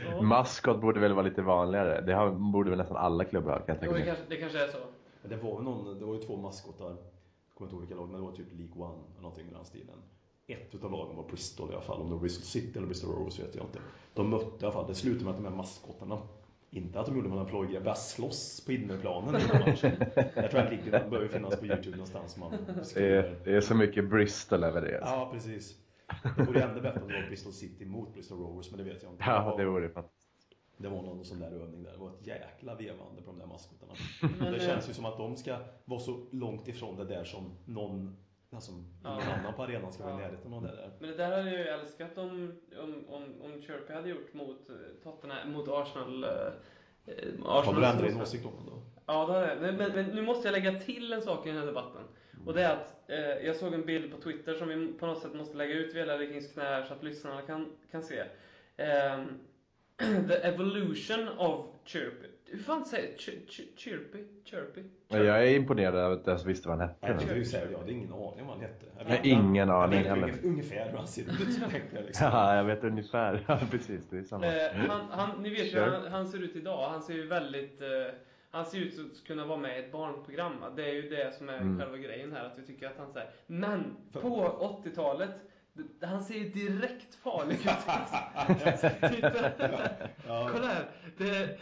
[0.05, 0.22] Ja.
[0.22, 2.01] Maskot borde väl vara lite vanligare.
[2.01, 4.07] Det har, borde väl nästan alla klubbar ha, kan jag tänka det, mig.
[4.07, 4.78] kanske, det kanske är så.
[5.22, 6.86] Det var ju någon, det var ju två maskotar.
[6.86, 6.96] Jag
[7.55, 9.64] kommer inte ihåg vilka lag, men det var typ League One eller någonting i den
[9.64, 9.96] stilen.
[10.46, 13.14] Ett utav lagen var Bristol i alla fall, om det var Bristol City eller Bristol
[13.14, 13.78] Rovers vet jag inte.
[14.14, 16.18] De mötte i alla fall, det slutade med att de här maskotarna
[16.70, 19.92] inte att de gjorde mellan plojgrejer, började slåss på innerplanen i matchen.
[20.34, 22.36] Jag tror att den bör ju finnas på Youtube någonstans.
[22.36, 22.51] Man
[22.94, 24.99] Det är, det är så mycket Bristol över det.
[25.03, 25.76] Ja, precis.
[26.36, 29.02] Det vore ännu bättre om det var Bristol City mot Bristol Rovers, men det vet
[29.02, 29.24] jag inte.
[29.26, 30.28] Ja, var- det vore fantastiskt.
[30.76, 31.92] det var någon sån där övning där.
[31.92, 33.92] Det var ett jäkla vevande på de där maskotarna.
[34.38, 37.24] Men, det eh, känns ju som att de ska vara så långt ifrån det där
[37.24, 38.16] som någon,
[38.50, 38.72] alltså
[39.04, 39.11] Ja.
[39.11, 40.28] annan på arenan ska vara i Ja.
[40.28, 40.90] närheten av det där.
[41.00, 42.52] Men det där hade jag ju älskat om,
[42.82, 46.24] om, om, om Chirpy hade gjort mot eh, Tottenham, mot Arsenal.
[46.24, 46.30] eh,
[47.06, 48.82] eh, Har Arsenal du ändrat din åsikt om det då?
[49.06, 49.61] Ja, det har jag.
[49.61, 52.02] Men, men, men nu måste jag lägga till en sak i den här debatten.
[52.46, 55.22] Och det är att eh, jag såg en bild på Twitter som vi på något
[55.22, 58.22] sätt måste lägga ut via Larry Kings knä här så att lyssnarna kan, kan se.
[58.76, 59.26] Ehm,
[60.28, 62.26] the evolution of Chirpy.
[62.50, 64.18] Hur fan säger Ch- Ch- Chirpy?
[64.44, 64.82] Chirpy?
[65.09, 67.24] Men jag är imponerad över att jag ens visste vad han Nej, hette.
[67.26, 68.86] det är ju så här, jag hade ingen aning om vad han hette.
[68.98, 70.34] Jag Jag vet- ingen jag aning heller.
[70.44, 71.28] ungefär, hur han ser ut,
[71.94, 72.26] jag liksom.
[72.26, 73.44] Ja, jag vet ungefär.
[73.48, 74.09] Ja, precis.
[74.11, 74.46] Det är samma.
[74.46, 76.88] Eh, han, han, ni vet ju hur han, han ser ut idag.
[76.90, 77.80] Han ser ju väldigt...
[77.82, 77.88] Eh,
[78.51, 80.61] han ser ut att kunna vara med i ett barnprogram.
[80.61, 80.70] va?
[80.76, 81.78] Det är ju det som är Mm.
[81.80, 82.44] själva grejen här.
[82.44, 83.30] Att vi tycker att han säger.
[83.46, 85.30] Men på 80-talet.
[85.72, 87.61] d- Han ser ju direkt farlig ut.
[89.14, 89.51] Titta.
[90.26, 90.49] Ja.
[90.53, 90.84] Kolla här.
[91.18, 91.59] Det, det,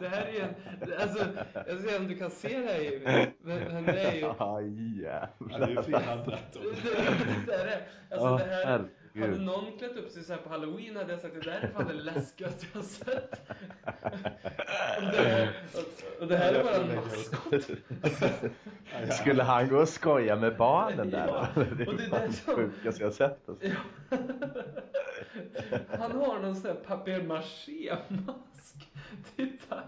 [0.00, 0.54] det här är ju en...
[1.02, 1.24] Alltså,
[1.66, 3.26] jag ser om du kan se det här Jimmy.
[3.42, 4.20] Men, men det är ju...
[4.38, 4.60] Ja,
[5.50, 6.16] Ja, det är ju jävlar.
[6.26, 6.52] rätt.
[6.52, 7.80] Det, det, det är det.
[8.10, 8.84] Alltså det här...
[9.20, 9.46] Hade herregud.
[9.46, 11.68] någon klätt upp sig så här på halloween hade jag sagt att det där är
[11.68, 13.34] fan det läskigaste jag har sett.
[14.96, 17.70] Och det, här, och, och det här är bara en maskot.
[19.20, 21.60] Skulle han gå och skoja med barnen där Ja, då?
[21.62, 23.48] Det och det är det fan det som- sjukaste jag sett.
[23.48, 23.66] Alltså.
[25.98, 28.88] Han har någon sån här papier-maché-mask.
[29.36, 29.82] Titta.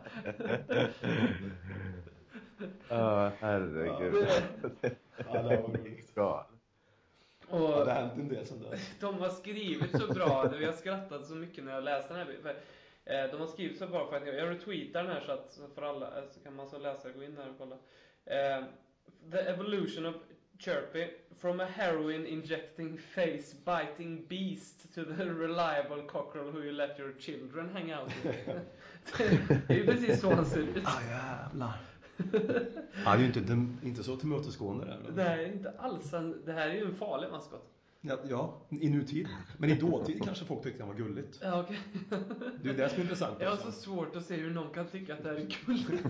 [2.89, 4.29] Ja, herregud.
[5.33, 6.13] Ja, det var roligt.
[7.51, 7.59] Ja.
[7.59, 8.81] Ja, Och det har hänt en del sånt där.
[9.01, 10.55] de har skrivit så bra.
[10.61, 12.37] Jag skrattade så mycket när jag läste den här.
[12.43, 12.51] För,
[13.05, 15.83] eh, de har skrivit så bra för att jag, retweetar den här så att för
[15.83, 17.77] alla eh, så kan man så läsa gå in där och kolla.
[18.25, 18.65] Eh,
[19.33, 20.15] the evolution of
[20.59, 21.07] Chirpy
[21.41, 27.13] from a heroin injecting face biting beast to the reliable cockerel who you let your
[27.19, 28.49] children hang out with.
[29.69, 30.83] det är ju precis så han ser ut.
[30.85, 31.73] Ah, jävlar.
[32.93, 34.99] Han är ju inte, dem- inte så tillmötesgående där.
[35.05, 36.11] men- Nej, inte alls.
[36.45, 37.75] Det här är ju en farlig maskot.
[38.01, 39.29] Ja, ja, i nutid.
[39.59, 41.39] Men i dåtid kanske folk tyckte han var gulligt.
[41.43, 41.79] Ja, okej.
[42.63, 43.37] Det är det som är intressant.
[43.41, 46.05] Jag har så svårt att se hur någon kan tycka att det här är gulligt.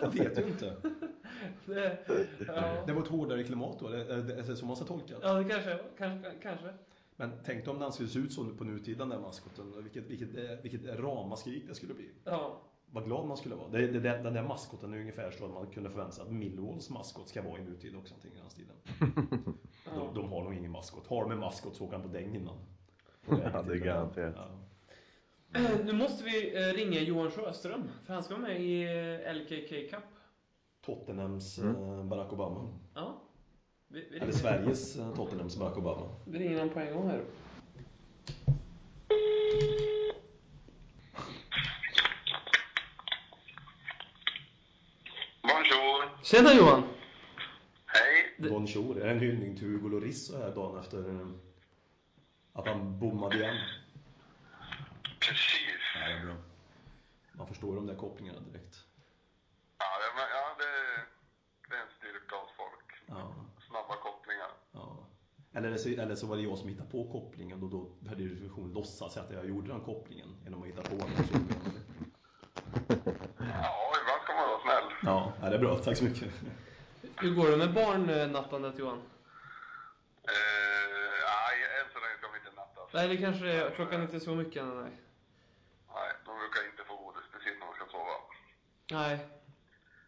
[0.00, 0.76] Jag vet ju inte.
[1.66, 1.98] Det,
[2.46, 2.82] ja.
[2.86, 6.30] Det var ett hårdare klimat då, det så man ska tolka ja, det kanske, kanske,
[6.42, 6.68] kanske.
[7.16, 9.72] Men tänk dig om den skulle se ut så på nutid, den där maskoten.
[9.82, 12.10] Vilket, vilket, vilket ramaskrik det skulle bli.
[12.24, 12.60] Ja.
[12.90, 13.68] Vad glad man skulle vara.
[13.68, 16.90] Det, det, den där maskoten är ungefär så att man kunde förvänta sig att Millwalls
[16.90, 18.14] maskot ska vara i nutid också.
[18.14, 18.76] Någonting i den stilen.
[19.94, 21.06] De, de har nog ingen maskot.
[21.06, 22.56] Har de en maskot så åker han på däng innan.
[23.28, 24.34] Ja, det är garanterat.
[25.52, 25.60] Ja.
[25.60, 29.34] Eh, Nu måste vi eh, ringa Johan Sjöström, för han ska vara med i eh,
[29.34, 30.04] LKK Cup.
[30.86, 32.08] Tottenhams Mm.
[32.08, 32.68] Barack Obama.
[32.94, 33.22] Ja.
[33.88, 36.08] Vi, vi, Eller Sveriges Tottenhams Barack Obama.
[36.26, 37.20] vi ringer honom på en gång här.
[45.42, 46.15] Bonjour.
[46.26, 46.82] Tjena Johan!
[47.86, 48.34] Hej.
[48.38, 48.98] Det- Bonjour.
[49.00, 51.26] Är det en hyllning till Hugo Lloris så här dagen efter eh,
[52.52, 53.56] att han bommade igen?
[55.20, 55.80] Precis.
[55.94, 56.34] Ja, det är bra.
[57.32, 58.76] Man förstår de där kopplingarna direkt.
[59.78, 60.72] Ja, det, ja det,
[61.70, 62.88] det är en styrka hos folk.
[63.06, 63.34] Ja.
[63.68, 64.50] Snabba kopplingar.
[64.72, 65.06] Ja.
[65.54, 68.36] Eller, så, eller så var det jag som hittade på kopplingen och då hade ju
[68.40, 71.26] funktion låtsas att jag gjorde den kopplingen genom att hitta på den.
[71.26, 71.34] Så-
[73.38, 74.92] Ja, ibland ska man vara snäll.
[75.46, 75.78] Ja, det är bra.
[75.78, 76.28] Tack så mycket.
[77.16, 78.98] Hur går det med barnnattandet Johan?
[78.98, 80.32] Eh,
[81.32, 82.90] nej, än så länge ska de inte nattas.
[82.94, 84.92] Nej, det kanske är klockan inte så mycket än, nej.
[85.94, 88.14] Nej, de brukar inte få godis precis när de ska sova.
[88.90, 89.26] Nej.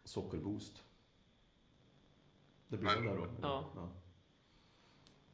[0.03, 0.83] Sockerboost.
[2.67, 3.27] Det blir det där då?
[3.41, 3.71] Ja.
[3.75, 3.89] ja.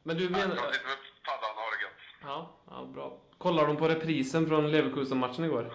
[0.02, 0.48] Men du menar...
[0.48, 2.00] de sitter med paddan och har det gött.
[2.22, 3.18] Ja, ja, bra.
[3.38, 5.74] Kollar de på reprisen från Leverkusen-matchen igår?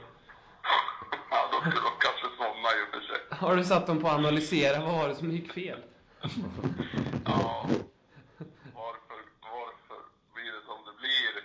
[1.32, 3.31] Ja, då skulle de kanske somna i och för sig.
[3.42, 5.80] Har du satt dem på att analysera vad var det som gick fel?
[7.26, 7.70] Ja.
[8.74, 9.98] Varför, varför
[10.34, 11.44] blir det som det blir?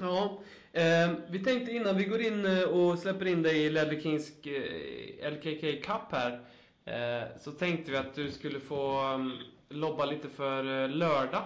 [0.00, 0.38] Ja,
[0.72, 4.46] eh, vi tänkte innan vi går in eh, och släpper in dig i Ledley Kings
[4.46, 6.44] eh, LKK Cup här,
[6.84, 9.38] eh, så tänkte vi att du skulle få um,
[9.68, 11.42] lobba lite för eh, lördag.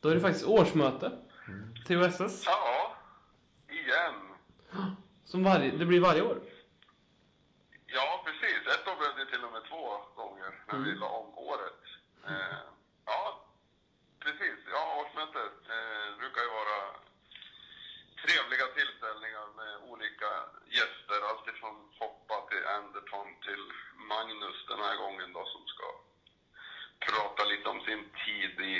[0.00, 1.12] Då är det faktiskt årsmöte
[1.86, 2.96] till OSS, Ja,
[3.70, 4.14] igen.
[5.24, 6.38] som varje, det blir varje år.
[7.92, 8.58] Ja, precis.
[8.74, 9.82] Ett år blev det till och med två
[10.22, 11.82] gånger när vi la om året.
[12.28, 12.60] Eh,
[13.04, 13.22] ja,
[14.24, 14.58] precis.
[14.74, 16.80] Ja, årsmötet eh, brukar ju vara
[18.24, 20.30] trevliga tillställningar med olika
[20.78, 21.18] gäster.
[21.30, 23.64] Alltifrån Hoppa till Anderton till
[24.12, 25.86] Magnus den här gången då som ska
[27.08, 28.76] prata lite om sin tid i,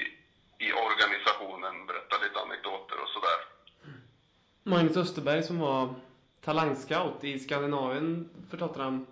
[0.66, 3.40] i organisationen, berätta lite anekdoter och sådär.
[4.62, 5.94] Magnus Österberg som var
[6.44, 9.06] talangscout i Skandinavien för Tottenham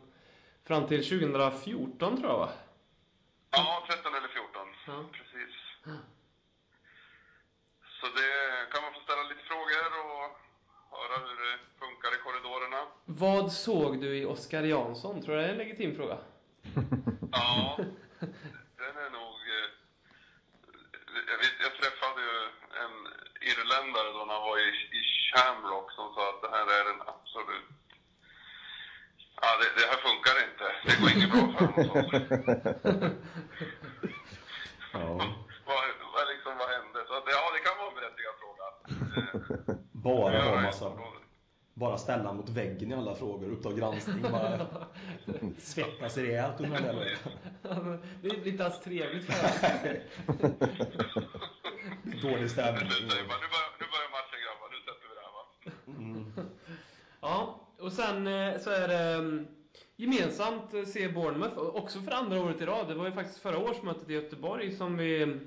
[0.65, 2.51] fram till 2014 tror jag va?
[3.59, 4.75] Ja, 13 eller 14.
[4.87, 5.05] Ja.
[5.13, 5.55] Precis.
[8.01, 8.33] Så det
[8.73, 10.25] kan man få ställa lite frågor och
[10.99, 12.87] höra hur det funkar i korridorerna.
[13.05, 15.23] Vad såg du i Oskar Jansson?
[15.23, 16.19] Tror du det är en legitim fråga?
[17.33, 17.77] Ja,
[18.77, 19.35] den är nog...
[19.59, 19.69] eh,
[21.31, 22.37] Jag, vet, jag träffade ju
[22.85, 22.95] en
[23.49, 27.03] irländare då när han var i, i Shamrock som sa att det här är en
[27.03, 27.69] absolut...
[29.41, 30.67] Ja, det, det här funkar inte.
[30.89, 33.11] Det går inget bra för honom.
[34.93, 35.35] Ja.
[35.69, 35.83] Vad,
[36.15, 36.99] vad, liksom, vad hände?
[37.09, 38.67] Så att, ja, det kan vara en berättigad fråga.
[39.93, 41.23] Bara massa, området.
[41.75, 44.67] bara ställa mot väggen i alla frågor, Uppdrag granskning, bara
[45.59, 47.19] svettas rejält under den där
[48.23, 50.01] det är inte alls trevligt för honom.
[52.23, 52.89] Dålig Nu stämning.
[52.89, 54.69] Nu börjar, nu börjar matchen grabbar.
[54.71, 55.45] Nu sätter vi det här va.
[55.87, 56.49] Mm.
[57.21, 59.47] Ja, och sen eh, så är det mm,
[60.03, 62.89] gemensamt eh, se Bournemouth, också för andra året i rad.
[62.89, 65.41] Det var ju faktiskt förra årsmötet i Göteborg som vi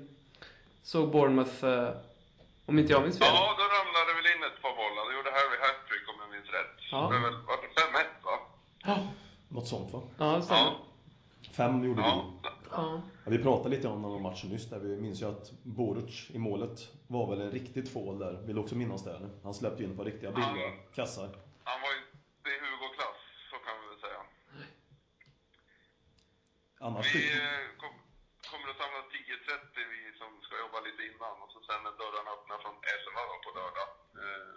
[0.82, 1.88] såg Bournemouth, eh,
[2.66, 3.28] om inte jag minns fel.
[3.30, 5.10] Ja, då ramlade det väl in ett par bollar.
[5.10, 6.76] Det gjorde Harry hattrick om jag minns rätt.
[6.90, 6.98] Ja.
[6.98, 8.38] Det var väl, var det 5-1 va?
[8.84, 8.98] Ja,
[9.48, 10.02] Något sånt va?
[10.18, 10.60] ja det stämmer.
[10.62, 10.76] Ja.
[11.52, 12.24] Fem gjorde Ja.
[12.42, 12.48] vi.
[12.70, 13.02] Ja.
[13.26, 14.78] Vi pratade lite om den matchen nyss där.
[14.78, 18.32] Vi minns ju att Boruc i målet var väl en riktigt tvål där.
[18.46, 19.20] Vill också minnas det.
[19.42, 21.28] Han släppte in på riktiga billiga kassar.
[21.64, 21.98] Han var ju
[22.52, 23.18] i Hugo-klass,
[23.50, 24.20] så kan vi väl säga.
[26.86, 27.94] Annars Vi eh, kom,
[28.50, 31.34] kommer att samlas 10.30 vi som ska jobba lite innan.
[31.42, 33.88] Och så sen när dörrarna öppnar från 11 då, på lördag.
[34.22, 34.54] Eh,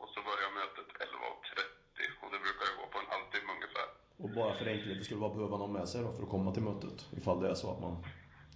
[0.00, 3.88] och så börjar mötet 11.30 och det brukar ju gå på en halvtimme ungefär.
[4.22, 6.66] Och bara för enkelhet skulle man behöva någon med sig då för att komma till
[6.70, 6.98] mötet.
[7.18, 7.94] Ifall det är så att man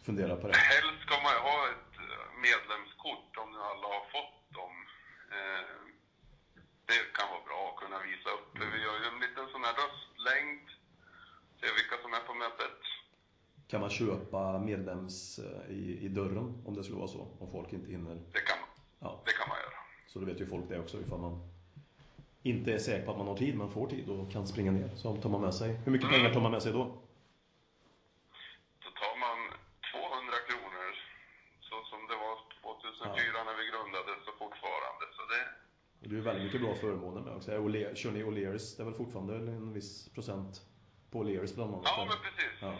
[0.06, 0.56] funderar på det.
[0.74, 4.74] Helst ska man ju ha ett eh, medlemskort om nu alla har fått dem.
[5.36, 5.78] Eh,
[6.88, 8.48] det kan vara bra att kunna visa upp.
[8.58, 10.66] För Vi gör ju en liten sån här röstlängd.
[11.60, 12.77] Se vilka som är på mötet.
[13.68, 17.28] Kan man köpa medlems eh, i, i dörren om det skulle vara så?
[17.38, 18.14] Om folk inte hinner?
[18.32, 18.68] Det kan man,
[19.04, 19.22] ja.
[19.26, 19.78] det kan man göra.
[20.06, 21.34] Så då vet ju folk det också ifall man
[22.42, 24.90] inte är säker på att man har tid, men får tid och kan springa ner.
[24.96, 25.70] Så tar man med sig.
[25.84, 26.20] Hur mycket mm.
[26.20, 26.84] pengar tar man med sig då?
[28.84, 29.38] Då tar man
[29.92, 30.86] 200 kronor.
[31.68, 35.04] Så som det var 2004 när vi grundade så fortfarande.
[36.00, 36.16] Det...
[36.16, 37.50] Är väldigt mycket bra förmåner med också.
[37.94, 38.76] Kör ni O'Learys?
[38.76, 40.62] Det är väl fortfarande en viss procent
[41.10, 41.84] på O'Learys bland annat?
[41.84, 42.54] Ja, men precis.
[42.60, 42.72] Ja.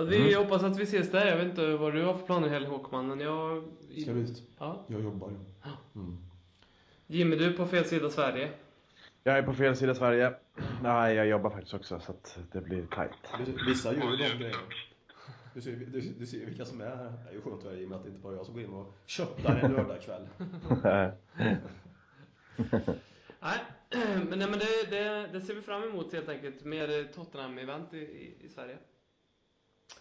[0.00, 1.26] Ja, vi hoppas att vi ses där.
[1.26, 3.64] Jag vet inte vad du har för planer i helgen Håkman, men jag...
[4.02, 4.42] Ska ut?
[4.58, 4.84] Ja.
[4.86, 5.28] Jag jobbar.
[5.94, 6.16] Mm.
[7.06, 8.50] Jimmy, du är på fel sida Sverige.
[9.24, 10.34] Jag är på fel sida Sverige.
[10.82, 13.56] Nej, jag jobbar faktiskt också så att det blir tight.
[13.66, 14.58] Vissa gör ju de grejerna.
[15.54, 17.12] Du ser, du, du ser vilka som är här.
[17.24, 18.54] Det är ju skönt att i och med att det inte bara är jag som
[18.54, 20.28] går in och köttar en lördagkväll.
[23.40, 23.58] Nej,
[24.28, 26.64] men, nej, men det, det, det ser vi fram emot helt enkelt.
[26.64, 28.78] Mer Tottenham-event i, i, i Sverige.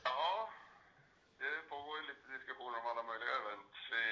[0.03, 0.49] Ja,
[1.39, 3.73] det pågår ju lite diskussioner om alla möjliga event.
[3.91, 4.03] Vi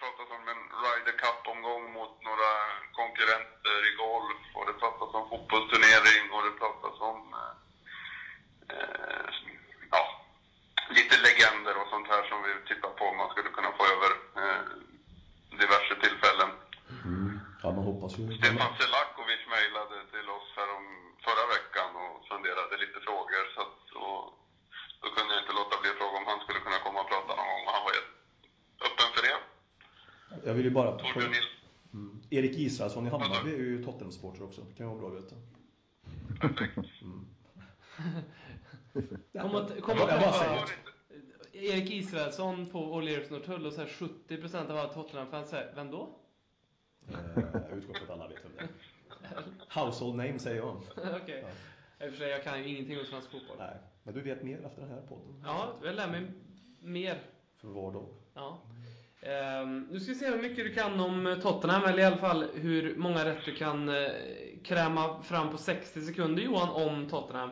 [0.00, 2.52] pratat om en Ryder Cup-omgång mot några
[3.00, 7.18] konkurrenter i golf och det pratas om fotbollsturnering och det pratas om
[8.74, 9.28] eh,
[9.94, 10.02] ja,
[10.96, 14.10] lite legender och sånt här som vi tittar på om man skulle kunna få över
[14.40, 14.62] eh,
[15.60, 16.50] diverse tillfällen.
[17.62, 18.22] Ja, man hoppas ju.
[18.38, 20.84] Stefan Selakovic mejlade till oss här om
[21.26, 23.42] förra veckan och funderade lite frågor.
[23.54, 24.22] Så att, och,
[25.02, 27.30] då kunde jag inte låta bli att fråga om han skulle kunna komma och prata
[27.34, 27.64] någon gång.
[27.66, 28.12] Och han var helt
[28.86, 29.36] öppen för det.
[30.52, 30.98] Jag vill ju bara...
[30.98, 31.50] Torbjörn Nilsson.
[31.92, 32.20] Mm.
[32.30, 34.60] Erik Israelsson i Hammarby är ju Tottenham-supporter också.
[34.60, 35.36] Det kan ju vara bra att veta.
[36.40, 36.74] Perfekt.
[39.32, 40.68] Kom och, kom Jag och bara träffa.
[41.52, 46.18] Erik Israelsson på O'Learys Norrtull och så här 70% av alla Tottenham-fans säger Vem då?
[47.08, 47.14] Eh,
[47.68, 49.84] Jag utgår från att alla vet vem det är.
[49.84, 50.76] Household name säger jag.
[51.22, 51.44] Okej.
[52.00, 53.56] I och för sig, jag kan ju ingenting om svensk fotboll.
[53.58, 55.42] Nej, men du vet mer efter den här podden.
[55.44, 56.30] Ja, jag lär mig
[56.80, 57.22] mer.
[57.56, 58.06] För var dag.
[59.22, 62.46] Ehm, nu ska vi se hur mycket du kan om Tottenham, eller i alla fall
[62.54, 64.10] hur många rätt du kan eh,
[64.64, 67.50] kräma fram på 60 sekunder Johan om Tottenham.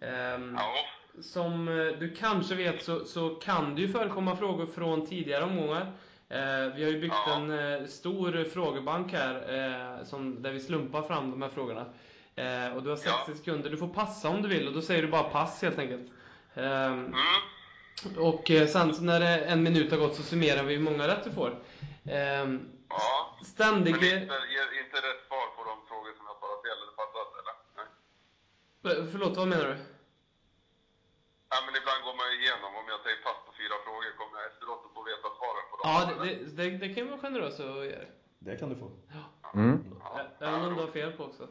[0.00, 0.74] Ehm, Ja,
[1.22, 5.92] Som eh, du kanske vet så, så kan det ju förekomma frågor från tidigare omgångar.
[6.28, 7.36] Eh, vi har ju byggt Ja.
[7.36, 7.50] en
[7.80, 9.34] eh, stor frågebank här
[9.98, 11.84] eh, som, där vi slumpar fram de här frågorna.
[12.34, 13.34] Eh, och du har 60 Ja.
[13.36, 13.70] sekunder.
[13.70, 16.10] Du får passa om du vill och då säger du bara pass helt enkelt.
[16.54, 17.12] Ehm, mm.
[18.18, 21.08] Och eh, sen så när det en minut har gått så summerar vi hur många
[21.08, 21.50] rätt du får.
[22.16, 22.52] Ehm,
[22.88, 23.38] ja.
[23.54, 23.92] ständig...
[23.92, 27.28] Men inte, ger inte rätt svar på de frågor som jag svarat fel eller passat,
[27.40, 27.54] eller?
[27.78, 27.88] Nej.
[29.12, 29.76] Förlåt, vad menar du?
[31.52, 32.70] Ja, men ibland går man ju igenom.
[32.80, 35.74] Om jag säger pass på fyra frågor kommer jag efteråt att få veta svaren på
[35.76, 35.84] dem.
[35.90, 36.24] Ja, eller?
[36.24, 38.06] det, det, det kan ju vara generöst att göra.
[38.46, 38.88] Det kan du få.
[39.54, 39.74] Mm.
[40.00, 41.44] Ja, Även om du har fel på också.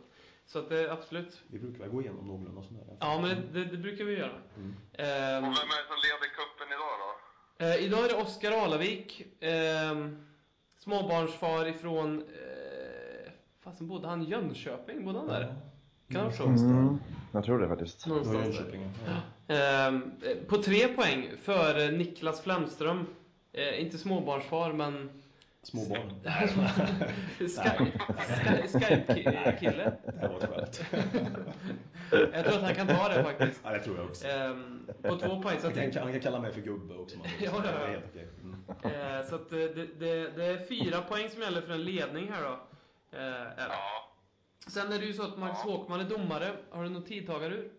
[0.45, 1.41] Så att det, absolut.
[1.47, 2.83] Vi brukar väl gå igenom någorlunda sådär.
[2.99, 4.31] Ja, men det, det, brukar vi göra.
[4.57, 4.75] Mm.
[4.93, 7.65] Ehm, Och vem är det som leder kuppen idag då?
[7.65, 10.25] eh, idag är det Oskar Alavik, ehm,
[10.77, 12.19] småbarnsfar ifrån...
[12.21, 13.31] Eh,
[13.63, 15.05] fasen, bodde han i Jönköping?
[15.05, 15.55] Bodde han där?
[16.11, 16.43] Kan vara så?
[16.43, 16.97] Mm.
[17.31, 18.07] Jag tror det faktiskt.
[18.07, 18.45] Någonstans där.
[18.53, 18.89] Jönköping.
[19.47, 19.55] Ja.
[19.55, 23.05] Ehm, eh, på tre poäng för Niklas Flemström.
[23.53, 25.21] Eh, inte småbarnsfar, men
[25.66, 26.09] Små barn.
[27.38, 29.93] Sky- Sky- Skype-kille.
[30.05, 30.82] Det här var ett skämt.
[32.11, 33.61] Jag tror att han kan ta det faktiskt.
[33.63, 34.28] Ja, det tror jag också.
[34.28, 35.59] Ehm, på två poäng.
[35.59, 37.18] Så Han att, kan, han kan kalla mig för gubbe också.
[37.18, 37.28] Man.
[37.41, 37.72] Ja, ja, ja.
[37.80, 38.28] Det är helt okej.
[38.43, 39.18] Mm.
[39.20, 42.32] eh, så att eh, det, det, det är fyra poäng som gäller för en ledning
[42.32, 42.51] här då.
[43.18, 43.53] Eh, det.
[43.57, 44.11] Ja.
[44.68, 45.72] Sen är det ju så att Max Ja.
[45.72, 46.51] Håkman är domare.
[46.70, 47.70] Har du någon tidtagarur?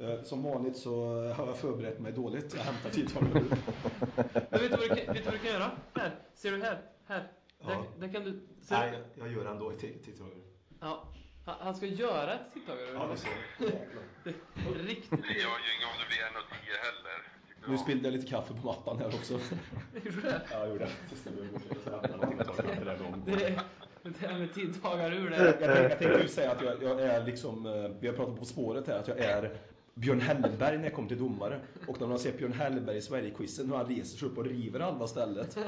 [0.00, 1.04] Eh, Som vanligt så
[1.36, 2.54] har jag förberett mig dåligt.
[2.56, 3.50] Jag hämtar tidtagaren.
[4.50, 5.70] Men vet du, vad du, kan- vet du vad du kan göra?
[5.94, 6.78] Här, ser du här?
[7.08, 7.18] Här.
[7.18, 7.84] Där, Ja.
[7.98, 8.40] där kan du...
[8.62, 10.34] Ser, Nej, jag gör ändå ett tidtagare.
[10.80, 11.08] Ja,
[11.44, 12.94] han, ska göra ett tidtagarur.
[12.94, 13.28] Ja, det ser
[13.58, 13.68] jag.
[14.86, 15.10] Riktigt.
[15.10, 17.18] Det gör ju inget om det blir 1,10 heller.
[17.48, 17.80] tycker Nu jag.
[17.80, 19.32] spillde jag lite kaffe på mattan här också.
[19.94, 20.40] Gjorde du det?
[20.52, 20.90] Ja, jag gjorde det.
[21.10, 21.16] Det
[21.86, 23.60] jag
[24.04, 25.82] och där här med tidtagarur, Jag, det...
[25.82, 28.86] jag tänkte ju säga att jag, jag är liksom, eh, vi har pratat på spåret
[28.86, 29.56] här, att jag är
[30.00, 31.60] Björn Hellberg när jag kommer till domare.
[31.86, 34.80] Och när man ser Björn Hellberg i Sverigequizen, hur han reser sig upp och river
[34.80, 35.58] halva stället.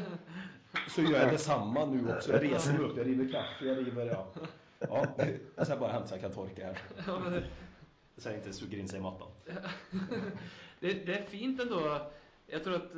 [0.89, 2.33] Så gör jag detsamma nu också.
[2.33, 4.29] Jag reser mig upp, jag river kaffe, jag river, ja.
[4.79, 5.07] Ja,
[5.57, 6.79] jag ska bara hämta så jag kan torka här.
[7.07, 7.43] Ja, men det,
[8.19, 9.29] Så jag inte suger in sig i mattan.
[10.81, 12.11] det, det är fint ändå.
[12.47, 12.91] Jag tror att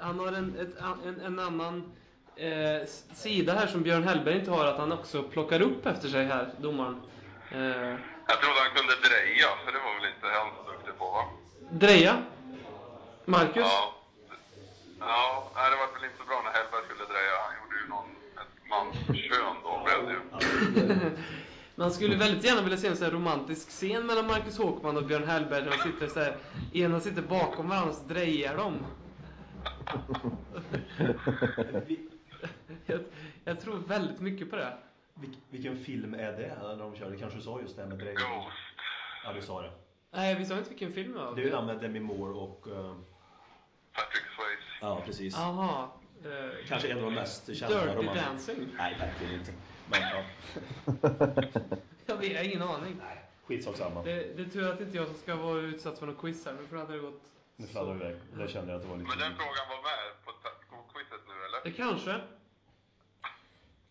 [0.00, 0.68] han har en, ett,
[1.06, 1.92] en, en annan
[2.36, 6.24] eh, sida här som Björn Hellberg inte har, att han också plockar upp efter sig
[6.24, 7.00] här, domaren.
[7.52, 7.58] Eh,
[8.30, 11.22] Jag trodde han kunde dreja, för det var väl inte han så duktig på va?
[11.70, 12.22] Dreja.
[13.24, 13.56] Marcus.
[13.56, 13.94] Ja.
[15.00, 17.36] Ja, det var väl inte så bra när Hellberg skulle dreja.
[17.46, 18.08] Han gjorde ju någon,
[18.42, 20.20] ett manskön då blev det ju.
[21.74, 25.04] Man skulle väldigt gärna vilja se en sån här romantisk scen mellan Marcus Håkman och
[25.04, 26.36] Björn Hellberg där de sitter så här,
[26.72, 28.76] ena sitter bakom varandra och drejar dem.
[32.86, 33.00] jag,
[33.44, 34.78] jag tror väldigt mycket på det.
[35.14, 37.10] Vil, vilken film är det när de kör?
[37.10, 38.12] Det kanske du sa just det här med Drake?
[38.12, 38.56] Ghost.
[39.24, 39.70] Ja, du sa det.
[40.10, 41.34] Nej, vi sa inte vilken film det var.
[41.34, 42.66] Det är ju den med Demi Moore och...
[42.66, 42.94] eh,
[43.92, 44.62] Patrick Swayze.
[44.80, 45.36] ja, precis.
[45.38, 45.92] Aha.
[46.24, 48.26] eh, Kanske en av de mest kända Dirty romanerna.
[48.28, 48.68] Dancing.
[48.78, 49.52] Nej, verkligen inte.
[49.90, 50.24] Men ja.
[52.06, 52.96] Jag vet, jag har ingen aning.
[53.02, 54.02] Nej, skitsak samma.
[54.02, 56.46] Det, det är tur att det inte jag som ska vara utsatt för något quiz
[56.46, 57.22] här, för då hade det gått...
[57.56, 58.16] Nu fladdrar du iväg.
[58.36, 59.08] Där kände jag att det var lite...
[59.08, 60.30] Men den frågan var med på,
[60.76, 61.60] på quizet nu eller?
[61.64, 62.20] Det kanske.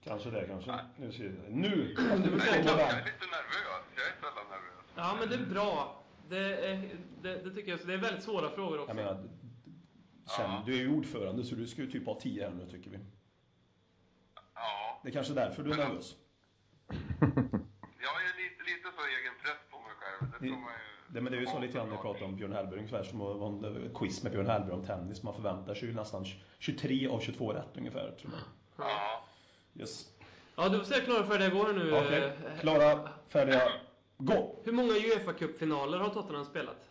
[0.03, 0.79] Kanske det, kanske.
[0.97, 1.37] Nu ser vi.
[1.49, 1.93] Nu!
[1.95, 3.83] Du Nej, är lite nervös.
[3.95, 4.85] Jag är sällan nervös.
[4.95, 5.98] Ja, men det är bra.
[6.29, 6.89] Det, är,
[7.21, 7.79] det, det tycker jag.
[7.79, 8.89] Så det är väldigt svåra frågor också.
[8.89, 10.63] Jag menar, sen, Ja.
[10.65, 12.99] du är ju ordförande så du ska ju typ ha 10 här nu tycker vi.
[14.55, 14.99] Ja.
[15.03, 16.15] Det är kanske därför du är nervös.
[18.01, 20.31] Jag är lite, lite så egen press på mig själv.
[20.31, 20.79] Det Det- man ju...
[21.13, 23.03] Det, men det är ju så lite grann när vi pratar om Björn Hellberg ungefär
[23.03, 25.23] som att vara en eh, quiz med Björn Hellberg om tennis.
[25.23, 26.25] Man förväntar sig ju nästan
[26.59, 28.85] 23 av 22 rätt ungefär tror jag.
[28.87, 29.23] Ja.
[29.79, 30.07] Yes.
[30.55, 31.91] Ja, du får säga klara för det går nu.
[31.93, 33.61] Okej, eh, klara, färdiga,
[34.19, 34.61] gå!
[34.63, 36.89] Hur många Uefa Cup-finaler har Tottenham spelat?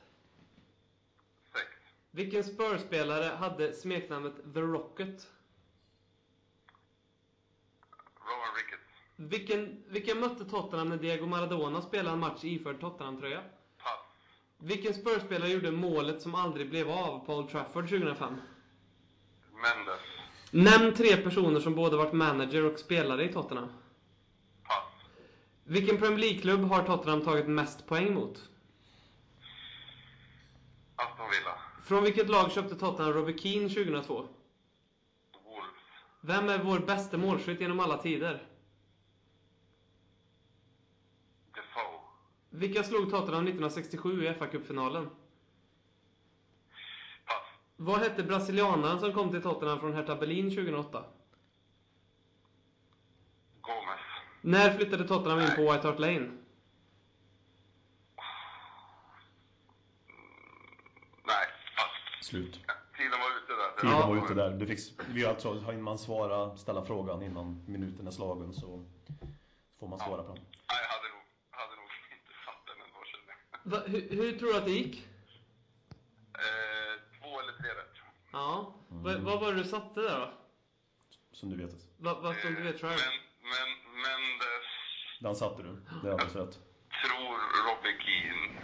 [1.52, 1.66] Sex.
[2.10, 5.28] Vilken Spurs-spelare hade smeknamnet The Rocket?
[8.20, 8.84] Rowan Ricketts.
[9.16, 13.40] Vilken, vilken mötte Tottenham när Diego Maradona spelade en match iförd Tottenham-tröja?
[13.78, 14.00] Pass.
[14.58, 18.34] Vilken Spurs-spelare gjorde målet som aldrig blev av på Old Trafford 2005?
[19.52, 20.00] Mendes.
[20.50, 23.68] Nämn tre personer som både varit manager och spelare i Tottenham.
[25.70, 28.50] Vilken Premier League-klubb har Tottenham tagit mest poäng mot?
[30.96, 31.58] Aston Villa.
[31.84, 34.14] Från vilket lag köpte Tottenham Robbie Keane 2002?
[34.14, 35.72] Wolves.
[36.20, 38.46] Vem är vår bästa målskytt genom alla tider?
[41.54, 42.00] Defoe.
[42.50, 45.06] Vilka slog Tottenham 1967 i FA-cupfinalen?
[47.24, 47.42] Pass.
[47.76, 51.04] Vad hette brasilianaren som kom till Tottenham från Hertha Berlin 2008?
[54.40, 56.28] När flyttade Tottenham in på White Hart Lane?
[61.26, 62.26] Nej, pass.
[62.26, 62.60] Slut.
[62.96, 63.80] Tiden var ute där.
[63.80, 64.50] Tiden var ute där.
[64.50, 64.78] Du fick,
[65.08, 68.84] vi har alltså, har man svara, ställa frågan innan minuten är slagen så
[69.80, 70.44] får man svara på den.
[70.44, 73.70] Nej, jag hade nog, hade nog inte satt den ändå känner jag.
[73.70, 75.06] Va, hur, hur tror du att det gick?
[76.34, 77.94] Eh, två eller tre rätt.
[78.32, 78.74] Ja.
[78.88, 80.32] Va, vad var det du satte där då?
[81.32, 81.74] Som du vet.
[81.96, 82.98] Va, vad som du vet själv?
[83.00, 84.66] Men, men, Mendes
[85.20, 85.68] Den satte du.
[86.02, 86.58] Det är alldeles rätt.
[87.02, 87.38] tror
[87.68, 88.60] Robbie Keane.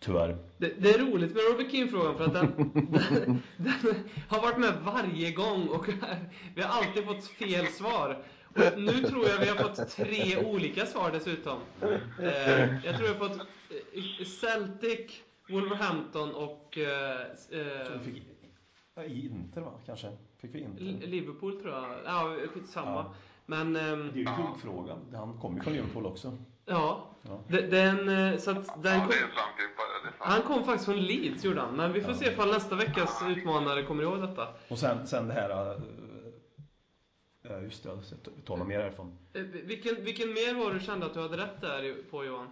[0.00, 0.36] Tyvärr.
[0.58, 2.54] Det, det är roligt med Robert King-frågan för att den,
[2.90, 5.88] den, den har varit med varje gång och
[6.54, 8.22] vi har alltid fått fel svar.
[8.48, 11.58] Och nu tror jag vi har fått tre olika svar dessutom.
[12.20, 15.10] Eh, jag tror jag har fått eh, Celtic,
[15.48, 17.20] Wolverhampton och eh,
[17.50, 18.22] eh, fick,
[19.06, 20.16] Inter va, kanske?
[20.40, 20.82] Fick vi Inter?
[20.84, 21.98] L- Liverpool tror jag.
[22.04, 22.90] Ja, skitsamma.
[22.90, 23.14] Ja.
[23.50, 24.98] Men, ehm, Det är ju kuggfrågan.
[25.14, 26.38] Han kommer ju från Liverpool också.
[26.64, 27.04] ja.
[27.22, 27.40] Ja.
[27.48, 31.76] Den, eh, så att den kom, en han kom faktiskt från Leeds, gjorde han.
[31.76, 32.16] Men vi får Ja.
[32.18, 34.48] se ifall nästa veckas utmanare kommer ihåg detta.
[34.68, 35.74] Och sen, sen det här...
[37.50, 39.18] Uh, just det, jag ska ta- ta något mer härifrån.
[39.32, 42.50] Eh, Vilken, vilken mer var du kände att du hade rätt där på Johan?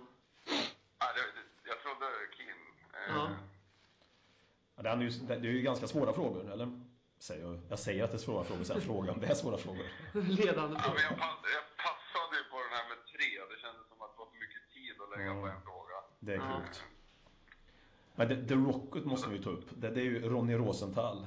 [0.98, 2.52] Ja, det, det, jag trodde Keane.
[3.08, 3.28] Eh, Ja.
[4.76, 6.80] Ja, det, är ju, det är ju ganska svåra frågor, eller?
[7.18, 7.78] Säger jag.
[7.78, 9.84] säger att det är svåra frågor, sen frågan det är svåra frågor.
[10.12, 11.16] Ledande Ja, men jag,
[11.86, 13.28] passade ju på den här med tre.
[13.50, 15.40] Det kändes som att det var för mycket tid att lägga Ja.
[15.40, 15.96] på en fråga.
[16.20, 16.60] Det är Ja.
[16.62, 16.82] klokt.
[18.14, 19.68] Men det, The Rocket måste vi ju ta upp.
[19.76, 21.26] Det, det är ju Ronny Rosenthal.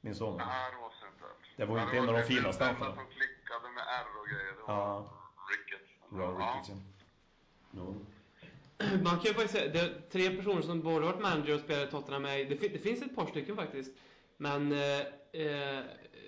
[0.00, 0.40] Minns du honom?
[0.40, 1.30] Ja, Rosenthal.
[1.56, 2.96] Det var ju Ja, inte en av de finaste enda anfallarna.
[2.96, 4.52] som klickade med R och grejer.
[4.56, 5.10] Det var Ja.
[5.50, 5.90] Ricketts.
[6.12, 6.26] Ja.
[6.40, 6.70] Ricketts,
[7.70, 7.94] ja.
[9.02, 11.88] Man kan ju faktiskt säga, det är tre personer som både varit manager och spelat
[11.88, 12.22] i Tottenham.
[12.22, 13.96] Med, det, det finns ett par stycken faktiskt.
[14.36, 15.00] Men eh,
[15.32, 15.80] eh,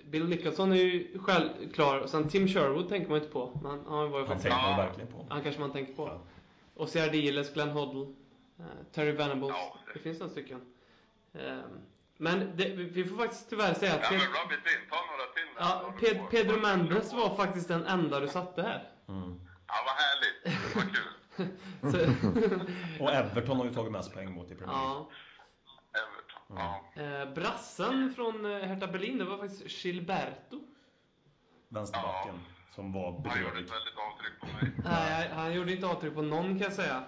[0.05, 1.99] Bill Nicholson är ju självklar.
[1.99, 3.59] Och sen Tim Sherwood tänker man inte på.
[3.63, 5.25] Men han, var ju Han tänker man verkligen på.
[5.29, 6.07] Han kanske man tänker på.
[6.07, 6.21] Ja.
[6.75, 7.09] Och C.R.
[7.11, 8.13] Diles, Glenn Hoddle,
[8.59, 9.49] eh, Terry Venables.
[9.57, 9.77] Ja.
[9.93, 10.61] Det finns några stycken.
[11.33, 11.61] Ehm,
[12.17, 14.89] men det, vi- får faktiskt tyvärr säga att Ja, men it in.
[14.89, 15.61] Ta några till där.
[15.61, 18.89] ja, Ped, Pedro Mendes var faktiskt den enda du satte här.
[19.07, 19.39] Mm.
[19.67, 20.75] Ja, vad härligt.
[20.75, 21.47] Vad kul.
[21.91, 24.89] Så, Och Everton har ju tagit mest poäng mot i Premier League.
[24.89, 25.09] ja.
[26.49, 30.61] Eh, brassen från eh, Hertha Berlin, det var faktiskt Gilberto.
[31.69, 32.39] Vänsterbacken.
[32.75, 33.63] Som var Han gjorde bedrövlig.
[33.65, 34.71] ett väldigt avtryck på mig.
[34.99, 37.03] Nej, han gjorde inte avtryck på någon kan jag säga.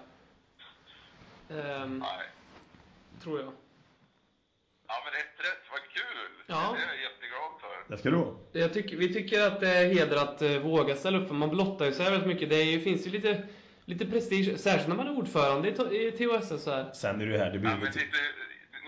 [1.50, 2.28] Ehm, Nej.
[3.24, 3.52] tror jag.
[4.88, 5.64] Ja, men ett rätt.
[5.72, 6.44] Vad kul.
[6.48, 6.76] Ja.
[6.78, 7.92] Det är jag jätteglad för.
[7.94, 8.36] Det ska du ha.
[8.52, 11.50] Jag tycker, vi tycker att det är heder att eh, våga ställa upp, för man
[11.50, 12.50] blottar ju sig väldigt mycket.
[12.50, 13.48] Det är ju, finns ju lite,
[13.86, 16.92] lite prestige, särskilt när man är ordförande i, i THSS så här.
[16.94, 18.00] Sen är ju här, det blir Ja, ju men lite...
[18.06, 18.18] lite,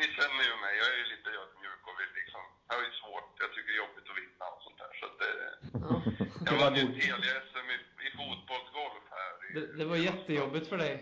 [0.02, 2.93] ni känner ju mig, jag är ju lite ödmjuk och vill liksom, jag har ju
[3.02, 4.91] svårt, jag tycker det är jobbigt att vinna och sånt där.
[4.99, 5.32] Så att det,
[5.86, 5.93] Ja.
[6.52, 7.78] jag vann ju Telia-SM i,
[8.08, 9.34] i fotbollsgolf här.
[9.45, 10.95] I, Det, det var jättejobbigt för dig.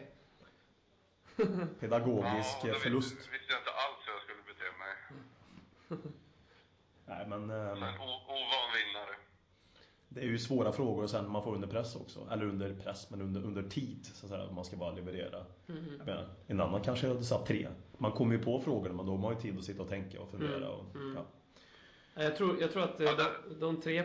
[1.79, 3.17] Pedagogisk ja, förlust.
[3.17, 4.93] Visste, visste jag inte alls hur jag skulle bete mig.
[7.05, 8.98] Nej, men en o, ovan vinnare.
[10.09, 12.27] Det är ju svåra frågor sen man får under press också.
[12.31, 14.05] Eller under press, men under, under tid.
[14.13, 14.51] Så att säga.
[14.51, 15.45] Man ska bara leverera.
[15.69, 15.83] Mm.
[16.05, 17.67] Menar, en annan kanske hade satt tre.
[17.97, 20.21] Man kommer ju på frågorna, men då har man ju tid att sitta och tänka
[20.21, 20.55] och fundera.
[20.55, 21.15] Mm, Och, mm.
[21.15, 21.25] ja.
[22.23, 23.13] Jag tror, jag tror att eh, Ja,
[23.49, 23.97] de, de tre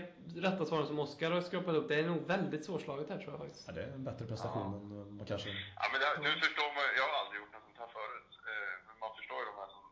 [0.46, 3.40] rätta svaren som Oskar har skrapat upp, det är nog väldigt svårslaget här tror jag
[3.44, 3.64] faktiskt.
[3.68, 5.48] Ja, det är en bättre prestation än eh, man kanske...
[5.80, 8.30] Ja, men det, nu förstår man, jag har aldrig gjort något sånt här förut.
[8.50, 9.84] Eh, men man förstår ju de här som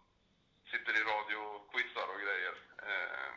[0.73, 2.55] sitter i radio och quizar och grejer
[2.89, 3.33] eh,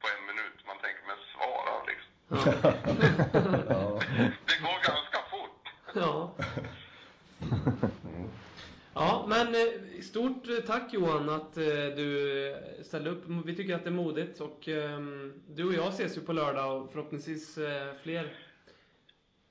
[0.00, 0.58] på en minut.
[0.70, 2.10] Man tänker, men svara liksom.
[2.32, 4.00] Ja.
[4.46, 5.68] Det går ganska fort.
[5.94, 6.34] Ja.
[8.94, 11.64] Ja, men eh, stort eh, tack Johan att eh,
[11.96, 13.24] du ställde upp.
[13.44, 16.82] Vi tycker att det är modigt och ehm, du och jag ses ju på lördag
[16.82, 17.54] och förhoppningsvis
[18.02, 18.36] fler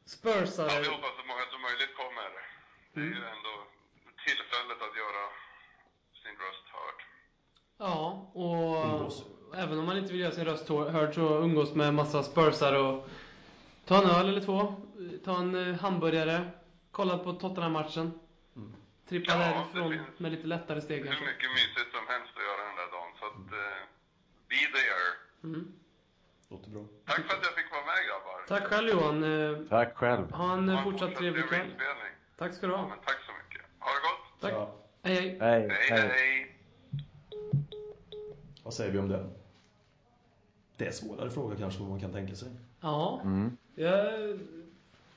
[0.06, 0.72] Spursare.
[0.72, 2.30] Ja, vi hoppas så många som möjligt kommer.
[2.94, 3.54] Det är ju ändå
[4.26, 5.24] tillfället att göra
[6.24, 7.00] sin röst hörd.
[7.78, 9.26] Ja, och Umgås.
[9.56, 13.10] Även om man inte vill göra sin röst hörd så umgås med massa Spursare och
[13.86, 14.74] ta en öl eller två,
[15.26, 16.50] ta en eh, hamburgare,
[16.92, 18.12] kolla på Tottenham-matchen.
[18.56, 18.74] Mm.
[19.10, 21.26] Trippa Ja, det därifrån finns med lite lättare steg Hur kanske.
[21.26, 23.12] mycket mysigt som helst att göra den där dagen.
[23.20, 23.82] Så att, eh,
[24.50, 25.08] be there.
[25.44, 25.74] Mm.
[26.50, 26.84] Låter bra.
[27.06, 28.46] Tack för att jag fick vara med grabbar.
[28.48, 29.24] Tack själv Johan.
[29.24, 30.32] Eh, Tack själv.
[30.32, 31.68] Ha en Ha en fortsatt trevlig kväll.
[32.38, 32.88] Tack ska du Ja, ha.
[32.88, 33.62] men tack så mycket.
[33.80, 34.42] Ha det gott.
[34.42, 34.54] Tack.
[34.54, 34.76] Ja.
[35.04, 35.38] Hej hej.
[35.42, 36.10] Hej, Hej, hej.
[36.10, 36.58] hej.
[38.64, 39.30] Vad säger vi om det?
[40.82, 42.48] Det är svårare fråga kanske än man kan tänka sig.
[42.82, 43.58] Ja, Mm.
[43.76, 44.06] jag,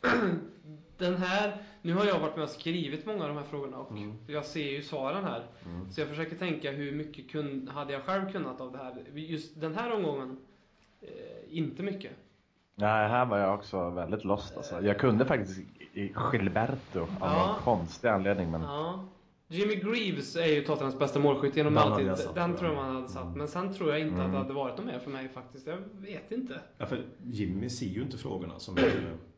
[0.99, 3.91] den här, nu har jag varit med och skrivit många av de här frågorna och
[3.91, 4.13] Mm.
[4.27, 5.43] jag ser ju svaren här.
[5.67, 5.91] Mm.
[5.91, 9.05] Så jag försöker tänka hur mycket kun, hade jag själv kunnat av det här.
[9.15, 10.37] Just den här omgången,
[11.01, 11.09] eh,
[11.59, 12.13] inte mycket.
[12.75, 14.81] Nej, här var jag också väldigt lost alltså.
[14.83, 15.59] Jag kunde faktiskt
[15.95, 17.47] i Gilberto av Ja.
[17.47, 18.63] någon konstig anledning men...
[18.63, 19.05] Ja.
[19.49, 22.11] Jimmy Greaves är ju Tottenhams bästa målskytt genom Den all hade tid.
[22.11, 22.85] jag satt, Den tror jag.
[22.85, 23.25] man hade satt.
[23.25, 23.39] Mm.
[23.39, 24.37] Men sen tror jag inte att det Mm.
[24.37, 25.67] hade varit något mer för mig faktiskt.
[25.67, 26.61] Jag vet inte.
[26.79, 28.83] Ja, för Jimmy ser ju inte frågorna som är...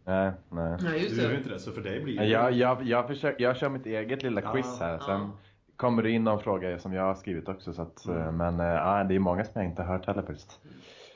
[0.05, 0.79] Nej, nej.
[0.83, 1.39] Nej, just Du gör ju det.
[1.39, 4.23] inte det, så för dig blir Men Jag, jag, jag, försöker, jag kör mitt eget
[4.23, 4.99] lilla Ja, quiz här.
[4.99, 5.31] Sen ja.
[5.77, 7.73] kommer det in någon fråga som jag har skrivit också.
[7.73, 8.23] Så att, Mm.
[8.23, 10.61] eh, Men ja, det är många som jag inte har hört heller faktiskt.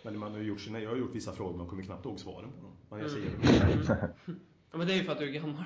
[0.05, 2.51] Men man har gjort sina, jag har gjort vissa frågor, man kommer knappt ihåg svaren
[2.53, 2.73] på dem.
[2.91, 3.87] Men jag Mm.
[3.87, 4.09] det.
[4.73, 5.65] Ja, men det är ju för att du är gammal.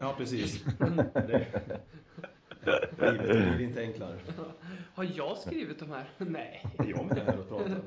[0.00, 0.64] Ja, precis.
[2.64, 4.18] Det, livet blir inte enklare.
[4.94, 6.08] Har jag skrivit de här?
[6.18, 6.66] Nej.
[6.78, 7.80] Jag med här och pratar?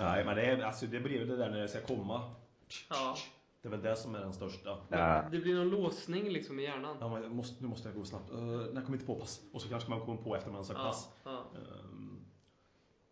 [0.00, 2.22] Nej, men det, är, alltså, det blir väl det där när det ska komma.
[2.90, 3.16] Ja.
[3.62, 4.78] Det är väl det som är den största.
[4.88, 5.22] Ja.
[5.30, 6.96] Det blir någon låsning liksom i hjärnan.
[7.00, 8.30] Ja, men jag måste, nu måste jag gå snabbt.
[8.32, 8.38] Uh,
[8.72, 9.40] när kommer inte på pass?
[9.52, 11.08] Och så kanske man kommer på efter man har sagt Ja, pass.
[11.24, 11.30] ja.
[11.30, 12.20] Ehm,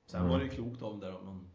[0.06, 0.32] sen Mm.
[0.32, 1.50] var det ju klokt av där om man,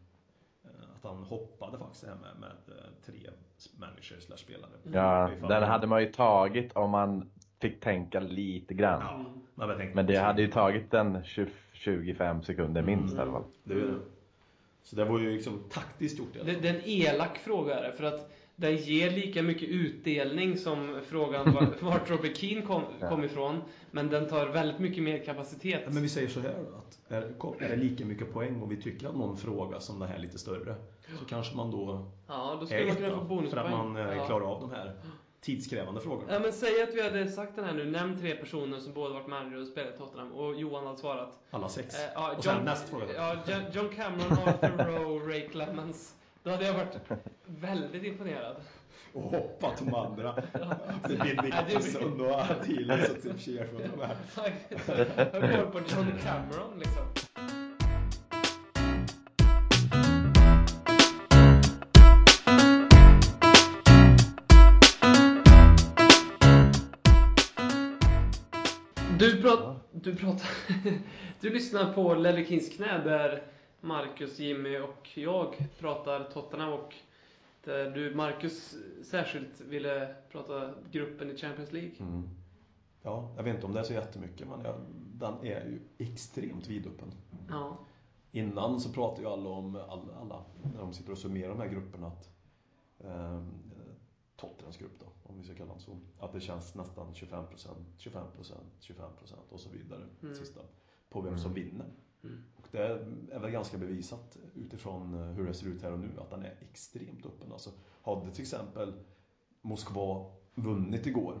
[0.64, 3.30] eh, att han hoppade faktiskt här med, med eh, tre
[3.76, 4.70] managers slash spelare.
[4.92, 7.30] Ja, den hade man ju tagit om man
[7.62, 9.26] fick tänka lite grann.
[9.54, 13.44] Ja, men, Men det hade ju tagit en 20, 25 sekunder minst i alla fall.
[13.64, 13.94] Det är det.
[14.82, 17.96] Så det var ju liksom taktiskt gjort Det, det är en elak fråga är det,
[17.96, 23.24] för att den ger lika mycket utdelning som frågan var- vart Robbie Keane kom, kom
[23.24, 23.62] ifrån.
[23.90, 25.82] Men den tar väldigt mycket mer kapacitet.
[25.86, 28.76] Men vi säger så här då, att är, är det lika mycket poäng om vi
[28.76, 30.74] tycker att någon fråga som det här är lite större,
[31.18, 33.20] så kanske man då Ja, då skulle man kunna få etta.
[33.20, 33.64] För bonuspoäng.
[33.66, 34.26] att man eh, ja.
[34.26, 34.92] klarar av de här
[35.42, 36.32] tidskrävande frågorna.
[36.32, 39.14] Ja, men säg att vi hade sagt den här nu, nämn tre personer som båda
[39.14, 41.38] varit manager och spelat i Tottenham och Johan hade svarat.
[41.50, 41.94] Alla sex.
[41.94, 43.04] Eh, ja, Och sen nästa fråga.
[43.14, 46.14] Ja, John- John Cameron, Arthur Rowe, Ray Clemens.
[46.42, 46.96] Då hade jag varit
[47.46, 48.56] väldigt imponerad.
[49.12, 50.34] Och hoppat de andra.
[51.08, 54.16] Det blir Nicholson och Attila och typ Scherf och de här.
[55.32, 57.31] Jag går på John Cameron liksom.
[70.02, 70.48] Du pratar...
[71.40, 73.42] Du lyssnar på Ledley Kings knä där
[73.80, 76.94] Marcus, Jimmy och jag pratar Tottenham och
[77.64, 78.74] där du, Marcus,
[79.04, 81.92] särskilt ville prata gruppen i Champions League.
[82.00, 82.28] Mm.
[83.02, 84.74] Ja, jag vet inte om det är så jättemycket, men jag,
[85.14, 87.08] den är ju extremt vidöppen.
[87.48, 87.78] Ja.
[88.32, 90.44] Innan så pratar ju alla om, alla, alla
[90.74, 92.28] när de sitter och summerar de här grupperna, att
[92.98, 93.42] eh,
[94.36, 97.46] Tottenhams grupp då, om vi ska kalla den så, att det känns nästan 25%,
[97.98, 100.34] 25%, 25% och så vidare, Mm.
[100.34, 100.60] sista,
[101.08, 101.86] på vem som vinner.
[102.56, 102.78] Och det
[103.32, 106.42] är väl ganska bevisat utifrån eh, hur det ser ut här och nu att den
[106.42, 107.52] är extremt öppen.
[107.52, 107.70] Alltså,
[108.02, 108.92] hade till exempel
[109.60, 111.38] Moskva vunnit igår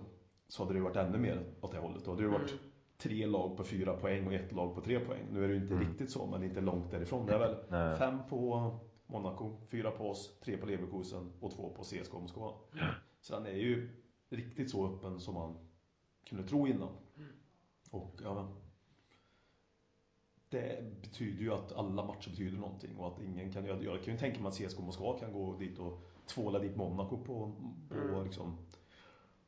[0.48, 2.04] så hade det varit ännu mer åt det hållet.
[2.04, 2.62] Då hade det varit Mm.
[2.98, 5.26] tre lag på fyra poäng och ett lag på tre poäng.
[5.32, 5.88] Nu är det ju inte Mm.
[5.88, 7.26] riktigt så, men inte långt därifrån.
[7.26, 7.96] Det är väl Nej.
[7.96, 8.70] fem på
[9.06, 12.52] Monaco, fyra på oss, tre på Leverkusen och två på CSKA Moskva.
[13.22, 13.88] Så den är ju
[14.28, 15.56] riktigt så öppen som man
[16.24, 16.88] kunde tro innan.
[17.90, 18.48] Och ja,
[20.48, 24.14] det betyder ju att alla matcher betyder någonting och att ingen kan, jag, jag kan
[24.14, 27.52] ju tänka mig att CSKA Moskva kan gå dit och tvåla dit Monaco på,
[27.88, 28.24] på, Mm.
[28.24, 28.56] liksom,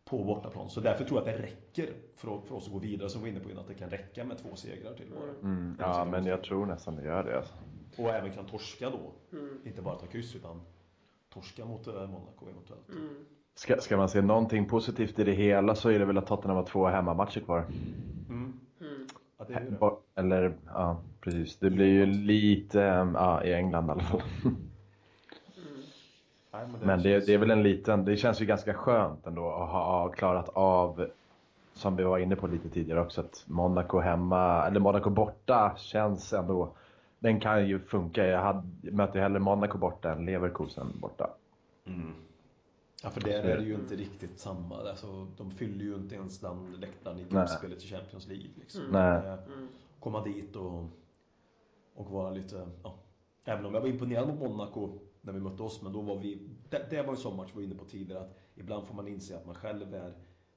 [0.04, 0.70] på bortaplan.
[0.70, 3.30] Så därför tror jag att det räcker för, för oss att gå vidare som vi
[3.30, 5.30] var inne på innan, att det kan räcka med två segrar till bara.
[5.30, 7.36] Mm, ja, men jag tror nästan det gör det.
[7.38, 7.54] Alltså.
[7.98, 9.12] Och även kan torska då.
[9.36, 9.60] Mm.
[9.64, 10.60] Inte bara ta kryss utan
[11.28, 12.88] torska mot eh, Monaco eventuellt.
[12.88, 13.24] Mm.
[13.54, 16.56] Ska, ska man se någonting positivt i det hela så är det väl att Tottenham
[16.56, 17.64] har två hemmamatcher kvar.
[18.28, 18.52] Mm.
[18.80, 19.06] Mm.
[19.38, 20.20] Ja, det ju det.
[20.20, 21.56] Eller, ja precis.
[21.56, 24.22] Det blir ju lite, um, ja i England i alla fall.
[24.44, 24.56] Mm.
[26.52, 29.70] Nej, Men det, det är väl en liten, det känns ju ganska skönt ändå att
[29.70, 31.06] ha, ha klarat av,
[31.72, 36.32] som vi var inne på lite tidigare också, att Monaco hemma, eller Monaco borta känns
[36.32, 36.68] ändå,
[37.18, 38.26] den kan ju funka.
[38.26, 41.30] Jag hade, möter hellre Monaco borta än Leverkusen borta.
[41.86, 42.14] Mm.
[43.04, 44.90] Ja, för där är det ju inte riktigt samma.
[44.90, 48.50] Alltså, de fyller ju inte ens den läktaren i gruppspelet i Champions League.
[48.60, 48.80] Liksom.
[48.80, 48.92] Mm.
[48.92, 49.38] Nej.
[49.46, 49.68] Mm.
[50.00, 50.84] Komma dit och,
[51.94, 52.98] och vara lite, ja.
[53.44, 56.48] Även om jag var imponerad mot Monaco när vi mötte oss, men då var vi,
[56.70, 59.08] det, det var en sån match vi var inne på tidigare, att ibland får man
[59.08, 60.14] inse att man själv är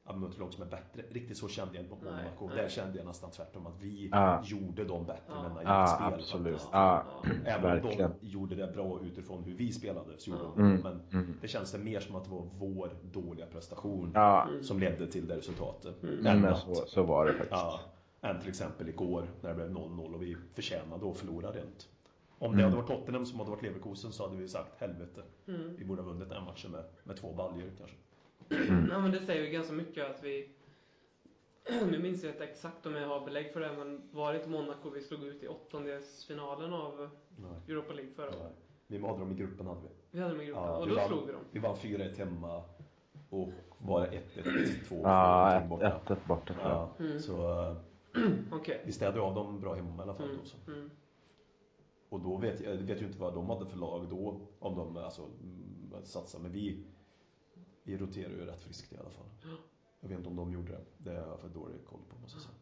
[0.07, 1.01] att man möter lag som är bättre.
[1.09, 2.47] Riktigt så kände jag inte Nej, Monaco.
[2.47, 2.57] nej.
[2.63, 4.41] Där kände jag nästan tvärtom att vi Ja.
[4.45, 5.49] gjorde dem bättre Ja.
[5.53, 6.13] med Ja, spel.
[6.13, 6.67] absolut.
[6.71, 7.03] Ja.
[7.23, 8.11] Ja, Även om verkligen.
[8.21, 10.51] de gjorde det bra utifrån hur vi spelade så gjorde Ja.
[10.55, 10.81] de det Mm.
[10.81, 11.37] Men Mm.
[11.41, 14.63] det känns det mer som att det var vår dåliga prestation Ja, Mm.
[14.63, 16.03] som ledde till det resultatet.
[16.03, 16.25] Mm.
[16.27, 17.51] Än men så, så var det faktiskt.
[17.51, 17.79] Ja,
[18.21, 21.87] än till exempel igår när det blev 0-0 och vi förtjänade att förlora rent.
[22.39, 22.63] Om det Mm.
[22.63, 25.21] hade varit Tottenham som hade varit Leverkusen så hade vi sagt helvete.
[25.47, 25.75] Mm.
[25.77, 27.95] Vi borde ha vunnit den matchen med, med två baljor kanske.
[28.49, 28.87] Mm.
[28.91, 30.49] Ja, men det säger ju ganska mycket att vi...
[31.91, 34.49] Nu minns jag inte exakt om jag har belägg för det, men var det inte
[34.49, 37.51] Monaco vi slog ut i åttondelsfinalen av Nej.
[37.67, 38.55] Europa League förra året?
[38.87, 39.87] Vi hade dem i gruppen hade vi.
[40.11, 41.07] Vi hade dem i gruppen, Ja, och då vann.
[41.07, 41.41] slog vi dem.
[41.51, 42.63] Vi vann 4-1 hemma
[43.29, 46.01] och bara 1-1, 2 Ja, borta.
[46.07, 46.55] 1-1 borta.
[46.63, 47.19] Ja, Mm.
[47.19, 47.75] så
[48.51, 48.81] Okej.
[48.85, 50.25] vi städade av dem bra hemma i alla fall.
[50.29, 50.37] Mm.
[50.37, 50.71] Då, så.
[50.71, 50.89] Mm.
[52.09, 54.75] Och då vet jag, jag vet ju inte vad de hade för lag då, om
[54.75, 55.21] de alltså,
[56.03, 56.43] satsade.
[56.43, 56.83] Men vi,
[57.87, 59.25] vi roterar ju rätt friskt i alla fall.
[60.01, 60.81] Jag vet inte om de gjorde det.
[60.97, 62.53] Det har jag för dålig koll på måste jag säga.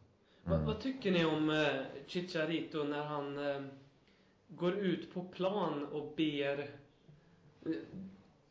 [0.44, 0.66] Vad, Mm.
[0.66, 1.66] vad tycker ni om eh,
[2.06, 3.62] Chicharito när han eh,
[4.48, 6.60] går ut på plan och ber...
[7.66, 7.72] eh,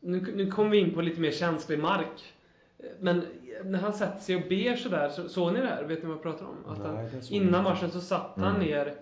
[0.00, 2.34] Nu, nu kommer vi in på lite mer känslig mark.
[2.78, 3.22] Eh, Men
[3.64, 5.84] när han sätter sig och ber sådär, så, såg ni det här?
[5.84, 6.72] Vet ni vad jag pratar om?
[6.72, 8.66] Att han, Nej, såg innan matchen så satt han Mm.
[8.66, 8.96] ner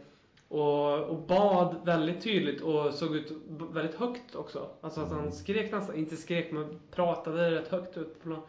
[0.55, 4.71] och, och bad väldigt tydligt och såg ut väldigt högt också.
[4.81, 8.43] Alltså att han skrek nästan, inte skrek men pratade rätt högt ut på plan.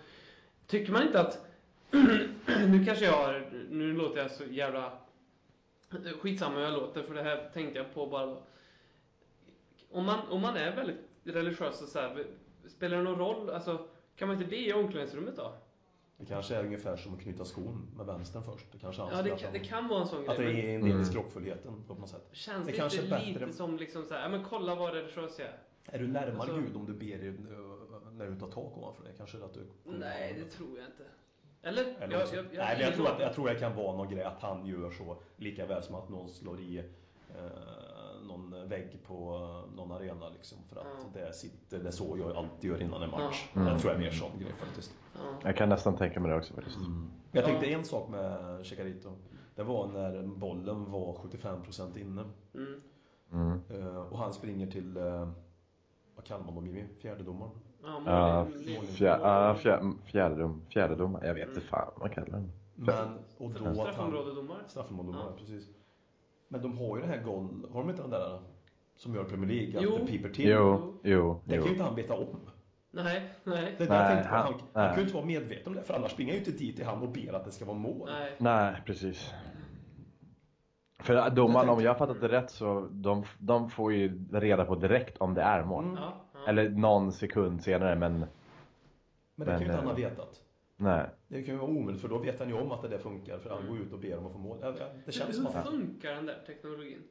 [0.67, 1.47] Tycker man inte att
[2.67, 4.91] nu kanske jag har, nu låter jag så jävla
[6.19, 8.43] skitsamma hur jag låter för det här tänkte jag på bara då.
[9.91, 12.25] Om man, om man är väldigt religiös och så här,
[12.67, 13.49] spelar det någon roll?
[13.49, 13.79] Alltså,
[14.15, 15.53] kan man inte be i omklädningsrummet då?
[16.17, 18.65] Det kanske är ungefär som att knyta skon med vänstern först.
[18.71, 20.59] Det kanske Ja, det att kan, han- det kan vara en sån Att det grej.
[20.71, 21.05] är en del i Mm.
[21.05, 22.27] skrockfullheten på något sätt.
[22.31, 24.75] känns det det, kanske inte är bättre- lite som liksom så här, ja men kolla
[24.75, 25.57] vad religiös jag är.
[25.85, 27.37] Är du närmare Alltså- Gud om du ber i-
[28.11, 29.13] när du tar tak ovanför dig?
[29.17, 29.67] Kanske att du...
[29.83, 31.03] Nej, det tror jag inte.
[31.61, 31.83] Eller?
[31.99, 34.23] Eller jag, jag, jag, Nej, jag, tror att, jag tror det kan vara någon grej
[34.23, 35.17] att han gör så.
[35.37, 37.45] Lika väl som att någon slår i eh,
[38.27, 39.37] någon vägg på
[39.75, 40.57] någon arena liksom.
[40.69, 41.19] För att Ja.
[41.21, 43.49] det sitter, det är så jag alltid gör innan en match.
[43.53, 43.69] Ja.
[43.69, 44.93] Jag tror jag är mer sån grej faktiskt.
[45.13, 45.19] Ja.
[45.43, 46.77] Jag kan nästan tänka mig det också faktiskt.
[47.31, 47.47] Jag Ja.
[47.47, 49.09] tänkte en sak med Chicarito.
[49.55, 52.23] Det var när bollen var 75% inne.
[52.53, 52.81] Mm.
[53.31, 53.59] Mm.
[53.69, 55.29] Eh, och han springer till, eh,
[56.15, 56.83] vad kallar man dem Jimmy?
[57.01, 57.51] Fjärdedomaren?
[58.05, 58.47] Ja,
[58.93, 62.51] fjär, fjärdedom, fjärdedom, jag vet inte fan vad man kallar den.
[62.75, 63.75] Men, och då att han...
[63.75, 64.57] Straffområdedomare.
[64.67, 65.37] Straffområdedomare, Ja.
[65.39, 65.69] precis.
[66.47, 68.39] Men de har ju det här golv, har de inte den där
[68.95, 69.79] som gör Premier League?
[69.83, 69.97] Jo.
[69.97, 70.49] Det piper till?
[70.49, 72.25] Jo, jo, Det kan ju inte han veta om.
[72.91, 75.73] Nej, nej, Det är Nej, tänkte han- Han, han, kan ju inte vara medveten om
[75.75, 77.77] det, för annars springer ju inte dit till han och ber att det ska vara
[77.77, 78.09] mål.
[78.11, 78.31] nej.
[78.37, 79.33] Nej, precis.
[80.99, 84.75] För domaren, om jag har fattat det rätt så de, de får ju reda på
[84.75, 85.83] direkt om det är mål.
[85.83, 85.95] Mm.
[85.97, 86.39] Ja, ja.
[86.49, 88.27] Eller någon sekund senare, men Men
[89.35, 90.41] det kan Men, ju inte han ha eh, vetat.
[90.77, 91.09] Nej.
[91.27, 93.39] Det kan ju vara omöjligt, för då vet han ju om att det där funkar,
[93.39, 93.71] för han Mm.
[93.77, 94.57] går ut och ber om att få mål.
[94.61, 95.67] Ja, ja, Det känns som Hur att...
[95.69, 97.03] funkar den där teknologin?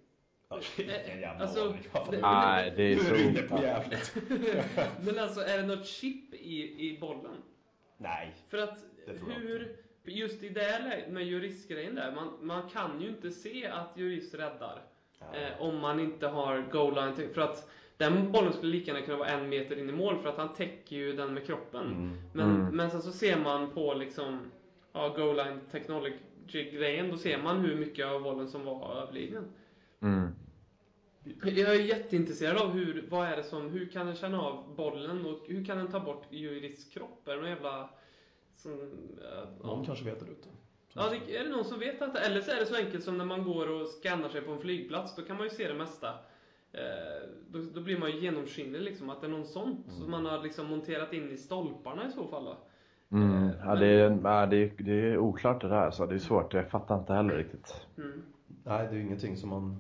[0.49, 1.75] Ja, vilken jävla Alltså,
[2.11, 3.55] det- Nej, det är inne så...
[3.57, 4.15] på jävligt.
[5.07, 7.37] Men alltså, är det något chip i, i bollen?
[7.97, 8.35] Nej.
[8.49, 13.09] För att hur, just i det här läget med juristgrejen där, man, man kan ju
[13.09, 14.83] inte se att jurist räddar.
[15.21, 17.29] Eh, om man inte har goal line.
[17.35, 20.29] För att den bollen skulle lika gärna kunna vara en meter in i mål för
[20.29, 21.87] att han täcker ju den med kroppen.
[21.87, 22.17] Mm.
[22.33, 22.77] Men, Mm.
[22.77, 24.39] men sen så ser man på liksom
[24.93, 29.49] ja, goal line technology-grejen, då ser man hur mycket av bollen som var överliggande.
[30.01, 30.29] Mm.
[31.45, 35.27] Jag är jätteintresserad av hur, vad är det som, hur kan den känna av bollen
[35.27, 37.29] och hur kan den ta bort Juris kropp?
[37.29, 37.89] Är det någon jävla...
[38.57, 39.85] Som, eh, Någon ja.
[39.87, 40.49] kanske vet det ute.
[40.93, 42.21] Ja, det, är det någon som vet detta?
[42.21, 44.61] Eller så är det så enkelt som när man går och scannar sig på en
[44.61, 46.15] flygplats, då kan man ju se det mesta.
[46.75, 50.27] Eh, då, då blir man ju genomskinlig liksom, att det är någon sånt som man
[50.27, 52.57] har liksom monterat in i stolparna i så fall då.
[53.17, 53.45] Mm.
[53.45, 56.19] Eh, Ja, det, är, ja, det, är, det är oklart det där, så det är
[56.19, 56.55] svårt.
[56.55, 57.87] Jag fattar inte heller riktigt.
[57.99, 58.23] Mm.
[58.65, 59.77] Nej, det är ju ingenting som man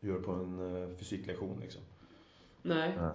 [0.00, 1.82] gör på en eh, fysiklektion liksom.
[2.62, 3.14] Nej, Ja.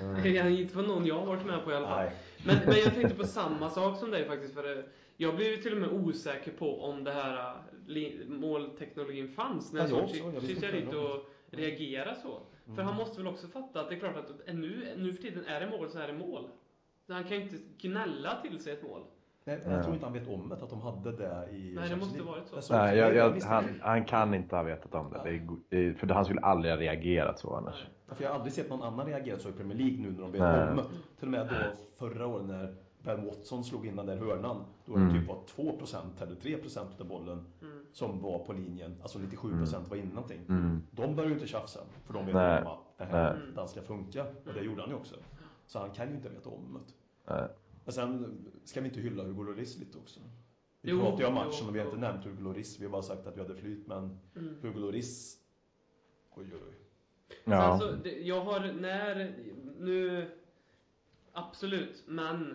[0.00, 0.52] mm.
[0.56, 2.08] inte vad någon jag har varit med på i alla fall.
[2.46, 4.54] Men, men jag tänkte på samma sak som dig faktiskt.
[4.54, 4.84] För det,
[5.16, 7.54] jag blev ju till och med osäker på om det här
[7.86, 10.34] li, målteknologin fanns när jag Ja, jag såg också.
[10.34, 11.33] Jag visste inte Chicharito det.
[11.54, 12.40] Reagera så.
[12.64, 12.86] För Mm.
[12.86, 15.60] han måste väl också fatta att det är klart att nu, nu för tiden är
[15.60, 16.48] det mål så är det mål.
[17.06, 19.00] Så han kan ju inte gnälla till sig ett mål.
[19.44, 19.70] Nej, Ja.
[19.72, 22.18] jag tror inte han vet om det, att de hade det i det Champions måste
[22.18, 22.32] League.
[22.52, 22.74] varit så.
[22.76, 23.00] Nej, det.
[23.00, 23.70] jag, jag, visste han, det.
[23.80, 25.30] han kan inte ha vetat om det.
[25.70, 27.86] det, det för han skulle aldrig ha reagerat så annars.
[28.08, 28.16] Nej.
[28.16, 30.32] För jag har aldrig sett någon annan reagera så i Premier League nu när de
[30.32, 30.68] vet Nej.
[30.70, 30.82] om det.
[31.18, 31.54] Till och med då
[31.98, 34.64] förra året när Ben Watson slog in den där hörnan.
[34.86, 35.18] Då var det Mm.
[35.20, 37.73] typ var 2% eller 3% av bollen Mm.
[37.94, 38.96] Som var på linjen.
[39.02, 40.40] Alltså 97% var in någonting.
[40.48, 40.82] Mm.
[40.90, 41.80] De börjar ju inte tjafsa.
[42.06, 42.60] För de vet Nej.
[42.62, 43.42] om att det här Nej.
[43.54, 44.24] den ska funka.
[44.46, 45.14] Och det gjorde han ju också.
[45.66, 46.94] Så han kan ju inte veta om det.
[47.34, 47.48] Nej.
[47.84, 50.20] Men sen ska vi inte hylla Hugo Lloris lite också.
[50.80, 52.80] Vi Jo, pratar ju om matchen och vi har inte nämnt Hugo Lloris.
[52.80, 53.86] Vi har bara sagt att vi hade flyt.
[53.86, 54.54] Men Mm.
[54.62, 55.38] Hugo Lloris,
[56.34, 56.74] oj oj oj.
[57.44, 57.78] Ja.
[57.80, 59.34] Sen så, det, jag har, när,
[59.78, 60.30] nu,
[61.32, 62.54] absolut, men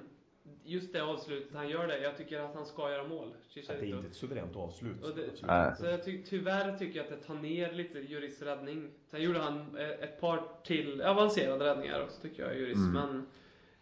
[0.64, 3.28] just det avslutet han gör det, jag tycker att han ska göra mål.
[3.54, 3.98] Det är Chicharito.
[3.98, 5.04] inte ett suveränt avslut.
[5.04, 5.76] Och det-.
[5.78, 8.90] Så jag ty tyvärr tycker jag att det tar ner lite Juris räddning.
[9.12, 12.78] Sen gjorde han eh, ett par till avancerade räddningar också tycker jag, Juris.
[12.78, 12.92] Mm.
[12.94, 13.26] Men...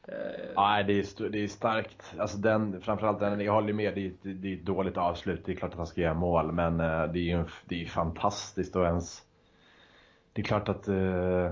[0.08, 2.14] Eh, Nej, det är, det är starkt.
[2.18, 5.46] Alltså den, framförallt den, jag håller med, det är, det är ett dåligt avslut.
[5.46, 7.86] Det är klart att han ska göra mål, men eh, det är ju det är
[7.86, 9.27] fantastiskt att ens...
[10.38, 10.88] Det är klart att...
[10.88, 11.52] eh,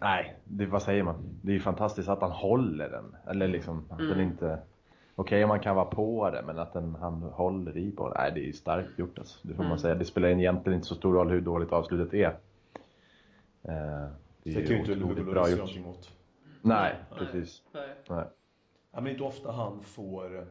[0.00, 1.14] nej, det, vad säger man?
[1.42, 3.16] Det är ju fantastiskt att han håller den.
[3.26, 4.10] Eller liksom, att Mm.
[4.10, 4.58] den inte...
[5.14, 8.14] Okej, man kan vara på det, men att den, han håller i på det.
[8.18, 9.38] Nej, det är ju starkt gjort alltså.
[9.42, 9.68] Det får Mm.
[9.68, 9.94] man säga.
[9.94, 12.26] Det spelar egentligen inte så stor roll hur dåligt avslutet är.
[12.26, 12.34] Eh,
[13.62, 14.10] det
[14.42, 15.70] Det är ju inte otroligt bra gjort.
[15.74, 16.04] Nej,
[16.62, 16.94] Nej.
[17.18, 17.62] precis.
[17.72, 17.88] nej.
[18.10, 18.24] Nej.
[18.92, 20.46] Ja, men inte ofta han får,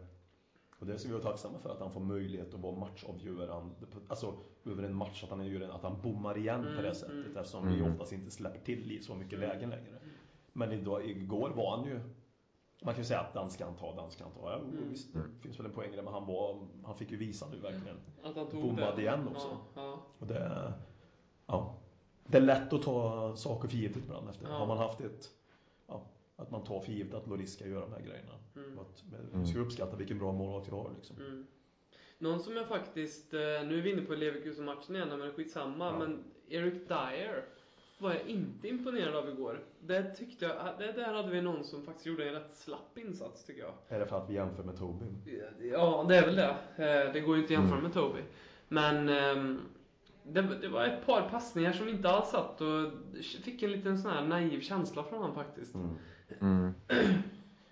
[0.80, 3.76] och det ska vi vara tacksamma för, att han får möjlighet att vara matchavgörande.
[4.08, 4.34] Alltså
[4.66, 7.14] över en match, att han, gör en, att han bommar igen på Mm, det sättet.
[7.26, 7.38] mm.
[7.38, 7.92] Eftersom vi Mm.
[7.92, 9.50] oftast inte släpper till i så mycket Mm.
[9.50, 10.00] lägen längre.
[10.54, 12.00] Men idag, igår var han ju,
[12.84, 14.52] man kan ju säga att den ska han ta, den ska han ta.
[14.52, 14.90] Ja, Mm.
[14.90, 17.48] visst, det finns väl en poäng i det, men han, var, han fick ju visa
[17.52, 17.98] nu verkligen.
[18.24, 19.02] Att han tog Bommade det.
[19.02, 19.48] igen också.
[19.76, 20.00] Ja, ja.
[20.20, 20.74] Och det,
[21.46, 21.76] ja.
[22.28, 24.30] det är lätt att ta saker för givet ibland.
[24.30, 24.48] Efter.
[24.50, 24.54] Ja.
[24.58, 25.30] Har man haft ett,
[26.40, 28.34] att man tar för givet att Loris ska göra de här grejerna.
[28.56, 28.80] Mm.
[28.80, 30.92] Att, men vi ska uppskatta vilken bra målvakt vi har.
[30.96, 31.16] Liksom.
[31.18, 31.48] Mm.
[32.18, 35.86] Någon som jag faktiskt, eh, nu är vi inne på Leverkusen-matchen igen, men skitsamma.
[35.86, 36.00] Ja.
[36.00, 37.46] Men Eric Dyer
[38.00, 39.64] var jag inte imponerad av igår.
[39.80, 43.46] Det tyckte jag, det där hade vi någon som faktiskt gjorde en rätt slapp insats
[43.46, 43.74] tycker jag.
[43.88, 45.06] Är det för att vi jämför med Toby?
[45.72, 46.56] Ja, det är väl det.
[46.76, 47.84] Eh, Det går ju inte att jämföra Mm.
[47.84, 48.20] med Toby.
[48.68, 49.60] Men ehm,
[50.24, 52.92] det, det var ett par passningar som inte alls satt och
[53.44, 55.76] fick en liten sån här naiv känsla från honom faktiskt.
[55.76, 55.96] Mm.
[56.42, 56.74] Mm.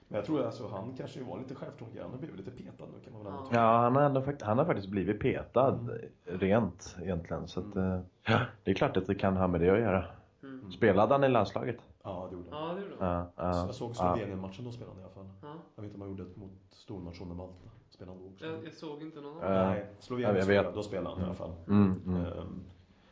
[0.10, 3.14] Men jag tror alltså han kanske var lite självfrångerande och blev lite petad nu kan
[3.14, 3.48] man väl ändå Ja.
[3.50, 3.62] tycka.
[3.62, 5.80] Ja, han har, ändå, han har faktiskt blivit petad
[6.26, 7.48] rent egentligen.
[7.48, 10.06] Så att, eh, ja, det är klart att det kan ha med det att göra.
[10.44, 10.72] Mm.
[10.72, 11.78] Spelade han i landslaget?
[12.04, 12.68] Ja, det gjorde han.
[12.68, 13.16] Ja, det gjorde han.
[13.18, 13.94] Ja, ja, jag såg ja.
[13.94, 15.28] Slovenien-matchen då spelade han i alla fall.
[15.42, 15.54] Ja.
[15.76, 17.54] Jag vet inte om han gjorde det mot stornationen Malta.
[17.90, 18.46] Spelade han också?
[18.46, 19.52] Jag, jag såg inte någon dem.
[19.52, 21.52] Nej, Ja, Slovenien spelade, då spelade han i alla fall.
[21.68, 22.16] Mm, mm.
[22.26, 22.26] Ehm,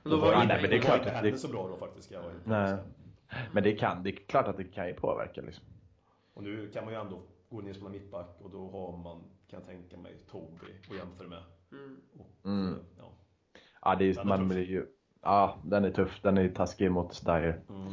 [0.04, 2.12] Men då då var nej, men det är klart inte heller så bra då faktiskt.
[2.12, 2.78] Jag var inte Nej.
[3.52, 5.66] Men det kan, det är klart att det kan ju påverka liksom.
[6.34, 9.22] Och nu kan man ju ändå gå ner och spela mittback och då har man,
[9.49, 11.44] kan jag tänka mig, Toby att jämföra med.
[11.72, 11.98] Mm.
[12.20, 12.76] Och, Mm.
[12.98, 13.12] Ja.
[13.82, 14.48] Ja, det är, Den är man tuff.
[14.49, 14.86] blir ju,
[15.22, 16.20] ja, den är tuff.
[16.22, 17.62] Den är taskig mot Dyer.
[17.70, 17.91] Mm.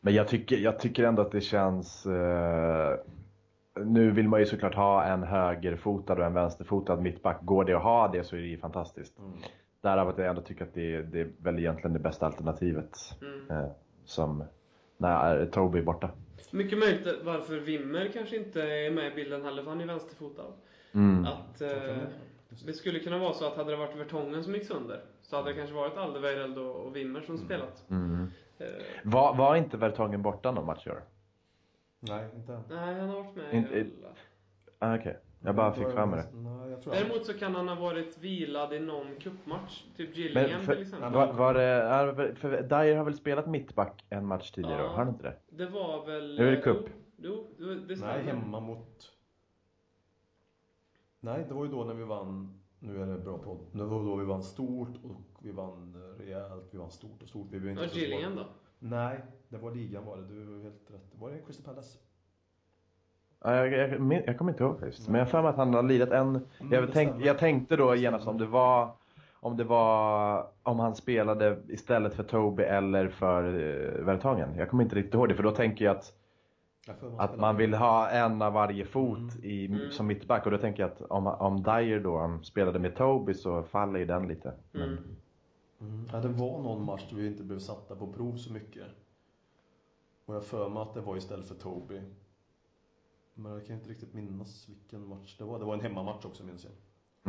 [0.00, 2.06] Men jag tycker, jag tycker ändå att det känns...
[2.06, 2.94] Eh,
[3.84, 7.38] nu vill man ju såklart ha en högerfotad och en vänsterfotad mittback.
[7.42, 9.18] Går det att ha det så är det ju fantastiskt.
[9.18, 9.32] Mm.
[9.80, 12.98] Därav att jag ändå tycker att det, är- det är väl egentligen det bästa alternativet.
[13.22, 13.50] Mm.
[13.50, 13.70] Eh,
[14.04, 14.44] som
[15.02, 16.10] när Toby är borta.
[16.50, 20.52] Mycket möjligt varför Wimmer kanske inte är med i bilden heller, för han är vänsterfotad.
[20.94, 21.24] Mm.
[21.26, 21.96] Att eh,
[22.66, 25.50] det skulle kunna vara så att hade det varit Vertongen som gick sönder, så hade
[25.50, 27.84] det kanske varit Alderweireld och, och Wimmer som spelat.
[27.90, 28.26] Mm.
[28.58, 28.66] Eh,
[29.04, 31.02] Var, var inte Vertongen borta någon match i år?
[32.00, 33.90] Nej, inte nej, han har varit med Inte- i
[34.80, 34.94] alla.
[35.44, 36.26] Jag bara fick mig det.
[36.36, 39.84] Nej, Däremot så kan han ha varit vilad i någon cupmatch.
[39.96, 41.12] Typ Gillingham för, till exempel.
[41.12, 44.82] var, var det, för Dyer har väl spelat mittback en match tidigare Ja.
[44.82, 44.88] då?
[44.88, 45.36] Har han inte det?
[45.50, 46.38] Det var väl...
[46.38, 46.86] Är det cup?
[47.16, 48.18] Jo, jo, det Nej, stämmer.
[48.22, 49.12] hemma mot...
[51.20, 54.04] Nej, det var ju då när vi vann, nu är det bra podd, det var
[54.04, 57.46] då vi vann stort och vi vann eh, rejält, vi vann stort och stort.
[57.50, 58.44] Vi behöver Ja, inte Gillingham då?
[58.78, 61.12] Nej, det var ligan var det, du har helt rätt.
[61.18, 61.98] Var det Crystal Palace?
[63.44, 65.08] Ja, jag, jag, jag kommer inte ihåg faktiskt.
[65.08, 66.28] Men jag har för mig att han har lirat en...
[66.28, 68.90] Mm, Jag, tänk, jag tänkte då genast om det var...
[69.40, 70.46] Om det var...
[70.62, 74.54] Om han spelade istället för Toby eller för uh, Vertongen.
[74.56, 76.14] Jag kommer inte riktigt ihåg det för då tänker jag att,
[77.00, 79.44] får att man vill ha en av varje fot Mm.
[79.44, 79.90] i, Mm.
[79.90, 80.44] som mittback.
[80.46, 83.98] Och då tänker jag att om, om Dyer då um, spelade med Toby så faller
[83.98, 84.52] ju den lite.
[84.72, 84.98] Men, Mm.
[85.80, 86.08] Mm.
[86.12, 88.82] Ja, det var någon match då vi inte blev satta på prov så mycket.
[90.26, 92.00] Och jag för mig att det var istället för Toby.
[93.34, 95.58] Men jag kan inte riktigt minnas vilken match det var.
[95.58, 96.72] Det var en hemmamatch också minns jag.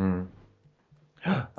[0.06, 0.28] mm.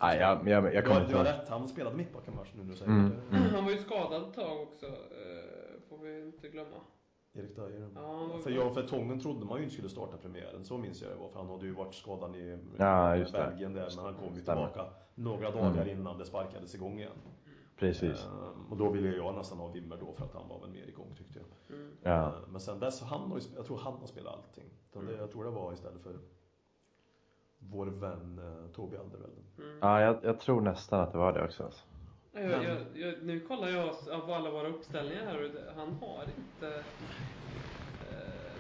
[0.03, 2.53] Nej, jag, jag, jag kommer Du, inte du har rätt, han spelade mittback en match
[2.57, 3.13] nu när du säger Mm.
[3.31, 3.37] det.
[3.39, 6.77] Han var ju skadad ett tag också, eh, får vi inte glömma.
[7.37, 7.91] Erik Dyer.
[7.95, 11.11] Ja, För jag, för Tången trodde man ju inte skulle starta premiären, så minns jag
[11.11, 11.29] det var.
[11.29, 13.39] För han hade ju varit skadad i Ja, just det.
[13.39, 14.85] Belgien där, men han kom ju tillbaka
[15.15, 15.89] några dagar Mm.
[16.01, 17.13] innan det sparkades igång igen.
[17.79, 18.25] Precis.
[18.27, 20.87] Ehm, och då ville jag nästan ha Wimmer då, för att han var väl mer
[20.89, 21.47] igång tyckte jag.
[21.75, 21.97] Mm.
[22.03, 22.27] Ja.
[22.27, 24.65] Ehm, men sen dess, han har ju, jag tror han har spelat allting.
[24.93, 25.15] Det, Mm.
[25.19, 26.13] jag tror det var istället för
[27.59, 29.45] vår vän eh, Tobi Alderweireld.
[29.59, 29.79] Mm.
[29.81, 31.65] Ja, jag, jag tror nästan att det var det också.
[31.65, 31.85] Alltså.
[32.33, 36.25] Jag, jag, jag, nu kollar jag av alla våra uppställningar här och det- han har
[36.39, 36.83] inte...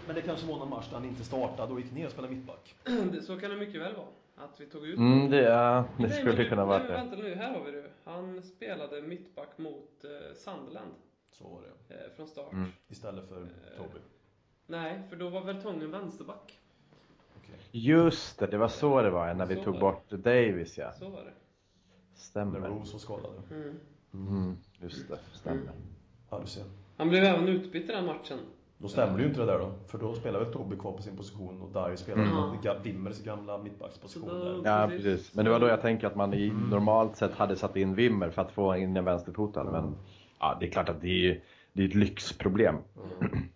[0.06, 2.34] Men det kanske var någon match där han inte startade och gick ner och spelade
[2.34, 2.74] mittback.
[2.84, 4.06] Eh, så kan det mycket väl vara.
[4.36, 6.88] Att vi tog ut Mm, det, ja, det Nej, skulle men, kunna vara det.
[6.92, 7.84] Vänta nu, här har vi det.
[8.04, 10.90] Han spelade mittback mot eh, Sunderland
[11.38, 11.94] Så var det.
[11.94, 12.52] eh, från start.
[12.52, 12.70] Mm.
[12.88, 13.76] Istället för Eh.
[13.76, 13.98] Tobi.
[14.66, 16.58] Nej, för då var väl Tången vänsterback.
[17.42, 17.54] Okej.
[17.70, 20.92] Just det, det var så det var när vi Så tog bort Davis ja.
[20.92, 21.32] Så var det.
[22.14, 22.60] Stämmer.
[22.60, 23.32] Rose var skadad.
[23.50, 23.76] Mm.
[24.12, 25.60] Mm, just det, stämmer.
[25.62, 25.74] Mm.
[26.30, 26.64] Ja, du ser.
[26.96, 28.38] Han blev även utbytt i den matchen.
[28.78, 29.72] Då stämmer det ju inte det där då.
[29.86, 32.36] För då spelar väl Tobi kvar på sin position och Dyer spelar Mm.
[32.64, 32.82] mm.
[32.82, 34.80] Wimmers gamla mittbacksposition där.
[34.80, 35.34] Ja, Precis.
[35.34, 36.70] Men det var då jag tänkte att man i Mm.
[36.70, 39.64] normalt sett hade satt in Wimmer för att få in en vänsterfotad.
[39.64, 39.94] Men
[40.38, 41.40] ja, det är klart att det är,
[41.72, 42.76] det är ett lyxproblem.
[42.96, 43.48] Mm.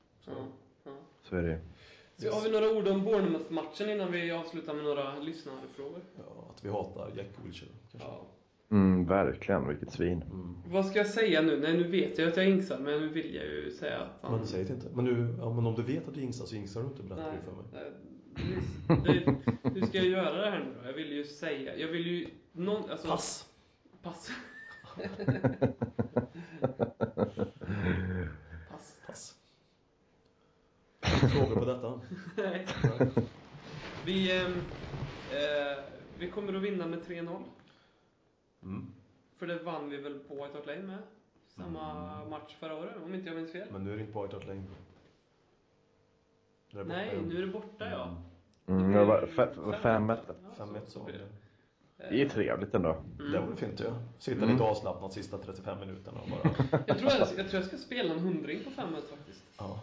[1.22, 1.60] Så är det.
[2.16, 6.00] Så har vi några ord om Bournemouth-matchen innan vi avslutar med några lyssnarfrågor?
[6.16, 8.08] Ja, att vi hatar Jack Wilshere kanske.
[8.08, 8.26] Ja.
[8.70, 10.22] Mm, verkligen, vilket svin.
[10.22, 10.56] Mm.
[10.66, 11.60] Vad ska jag säga nu?
[11.60, 14.32] Nej, nu vet jag att jag inksar, men nu vill jag ju säga att han...
[14.38, 14.86] Men säg det inte.
[14.94, 17.32] Men, nu, ja, men om du vet att du jinxar så jinxar du inte, berättar
[17.32, 17.92] du för mig.
[18.88, 19.24] nej,
[19.62, 20.88] det, hur ska jag göra det här nu då?
[20.88, 21.76] Jag vill ju säga...
[21.76, 22.26] Jag vill ju...
[22.52, 23.48] Någon, alltså, Pass!
[24.02, 24.30] Pass.
[28.70, 29.00] Pass.
[29.06, 29.34] Pass.
[31.32, 32.00] Frågor på detta?
[32.36, 32.66] Nej.
[34.04, 34.52] Vi, ehm,
[35.32, 35.84] eh,
[36.18, 37.42] vi kommer att vinna med 3-0.
[38.62, 38.86] Mm.
[39.36, 40.98] För det vann vi väl på White Hart Lane med?
[41.48, 42.30] Samma Mm.
[42.30, 43.68] match förra året, om inte jag minns fel.
[43.72, 44.62] Men nu är det inte på White Hart Lane.
[46.84, 48.16] Nej, nu är det borta ja.
[48.66, 50.20] Mm, det var fe- fem ett.
[50.58, 51.08] Ja, 5-1 så
[51.98, 52.22] det.
[52.22, 52.96] Är trevligt ändå.
[53.18, 53.32] Mm.
[53.32, 53.90] Det vore fint ja.
[54.18, 54.50] Sitta Mm.
[54.50, 56.50] lite avslappnat sista 35 minuterna och bara...
[56.86, 59.44] Jag tror jag, jag tror jag ska spela en hundring på 5 faktiskt.
[59.58, 59.80] Ja.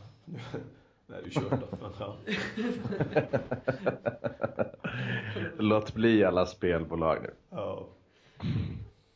[1.07, 1.77] Det ju kört då.
[1.81, 2.15] Men, ja.
[5.57, 7.29] Låt bli alla spelbolag nu.
[7.49, 7.87] Ja.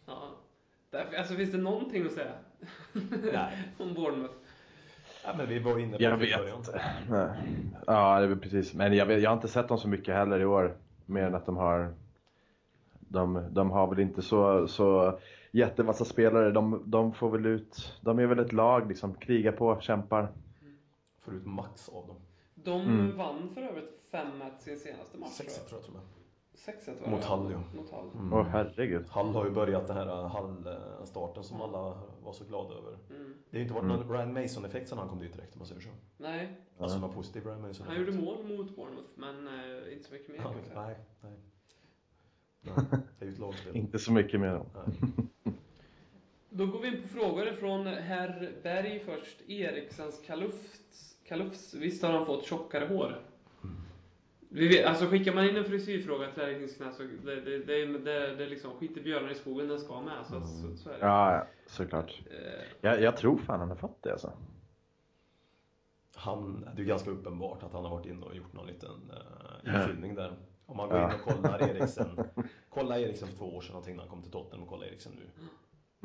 [0.05, 0.21] Ja.
[0.91, 2.31] Därför, alltså finns det någonting att säga
[3.34, 3.67] Nej.
[3.77, 4.34] om Bournemouth?
[5.23, 6.69] ja, men vi var inne på Jag det vet.
[7.09, 7.30] Nej.
[7.88, 8.73] Ja, det är precis.
[8.73, 10.77] Men jag, vet, jag har inte sett dem så mycket heller i år.
[11.05, 11.93] Mer än att de har...
[13.10, 15.19] De, de har väl inte så, så
[15.52, 16.52] jättevassa spelare.
[16.52, 17.99] De, de får väl ut...
[18.02, 19.14] De är väl ett lag liksom.
[19.14, 20.27] Krigar på, kämpar.
[21.19, 22.15] Får ut max av dem.
[22.56, 23.18] De Mm.
[23.18, 25.30] vann för övrigt 5-1 sin senaste match.
[25.30, 26.06] 6 tror jag till och med.
[26.56, 27.77] 6-1 var Mot Hall, ja.
[27.77, 28.10] Mot Hall.
[28.14, 28.34] Mm.
[28.34, 29.06] Åh herregud.
[29.10, 32.98] Hall har ju börjat den här Hall-starten som alla var så glada över.
[33.10, 33.34] Mm.
[33.49, 33.98] Det har ju inte varit Mm.
[33.99, 35.90] någon Ryan Mason-effekt sen han kom dit direkt om man säger så.
[36.18, 37.99] Nej, Alltså någon positiv han Mason-effekt.
[37.99, 40.38] gjorde mål mot Bournemouth, men eh, inte så mycket mer.
[40.44, 40.95] Ja, jag nej, nej.
[41.22, 41.31] nej.
[41.31, 42.48] Det är ju ett lagspel.
[43.73, 44.61] Inte så mycket mer.
[44.76, 45.53] Nej.
[46.49, 49.41] Då går vi in på frågor från herr Berg först.
[49.49, 51.73] Eriksens kalufs, kalufs.
[51.73, 53.22] Visst har han fått tjockare hår?
[54.52, 57.86] Vi vet, alltså skickar man in en frisyrfråga till Erik knä så det, det, det,
[57.86, 60.26] det, det är liksom skiter björnar i skogen, den ska med.
[60.26, 61.06] Så, så, så är det.
[61.06, 62.22] Ja, ja, såklart.
[62.31, 64.31] Eh, Jag, jag tror fan han har fått det alltså.
[66.15, 69.18] Han, det är ganska uppenbart att han har varit inne och gjort någon liten uh,
[69.64, 69.81] Ja.
[69.81, 70.34] infyllning där.
[70.69, 72.19] Om man går in och kollar Eriksen.
[72.69, 75.11] kolla Eriksen för två år sedan någonting när han kom till Tottenham och kolla Eriksen
[75.15, 75.47] nu.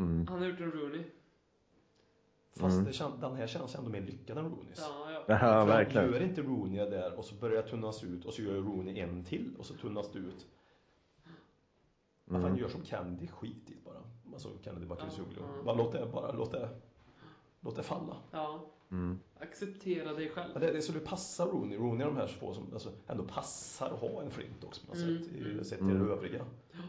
[0.04, 0.26] Mm.
[0.28, 1.04] han har gjort en Rooney.
[2.56, 2.84] Fast Mm.
[2.84, 4.78] det kän, den här känns ändå mer lyckad än Rooneys.
[4.88, 5.24] Ja, ja.
[5.28, 6.12] Ja, För verkligen.
[6.12, 9.24] Gör inte Rooney där och så börjar det tunnas ut och så gör Rooney en
[9.24, 10.46] till och så tunnas det ut.
[12.24, 12.42] Att Mm.
[12.42, 14.02] han gör som Kennedy, skit i bara.
[14.32, 15.40] Alltså Kennedy Bakircioglu.
[15.40, 15.62] Ja, ja.
[15.64, 16.68] Bara låt det bara, låt det,
[17.60, 18.16] låt det falla.
[18.30, 18.60] Ja.
[18.90, 19.18] Mm.
[19.50, 20.50] Acceptera dig själv.
[20.54, 21.78] Ja, det, det är så det passar Rooney.
[21.78, 24.92] Rooney är de här två som alltså, ändå passar att ha en flint också på
[24.94, 25.32] något Mm, sätt.
[25.36, 25.64] I, mm.
[25.64, 26.06] sett till Mm.
[26.06, 26.44] det övriga.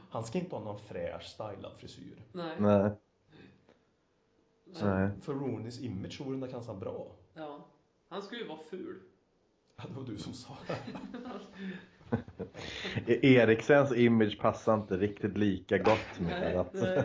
[0.10, 2.22] Han ska inte ha någon fräsch, stylad frisyr.
[2.32, 2.56] Nej.
[2.60, 2.90] Nej.
[4.66, 4.84] Nej.
[4.84, 5.10] Nej.
[5.22, 7.08] För Rooneys image vore den kanske bra.
[7.34, 7.66] Ja.
[8.10, 9.00] Han ska ju vara ful.
[9.78, 10.58] Ja, det var du som sa
[13.08, 16.74] E- Eriksens image passar inte riktigt lika gott med Nej, att...
[16.74, 17.04] nej.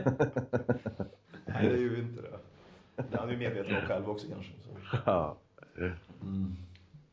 [1.47, 2.39] Nej, det är ju inte det.
[2.97, 4.53] Det är han ju medveten om själv också kanske.
[4.63, 4.99] Så.
[5.07, 5.37] Ja.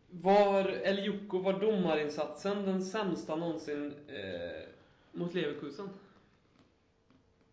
[0.09, 4.67] Var El Jocko var domarinsatsen den sämsta någonsin eh,
[5.11, 5.89] mot Leverkusen?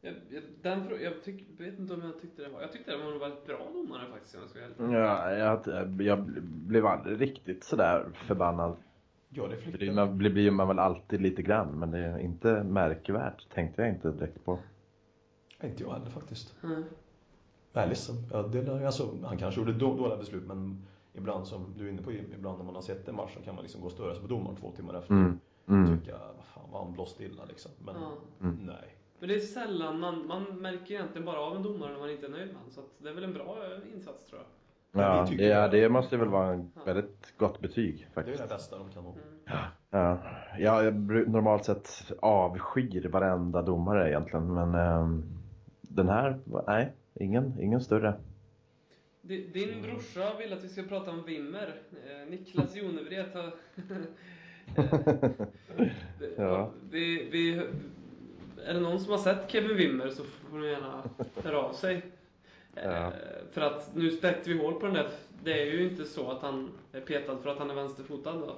[0.00, 2.60] Jag, jag, den, jag tyck, vet inte om jag tyckte det var...
[2.60, 6.86] Jag tyckte det var en väldigt bra domare faktiskt jag ska Ja, jag, jag blev
[6.86, 8.76] aldrig riktigt sådär förbannad.
[9.34, 9.92] För det reflekterar.
[9.92, 13.48] man blir, blir man väl alltid lite grann, men det är inte märkvärt.
[13.54, 14.58] Tänkte jag inte direkt på.
[15.62, 16.54] Inte jag heller faktiskt.
[16.62, 16.84] Mm.
[17.74, 18.16] Är ledsen.
[18.32, 22.02] Jag delar, alltså, han kanske gjorde då, dåliga beslut men ibland som du är inne
[22.02, 24.12] på, ibland när man har sett en match så kan man liksom gå och störa
[24.14, 25.14] sig på domaren två timmar efter.
[25.14, 25.40] Mm.
[25.68, 25.98] Mm.
[26.00, 27.70] Tycka, vad fan var han blåst illa liksom.
[27.84, 28.12] Men Ja.
[28.40, 28.56] Mm.
[28.66, 28.96] nej.
[29.18, 32.26] Men det är sällan man, man märker egentligen bara av en domare när man inte
[32.26, 32.70] är nöjd med honom.
[32.70, 34.48] Så att det är väl en bra eh, insats tror jag.
[35.02, 35.80] Ja, det, ja, det.
[35.80, 38.48] det måste väl vara en väldigt gott betyg Det är faktiskt.
[38.48, 39.12] det bästa de kan ha.
[39.12, 39.22] Mm.
[39.90, 40.18] Ja,
[40.58, 40.94] ja jag
[41.28, 45.24] normalt sett avskyr varenda domare egentligen, men ehm,
[45.80, 48.14] den här, nej, ingen, ingen större.
[49.22, 51.74] Di- Din brorsa vill att vi ska prata om Wimmer.
[52.06, 53.54] Eh, Niklas Jonevret har...
[54.76, 56.70] Eh, Ja.
[56.90, 57.54] vi, vi,
[58.66, 61.02] är det någon som har sett Kevin Wimmer så får ni gärna
[61.42, 61.96] höra av sig.
[62.76, 63.12] Eh, Ja.
[63.52, 65.08] För att nu spräckte vi hål på den där.
[65.44, 68.56] Det är ju inte så att han är petad för att han är vänsterfotad då.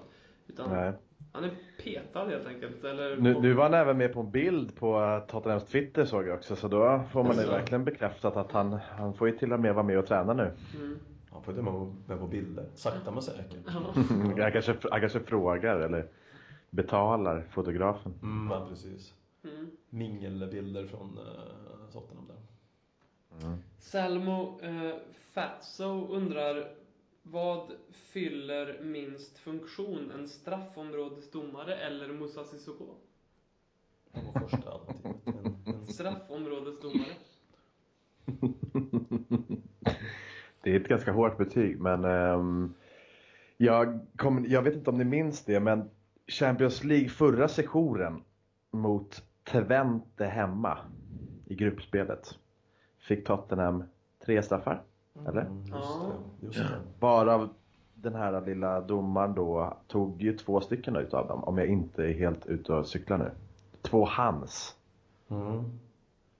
[0.49, 0.93] Utan Nej.
[1.37, 1.51] Han är
[1.83, 2.85] petad helt enkelt.
[2.85, 6.29] Eller Nu, nu var han även med på en bild på eh, Tottenhams Twitter såg
[6.29, 7.53] jag också, så då får man ju Jaså?
[7.53, 10.51] verkligen bekräftat att han, han får ju till och med vara med och träna nu.
[10.77, 10.99] Mm.
[11.31, 12.67] Han får ju med, med på bilder.
[12.75, 13.57] Sakta men säkert.
[13.67, 13.73] Ja.
[14.43, 16.07] Han kanske, han kanske frågar eller
[16.71, 18.15] betalar fotografen.
[18.23, 19.15] Mm, ja, precis.
[19.45, 19.71] Mm.
[19.91, 22.37] Mingelbilder från uh, Tottenham där.
[23.47, 23.59] Mm.
[23.79, 24.95] Salmo eh,
[25.33, 26.69] Fatso undrar
[27.31, 30.11] vad fyller minst funktion?
[30.11, 32.85] En straffområdesdomare eller Moussa Sissoko?
[34.12, 35.36] Han var första alternativet.
[35.66, 37.12] En, en, Straffområdesdomare.
[40.62, 42.74] Det är ett ganska hårt betyg, men ehm,
[43.57, 45.90] jag, kom, jag vet inte om ni minns det, men
[46.27, 48.23] Champions League förra sessionen
[48.70, 50.78] mot Twente hemma
[51.47, 52.39] i gruppspelet
[52.98, 53.85] fick Tottenham
[54.24, 54.82] tre straffar.
[55.28, 55.40] Eller?
[55.40, 56.01] Mm, just
[56.40, 56.47] det.
[56.47, 56.80] Just det.
[57.01, 57.48] Varav
[57.94, 62.12] den här lilla domaren då tog ju två stycken utav dem, om jag inte är
[62.12, 63.30] helt ute och cyklar nu.
[63.82, 64.76] Två hans.
[65.28, 65.64] Mm.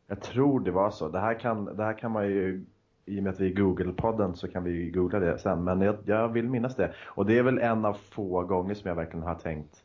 [0.07, 1.09] Jag tror det var så.
[1.09, 2.65] Det här kan, det här kan man ju,
[3.05, 5.65] i och med att vi är Google-podden så kan vi ju googla det sen.
[5.65, 6.93] Men jag, jag vill minnas det.
[7.05, 9.85] Och det är väl en av få gånger som jag verkligen har tänkt,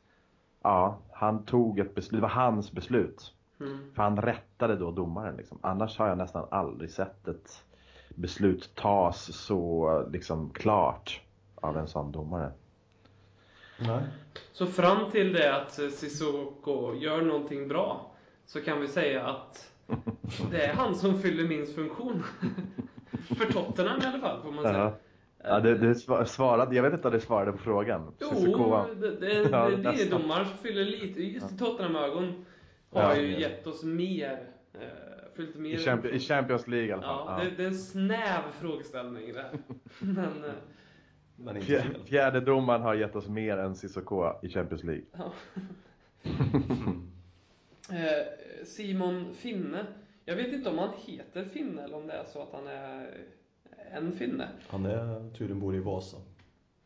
[0.61, 3.34] ja, han tog ett beslut, det var hans beslut.
[3.59, 3.77] Mm.
[3.93, 5.57] För han rättade då domaren liksom.
[5.61, 7.63] Annars har jag nästan aldrig sett ett
[8.16, 11.22] beslut tas så liksom klart
[11.56, 12.52] av en sån domare.
[13.80, 14.04] Nej.
[14.54, 18.12] Så fram till det att eh, Sissoko gör någonting bra
[18.46, 19.72] så kan vi säga att
[20.52, 22.24] det är han som fyller minst funktion.
[23.38, 24.78] För Tottenham i alla fall, får man säga.
[24.78, 24.96] Ja.
[25.44, 28.14] Ja, det, det sva- svarade, jag vet inte om det svarade på frågan.
[28.20, 32.46] Jo, Sissoko- det, det, Ja, det, det är domaren som fyller lite, just i Tottenham-ögon
[32.92, 33.16] har Ja.
[33.16, 34.48] ju gett oss mer.
[35.41, 35.69] Eh, fyllt mer.
[35.69, 37.23] I, Champ- I Champions League i alla fall.
[37.27, 37.43] Ja, Ja.
[37.49, 39.51] det, det är en snäv frågeställning det här.
[39.99, 40.51] Men, eh,
[41.35, 45.03] Men Fjär, fjärde domaren har gett oss mer än Sissoko i Champions League.
[45.11, 45.31] ja.
[47.89, 49.85] Eh, Simon Finne.
[50.26, 53.09] Jag vet inte om han heter Finne eller om det är så att han är
[53.91, 54.47] en finne.
[54.68, 56.18] Han är tydligen bor i Vasa.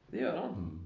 [0.07, 0.53] Det gör han.
[0.53, 0.79] Mm.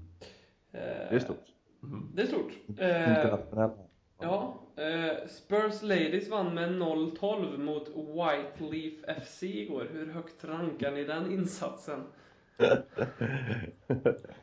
[0.72, 1.44] Eh, Det är stort.
[1.82, 2.08] Mm.
[2.14, 2.52] Det är stort.
[2.68, 3.74] Internationellt.
[4.20, 9.86] Ja, eh, Spurs Ladies vann med 0-12 mot Whiteleaf FC igår.
[9.92, 12.02] Hur högt rankar ni den insatsen?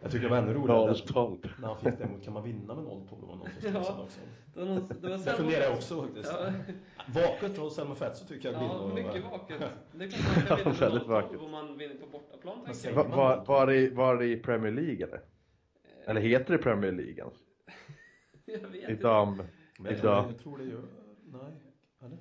[0.02, 1.50] Jag tycker det var ännu roligare 0-12.
[1.62, 3.80] när han fick det mot kan man vinna med 0-12 var någon som Ja.
[4.04, 4.20] också.
[4.54, 6.32] Det var, det Det funderar jag också faktiskt.
[6.40, 6.52] Ja,
[7.14, 9.32] Vaket från Selma Fett så tycker jag ja Bill mycket var...
[9.32, 9.62] vaket.
[9.92, 11.40] Det är klart man kan vinna med Väldigt 0-12 vaket.
[11.40, 12.58] om man vinner på bortaplan.
[12.96, 15.22] Var, var, det, var det i Premier League eller?
[16.06, 17.36] Eller heter det Premier League ens?
[18.46, 19.08] Jag vet I inte.
[19.78, 20.82] Men jag, tror, jag tror det gör...
[21.32, 21.52] Nej.
[22.02, 22.18] Eller?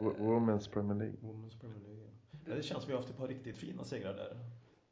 [0.00, 1.16] Wo- Women's Premier League.
[1.22, 2.00] Women's Premier League.
[2.46, 4.36] Ja, det känns som vi har haft ett par riktigt fina segrar där.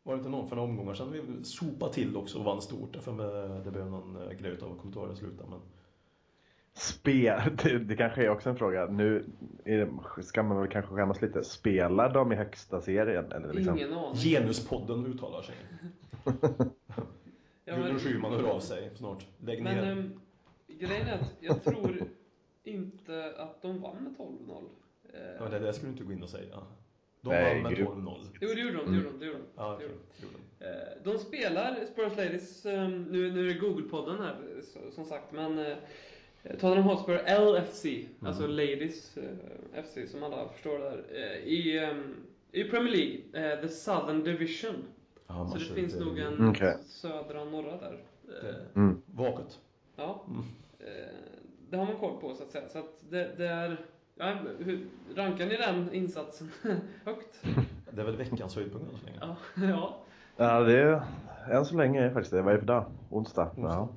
[0.02, 2.92] Var det inte någon för några omgångar sedan vi sopade till också och vann stort?
[2.92, 5.48] Därför med, det blev någon eh, grej utav kommentarer i slutet.
[5.48, 5.60] Men
[6.74, 8.86] Spel, det, det kanske är också en fråga.
[8.86, 9.24] Nu
[9.64, 9.78] är,
[10.16, 11.44] det- ska man väl kanske skämmas lite.
[11.44, 13.32] Spelar de i högsta serien?
[13.32, 13.76] Eller liksom?
[13.78, 14.14] Ingen aning.
[14.16, 15.54] Genuspodden uttalar sig.
[17.64, 19.26] Ja, Gudrun Schyman hör av sig snart.
[19.38, 19.92] Lägg men ner.
[19.92, 20.20] ehm,
[20.80, 22.02] grejen är att jag tror
[22.64, 24.64] inte att de vann med 12-0.
[25.14, 26.58] Eh, Ja, det där skulle du inte gå in och säga.
[27.20, 27.86] De Nej, vann med gud.
[27.86, 28.26] 12-0.
[28.40, 28.90] Jo, det gjorde de.
[28.92, 29.76] Det gjorde de, det gjorde de.
[29.78, 30.26] Det gjorde de.
[30.58, 30.64] de.
[30.64, 34.36] Eh, de spelar Spurs Ladies, ehm, nu, nu är det Google-podden här
[34.94, 35.76] som sagt, men eh,
[36.50, 37.18] Tottenham Hotspur
[37.52, 37.86] LFC,
[38.26, 41.04] alltså Ladies eh, FC som alla förstår där,
[41.44, 42.14] i, ehm,
[42.52, 44.74] i Premier League, the Southern Division.
[45.26, 46.76] Ja, Så det finns nog en Okej.
[46.86, 47.98] södra och norra där.
[48.74, 49.02] Mm.
[49.06, 49.58] Vaket.
[49.96, 50.24] Ja.
[50.82, 50.94] Mm.
[50.94, 51.08] Eh,
[51.70, 52.68] Det har man koll på så att säga.
[52.68, 53.86] Så att det, det är...
[54.14, 54.86] Ja, hur,
[55.16, 56.50] rankar ni den insatsen
[57.04, 57.44] högt?
[57.90, 59.18] Det är väl veckans höjdpunkt än så länge.
[59.20, 59.36] Ja.
[59.68, 59.98] ja.
[60.36, 61.02] Ja, det är
[61.50, 62.42] än så länge är det faktiskt det.
[62.42, 62.84] Vad är det för dag?
[63.10, 63.50] Onsdag?
[63.56, 63.88] Ja.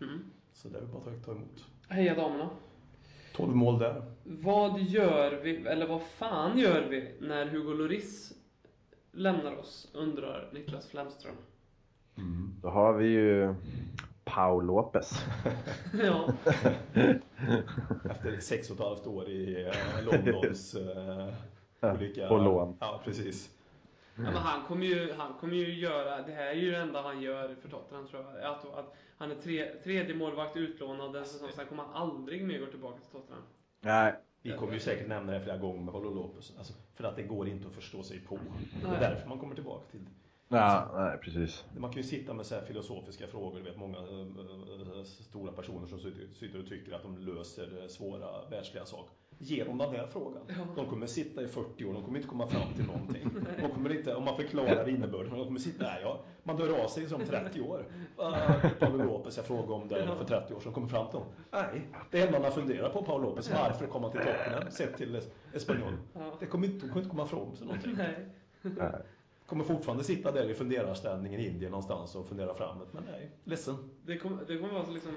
[0.00, 0.24] Mm.
[0.52, 1.64] Så det är väl bara att ta emot.
[1.88, 2.50] Heja damerna.
[3.36, 4.02] 12 mål där.
[4.24, 8.32] Vad gör vi, eller vad fan gör vi när Hugo Lloris
[9.12, 11.34] lämnar oss, undrar Niklas Flemström.
[12.62, 13.54] Då har vi ju
[14.34, 15.24] Paul Lopez.
[16.02, 16.32] ja.
[18.10, 22.28] Efter sex och ett halvt år i eh, Londons eh, olika...
[22.28, 22.76] på lån.
[22.80, 23.50] Ja, precis.
[24.16, 27.02] ja men han kommer ju, han kommer ju göra, det här är ju det enda
[27.02, 28.52] han gör för Tottenham tror jag.
[28.52, 32.58] Att, att han är tre, tredje målvakt utlånad en säsong, sen kommer han aldrig mer
[32.58, 33.42] gå tillbaka till Tottenham.
[33.80, 36.52] Nej, Vi kommer ju säkert nämna det flera gånger med Paulo Lopez.
[36.58, 38.34] Alltså, för att det går inte att förstå sig på.
[38.34, 38.96] Det Nej.
[38.96, 40.00] är därför man kommer tillbaka till
[40.48, 41.64] ja, nej precis.
[41.76, 45.52] Man kan ju sitta med så här filosofiska frågor, du vet många eh, eh, stora
[45.52, 45.98] personer som
[46.34, 49.14] sitter, och tycker att de löser eh, svåra världsliga saker.
[49.38, 50.42] Ge dem den här frågan.
[50.48, 50.54] Ja.
[50.76, 53.30] De kommer sitta i 40 år, de kommer inte komma fram till någonting.
[53.60, 56.88] De kommer inte, om man förklarar innebörden, de kommer sitta, nej ja, man dör av
[56.88, 57.86] sig som 30 år.
[58.18, 61.28] Uh, Paolo Lopez, jag frågade om det för 30 år sedan, kom fram till dem.
[61.50, 65.20] Nej, det enda man funderar på Paolo Lopez, varför kom han till Tottenham sett till
[65.54, 65.96] Espanyol?
[66.12, 66.36] Ja.
[66.40, 67.94] Det kommer inte, de kommer inte komma fram till någonting.
[67.96, 69.02] Nej.
[69.46, 72.92] Kommer fortfarande sitta där i funderarställning i Indien någonstans och fundera framåt.
[72.92, 73.76] Men nej, ledsen.
[74.06, 75.12] Det kommer, det kommer vara så liksom...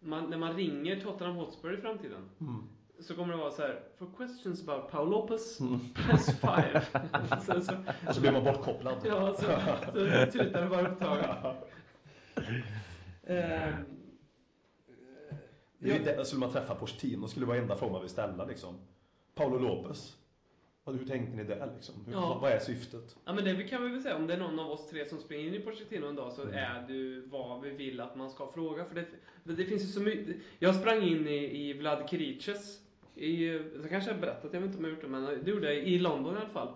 [0.00, 2.62] Man, när man ringer Tottenham Hotspur i framtiden Mm.
[3.00, 3.82] så kommer det vara så här.
[3.98, 5.80] For questions about Paul Lopez, Mm.
[5.94, 6.82] press five.
[7.46, 7.72] så, så,
[8.08, 8.96] Och så blir man bortkopplad.
[9.04, 9.42] ja, så,
[9.94, 11.28] så tutar det bara upptaget.
[13.24, 13.74] Ehm,
[15.78, 18.10] Det är ja, lite, skulle man träffa Pochettino skulle det vara enda frågan man vill
[18.10, 18.74] ställa liksom.
[19.34, 20.16] Paolo Lopez.
[20.86, 21.94] Hur tänkte ni där liksom?
[22.06, 22.38] Hur, Ja.
[22.42, 23.16] Vad är syftet?
[23.24, 24.16] ja, men det kan vi väl säga.
[24.16, 26.42] Om det är någon av oss tre som springer in i Pochettino en dag så
[26.42, 26.54] Mm.
[26.54, 28.84] är du vad vi vill att man ska fråga.
[28.84, 29.06] För det,
[29.44, 30.36] det, finns ju så mycket.
[30.58, 32.80] Jag sprang in i, i Vlad Kiriches.
[33.14, 35.50] I, jag kanske har berättat, jag vet inte om jag har gjort det, men det
[35.50, 36.68] gjorde jag i London i alla fall.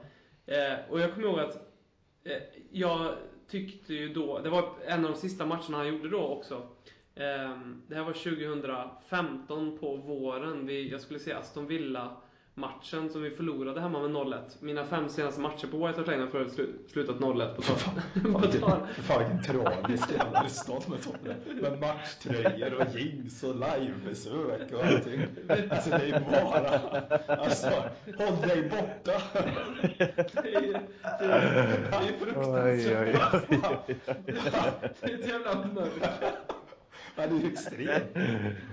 [0.47, 1.55] Eh, och jag kommer ihåg att
[2.24, 3.14] eh, jag
[3.48, 6.55] tyckte ju då, det var en av de sista matcherna han gjorde då också.
[7.14, 7.59] Eh,
[7.89, 10.66] det här var 2015 på våren.
[10.66, 12.16] Vi, jag skulle säga Aston Villa
[12.55, 14.39] matchen som vi förlorade hemma med 0-1.
[14.60, 17.76] Mina fem senaste matcher på White Hart Lane har förut slu- slutat 0-1 på tal.
[17.76, 18.01] Fan,
[18.43, 18.81] vilken, tal.
[19.02, 21.39] fan vilken tragisk jävla resultat med Tottenham.
[21.62, 25.26] Med matchtröjor och jeans och livebesök och allting.
[25.70, 26.81] Alltså det är bara...
[27.36, 27.70] Alltså,
[28.18, 29.22] håll dig borta!
[29.82, 33.16] Det är, det är, det är fruktansvärt.
[33.48, 33.97] Oj, oj,
[35.01, 36.32] Det är ett jävla mörker.
[37.16, 38.16] Ja, det är extremt.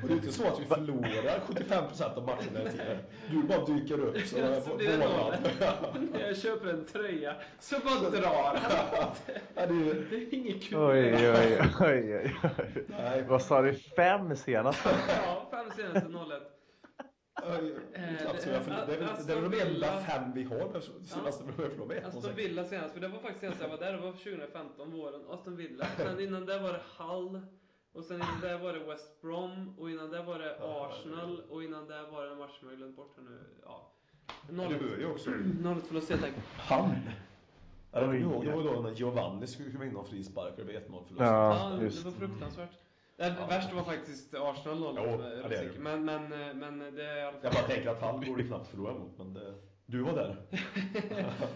[0.01, 2.97] Och det är inte så att vi förlorar 75% av matcherna hela tiden.
[3.31, 5.35] Du bara dyker upp så Ja.
[6.13, 8.57] När jag köper en tröja så bara drar han.
[9.55, 10.77] Ja, det är, inget kul.
[10.77, 12.35] Oj, oj, oj, oj, oj.
[12.87, 13.73] nej, Vad sa du?
[13.73, 14.85] Fem senast?
[15.07, 16.41] Ja, fem senaste 0-1.
[17.59, 18.55] oj, Eh, knappt så det-
[19.33, 21.43] är väl de enda fem vi har senaste
[21.87, 22.03] mig.
[22.03, 25.21] Aston Villa senast, för det var faktiskt senast jag var där, det var 2015, våren.
[25.29, 25.85] Aston Villa.
[25.97, 27.41] Sen innan det var det Hull.
[27.93, 29.75] Och sen innan det var det West Brom.
[29.79, 31.41] Och innan det var det Arsenal.
[31.49, 33.39] Och innan det var det en match som jag glömt bort här nu.
[33.65, 33.87] Ja.
[34.49, 34.55] Du
[34.89, 35.29] hör ju också.
[35.29, 36.45] 0-1 förlust helt enkelt.
[36.57, 36.95] Han.
[37.91, 40.63] Ja, det, var- det var då när Giovanni skulle komma in och frispark och det
[40.65, 41.09] blev 1-0 förlust.
[41.19, 41.69] Ja.
[41.71, 42.05] Ja, det just.
[42.05, 42.69] var fruktansvärt.
[43.17, 45.03] Det värsta var faktiskt Arsenal 0 Jo,
[45.41, 45.79] ja, det är det.
[45.79, 48.93] men, men, men det är i alla Jag bara tänker att han borde knappt förlora
[48.93, 49.53] mot, men det,
[49.85, 50.37] du var där.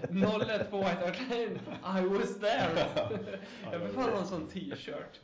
[0.10, 1.99] 0-1 på White Hart Lane.
[1.99, 2.86] I was there.
[3.72, 5.20] Jag vill fan ha en sån t-shirt.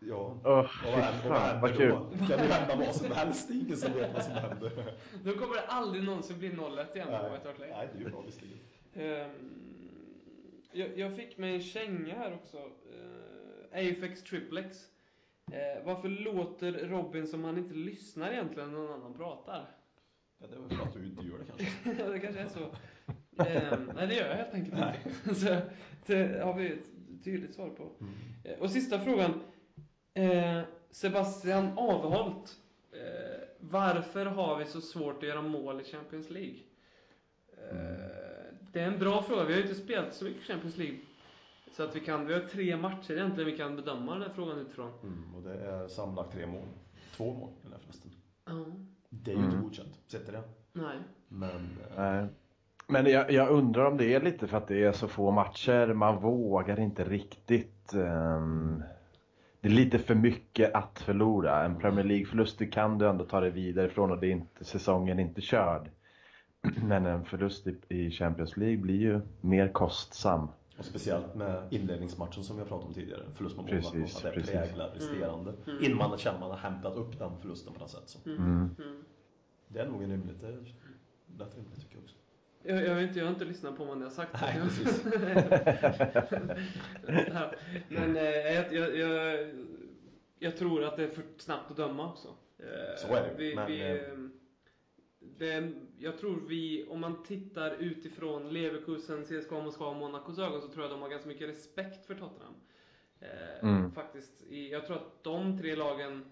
[0.00, 0.16] Ja.
[0.16, 1.88] Och fy vad händer, vad fan, vad kul.
[1.90, 2.06] då?
[2.12, 4.94] Det kan ju hända vad som helst, det är ingen som vet vad som händer.
[5.24, 7.72] Då kommer det aldrig någonsin bli 0-1 igen på Nej, White Hart Lane.
[7.76, 8.58] nej det är ju bra visserligen.
[8.94, 9.30] Ehm,
[10.72, 12.56] jag, jag fick mig en känga här också.
[12.56, 14.76] Uh, Afex Triplex.
[15.52, 19.70] Eh, varför låter Robin som han inte lyssnar egentligen när någon annan pratar?
[20.38, 22.04] Ja, det är väl för att du inte gör det kanske.
[22.12, 22.60] det kanske är så.
[23.42, 25.34] Eh, nej, det gör jag helt enkelt inte.
[25.40, 25.56] Så,
[26.06, 26.88] det har vi ett
[27.24, 27.90] tydligt svar på.
[28.00, 28.14] Mm.
[28.44, 29.40] Eh, Och sista frågan.
[30.14, 30.60] Eh,
[30.90, 32.56] Sebastian Aveholt.
[32.92, 36.56] Eh, varför har vi så svårt att göra mål i Champions League?
[37.70, 39.44] Eh, det är en bra fråga.
[39.44, 40.96] Vi har ju inte spelat så mycket Champions League.
[41.76, 44.58] Så att vi kan, vi har tre matcher egentligen vi kan bedöma den här frågan
[44.58, 44.90] utifrån.
[45.02, 46.68] Mm, och det är sammanlagt tre mål.
[47.16, 48.10] Två mål det förresten.
[48.44, 48.52] Ja.
[49.10, 49.62] Det är ju inte Mm.
[49.64, 50.42] godkänt, sätter det.
[50.72, 50.98] Nej.
[51.28, 52.26] Men eh, Nej.
[52.86, 55.86] Men jag, jag undrar om det är lite för att det är så få matcher.
[55.92, 57.92] Man vågar inte riktigt.
[57.94, 58.82] ehm,
[59.68, 61.64] det är lite för mycket att förlora.
[61.64, 65.18] En Premier League-förlust kan du ändå ta dig vidare från och det är inte, säsongen
[65.18, 65.90] är inte körd.
[66.82, 70.48] Men en förlust i, Champions League blir ju mer kostsam.
[70.78, 73.22] och speciellt med inledningsmatchen som vi har pratat om tidigare.
[73.34, 74.16] Förlust mot Precis, målvakt.
[74.16, 74.52] Att det precis.
[74.52, 75.52] präglar resterande.
[75.66, 75.84] Mm.
[75.84, 78.02] Innan man känner att man har hämtat upp den förlusten på något sätt.
[78.06, 78.30] Så.
[78.30, 78.42] Mm.
[78.42, 78.70] Mm.
[78.78, 79.04] Mm.
[79.68, 80.40] Det är nog en rimligt.
[80.40, 80.52] Det är
[81.38, 82.16] lätt rimligt tycker jag också.
[82.62, 84.40] Jag, jag, vet inte, jag har inte lyssnat på vad ni har sagt.
[84.40, 85.04] Nej, precis.
[87.88, 88.22] Men eh,
[88.54, 89.48] jag, jag, jag,
[90.38, 92.28] jag tror att det är för snabbt att döma också.
[92.58, 94.18] Eh, Så är det, Vi, men, vi, eh,
[95.20, 100.68] det, jag tror vi, om man tittar utifrån Leverkusen, CSKA Moskva och Monacos ögon så
[100.68, 102.54] tror jag de har ganska mycket respekt för Tottenham.
[103.62, 103.92] Mm.
[103.92, 106.24] Faktiskt, jag tror att de tre lagen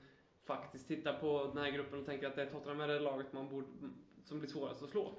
[0.45, 3.33] faktiskt tittar på den här gruppen och tänker att det är Tottenham är det laget
[3.33, 3.67] man borde,
[4.25, 5.13] som blir svårast att slå.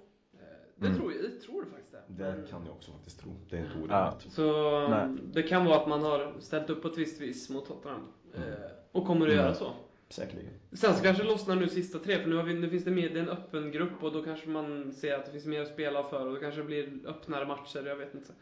[0.79, 0.97] Det, Mm.
[0.99, 2.23] tror jag, det tror jag faktiskt det.
[2.41, 3.31] Det kan jag också faktiskt tro.
[3.49, 3.91] Det är inte orimligt.
[3.91, 4.17] Ja.
[4.29, 5.17] så Nej.
[5.33, 8.01] det kan vara att man har ställt upp på ett visst vis mot Tottenham.
[8.35, 8.49] Mm.
[8.49, 8.57] Eh,
[8.91, 9.45] och kommer att Mm.
[9.45, 9.71] göra så.
[10.09, 10.53] Säkerligen.
[10.71, 13.09] Sen så kanske lossnar nu sista tre, för nu, har vi, nu finns det mer,
[13.09, 16.03] det en öppen grupp och då kanske man ser att det finns mer att spela
[16.03, 18.33] för och då kanske det blir öppnare matcher, jag vet inte.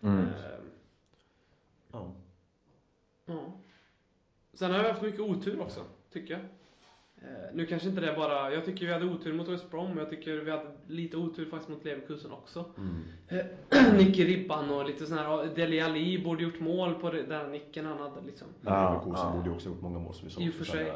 [0.00, 0.18] Mm.
[0.20, 0.24] Eh,
[1.92, 2.12] Ja.
[3.26, 3.52] ja.
[4.52, 5.80] Sen har vi haft mycket otur också,
[6.12, 6.42] tycker jag.
[7.24, 9.98] Eh, nu kanske inte det är bara, jag tycker vi hade otur mot West Brom,
[9.98, 12.64] jag tycker vi hade lite otur faktiskt mot Leverkusen också.
[12.78, 13.96] Mm.
[13.96, 17.86] Nick i ribban och lite sån här, Deli Ali borde gjort mål på den nicken
[17.86, 18.48] han hade liksom.
[18.60, 19.32] Men Ja, Leverkusen ja.
[19.36, 20.40] borde ju också gjort många mål som vi sa.
[20.40, 20.92] I och för sig.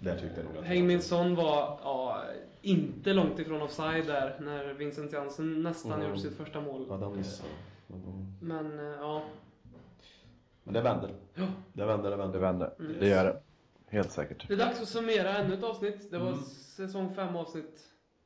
[0.00, 0.64] Det, tyckte jag nog att...
[0.64, 2.22] Heung-Min Son var ja,
[2.62, 6.06] inte långt ifrån offside där när Vincent Jansen nästan Mm.
[6.06, 6.86] gjorde sitt första mål.
[6.88, 7.48] Ja, den missade.
[7.88, 8.32] Mm.
[8.40, 9.22] Men eh, ja,
[10.64, 11.10] Men det vänder.
[11.34, 11.46] Ja.
[11.72, 12.32] Det vänder, det vänder.
[12.38, 12.74] Det vänder.
[12.78, 12.92] Mm.
[13.00, 13.40] Det gör det.
[13.94, 14.48] Helt säkert.
[14.48, 16.10] det är dags att summera ännu ett avsnitt.
[16.10, 16.40] Det var Mm.
[16.76, 17.80] säsong fem avsnitt.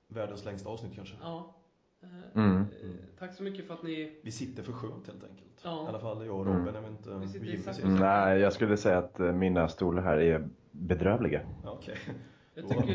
[0.08, 1.14] Världens längsta avsnitt kanske.
[1.22, 1.54] Ja.
[2.02, 2.08] Eh,
[2.42, 2.60] Mm.
[2.60, 2.66] eh,
[3.18, 4.20] Tack så mycket för att ni...
[4.22, 5.60] Vi sitter för skönt helt enkelt.
[5.64, 5.84] Ja.
[5.84, 6.68] I alla fall jag och Robin.
[6.76, 6.84] Mm.
[6.92, 8.00] Inte Vi sitter ut.
[8.00, 11.40] Nej, jag skulle säga att eh, mina stolar här är bedrövliga.
[11.64, 11.96] Ja, Okej.
[12.54, 12.94] Jag tycker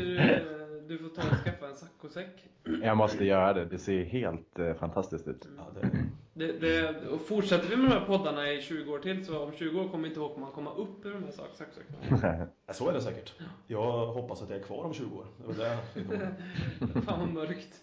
[0.88, 2.48] du får ta och skaffa en saccosäck.
[2.82, 3.64] Jag måste göra det.
[3.64, 5.48] Det ser helt fantastiskt ut.
[5.56, 5.88] Ja, det,
[6.36, 9.52] Det, det, och fortsätter vi med de här poddarna i 20 år till så om
[9.52, 13.34] 20 år kommer inte Håkman komma upp ur de här ja, så är det säkert.
[13.66, 15.26] Jag hoppas att jag är kvar om 20 år.
[15.38, 17.00] Det var det.
[17.06, 17.82] Fan vad mörkt.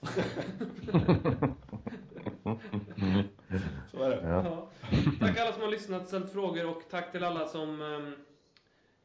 [3.91, 4.21] Så är det.
[4.23, 4.43] Ja.
[4.45, 4.69] Ja.
[5.19, 7.81] Tack alla som har lyssnat, ställt frågor och tack till alla som...
[7.81, 8.13] ehm,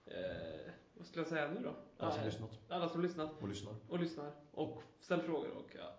[0.06, 1.70] eh, vad skulle jag säga nu då?
[1.98, 3.74] Alla som lyssnat alla som lyssnat och lyssnar.
[3.88, 5.94] och lyssnar och ställt frågor och ja.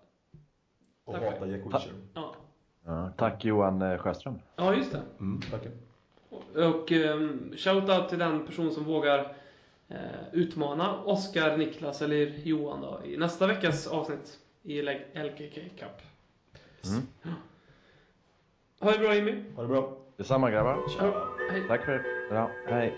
[1.03, 1.48] Och hatar.
[1.48, 1.95] Jack Wilshere.
[2.14, 2.36] Ja,
[2.88, 4.40] Ja, tack Johan eh, Sjöström.
[4.56, 5.02] ja just det.
[5.20, 5.72] Mm, tackar.
[6.56, 9.36] Och um, shout-out till den person som vågar
[9.88, 9.98] eh,
[10.32, 16.02] utmana Oskar, Niklas eller Johan då, i nästa veckas avsnitt i LKK Cup.
[16.86, 17.06] Mm.
[18.80, 19.44] Ha det bra Jimmy.
[19.56, 19.98] Ha det bra.
[20.18, 20.80] Detsamma grabbar.
[21.00, 21.64] Ja, hej.
[21.68, 22.94] Tack för Ja, hej.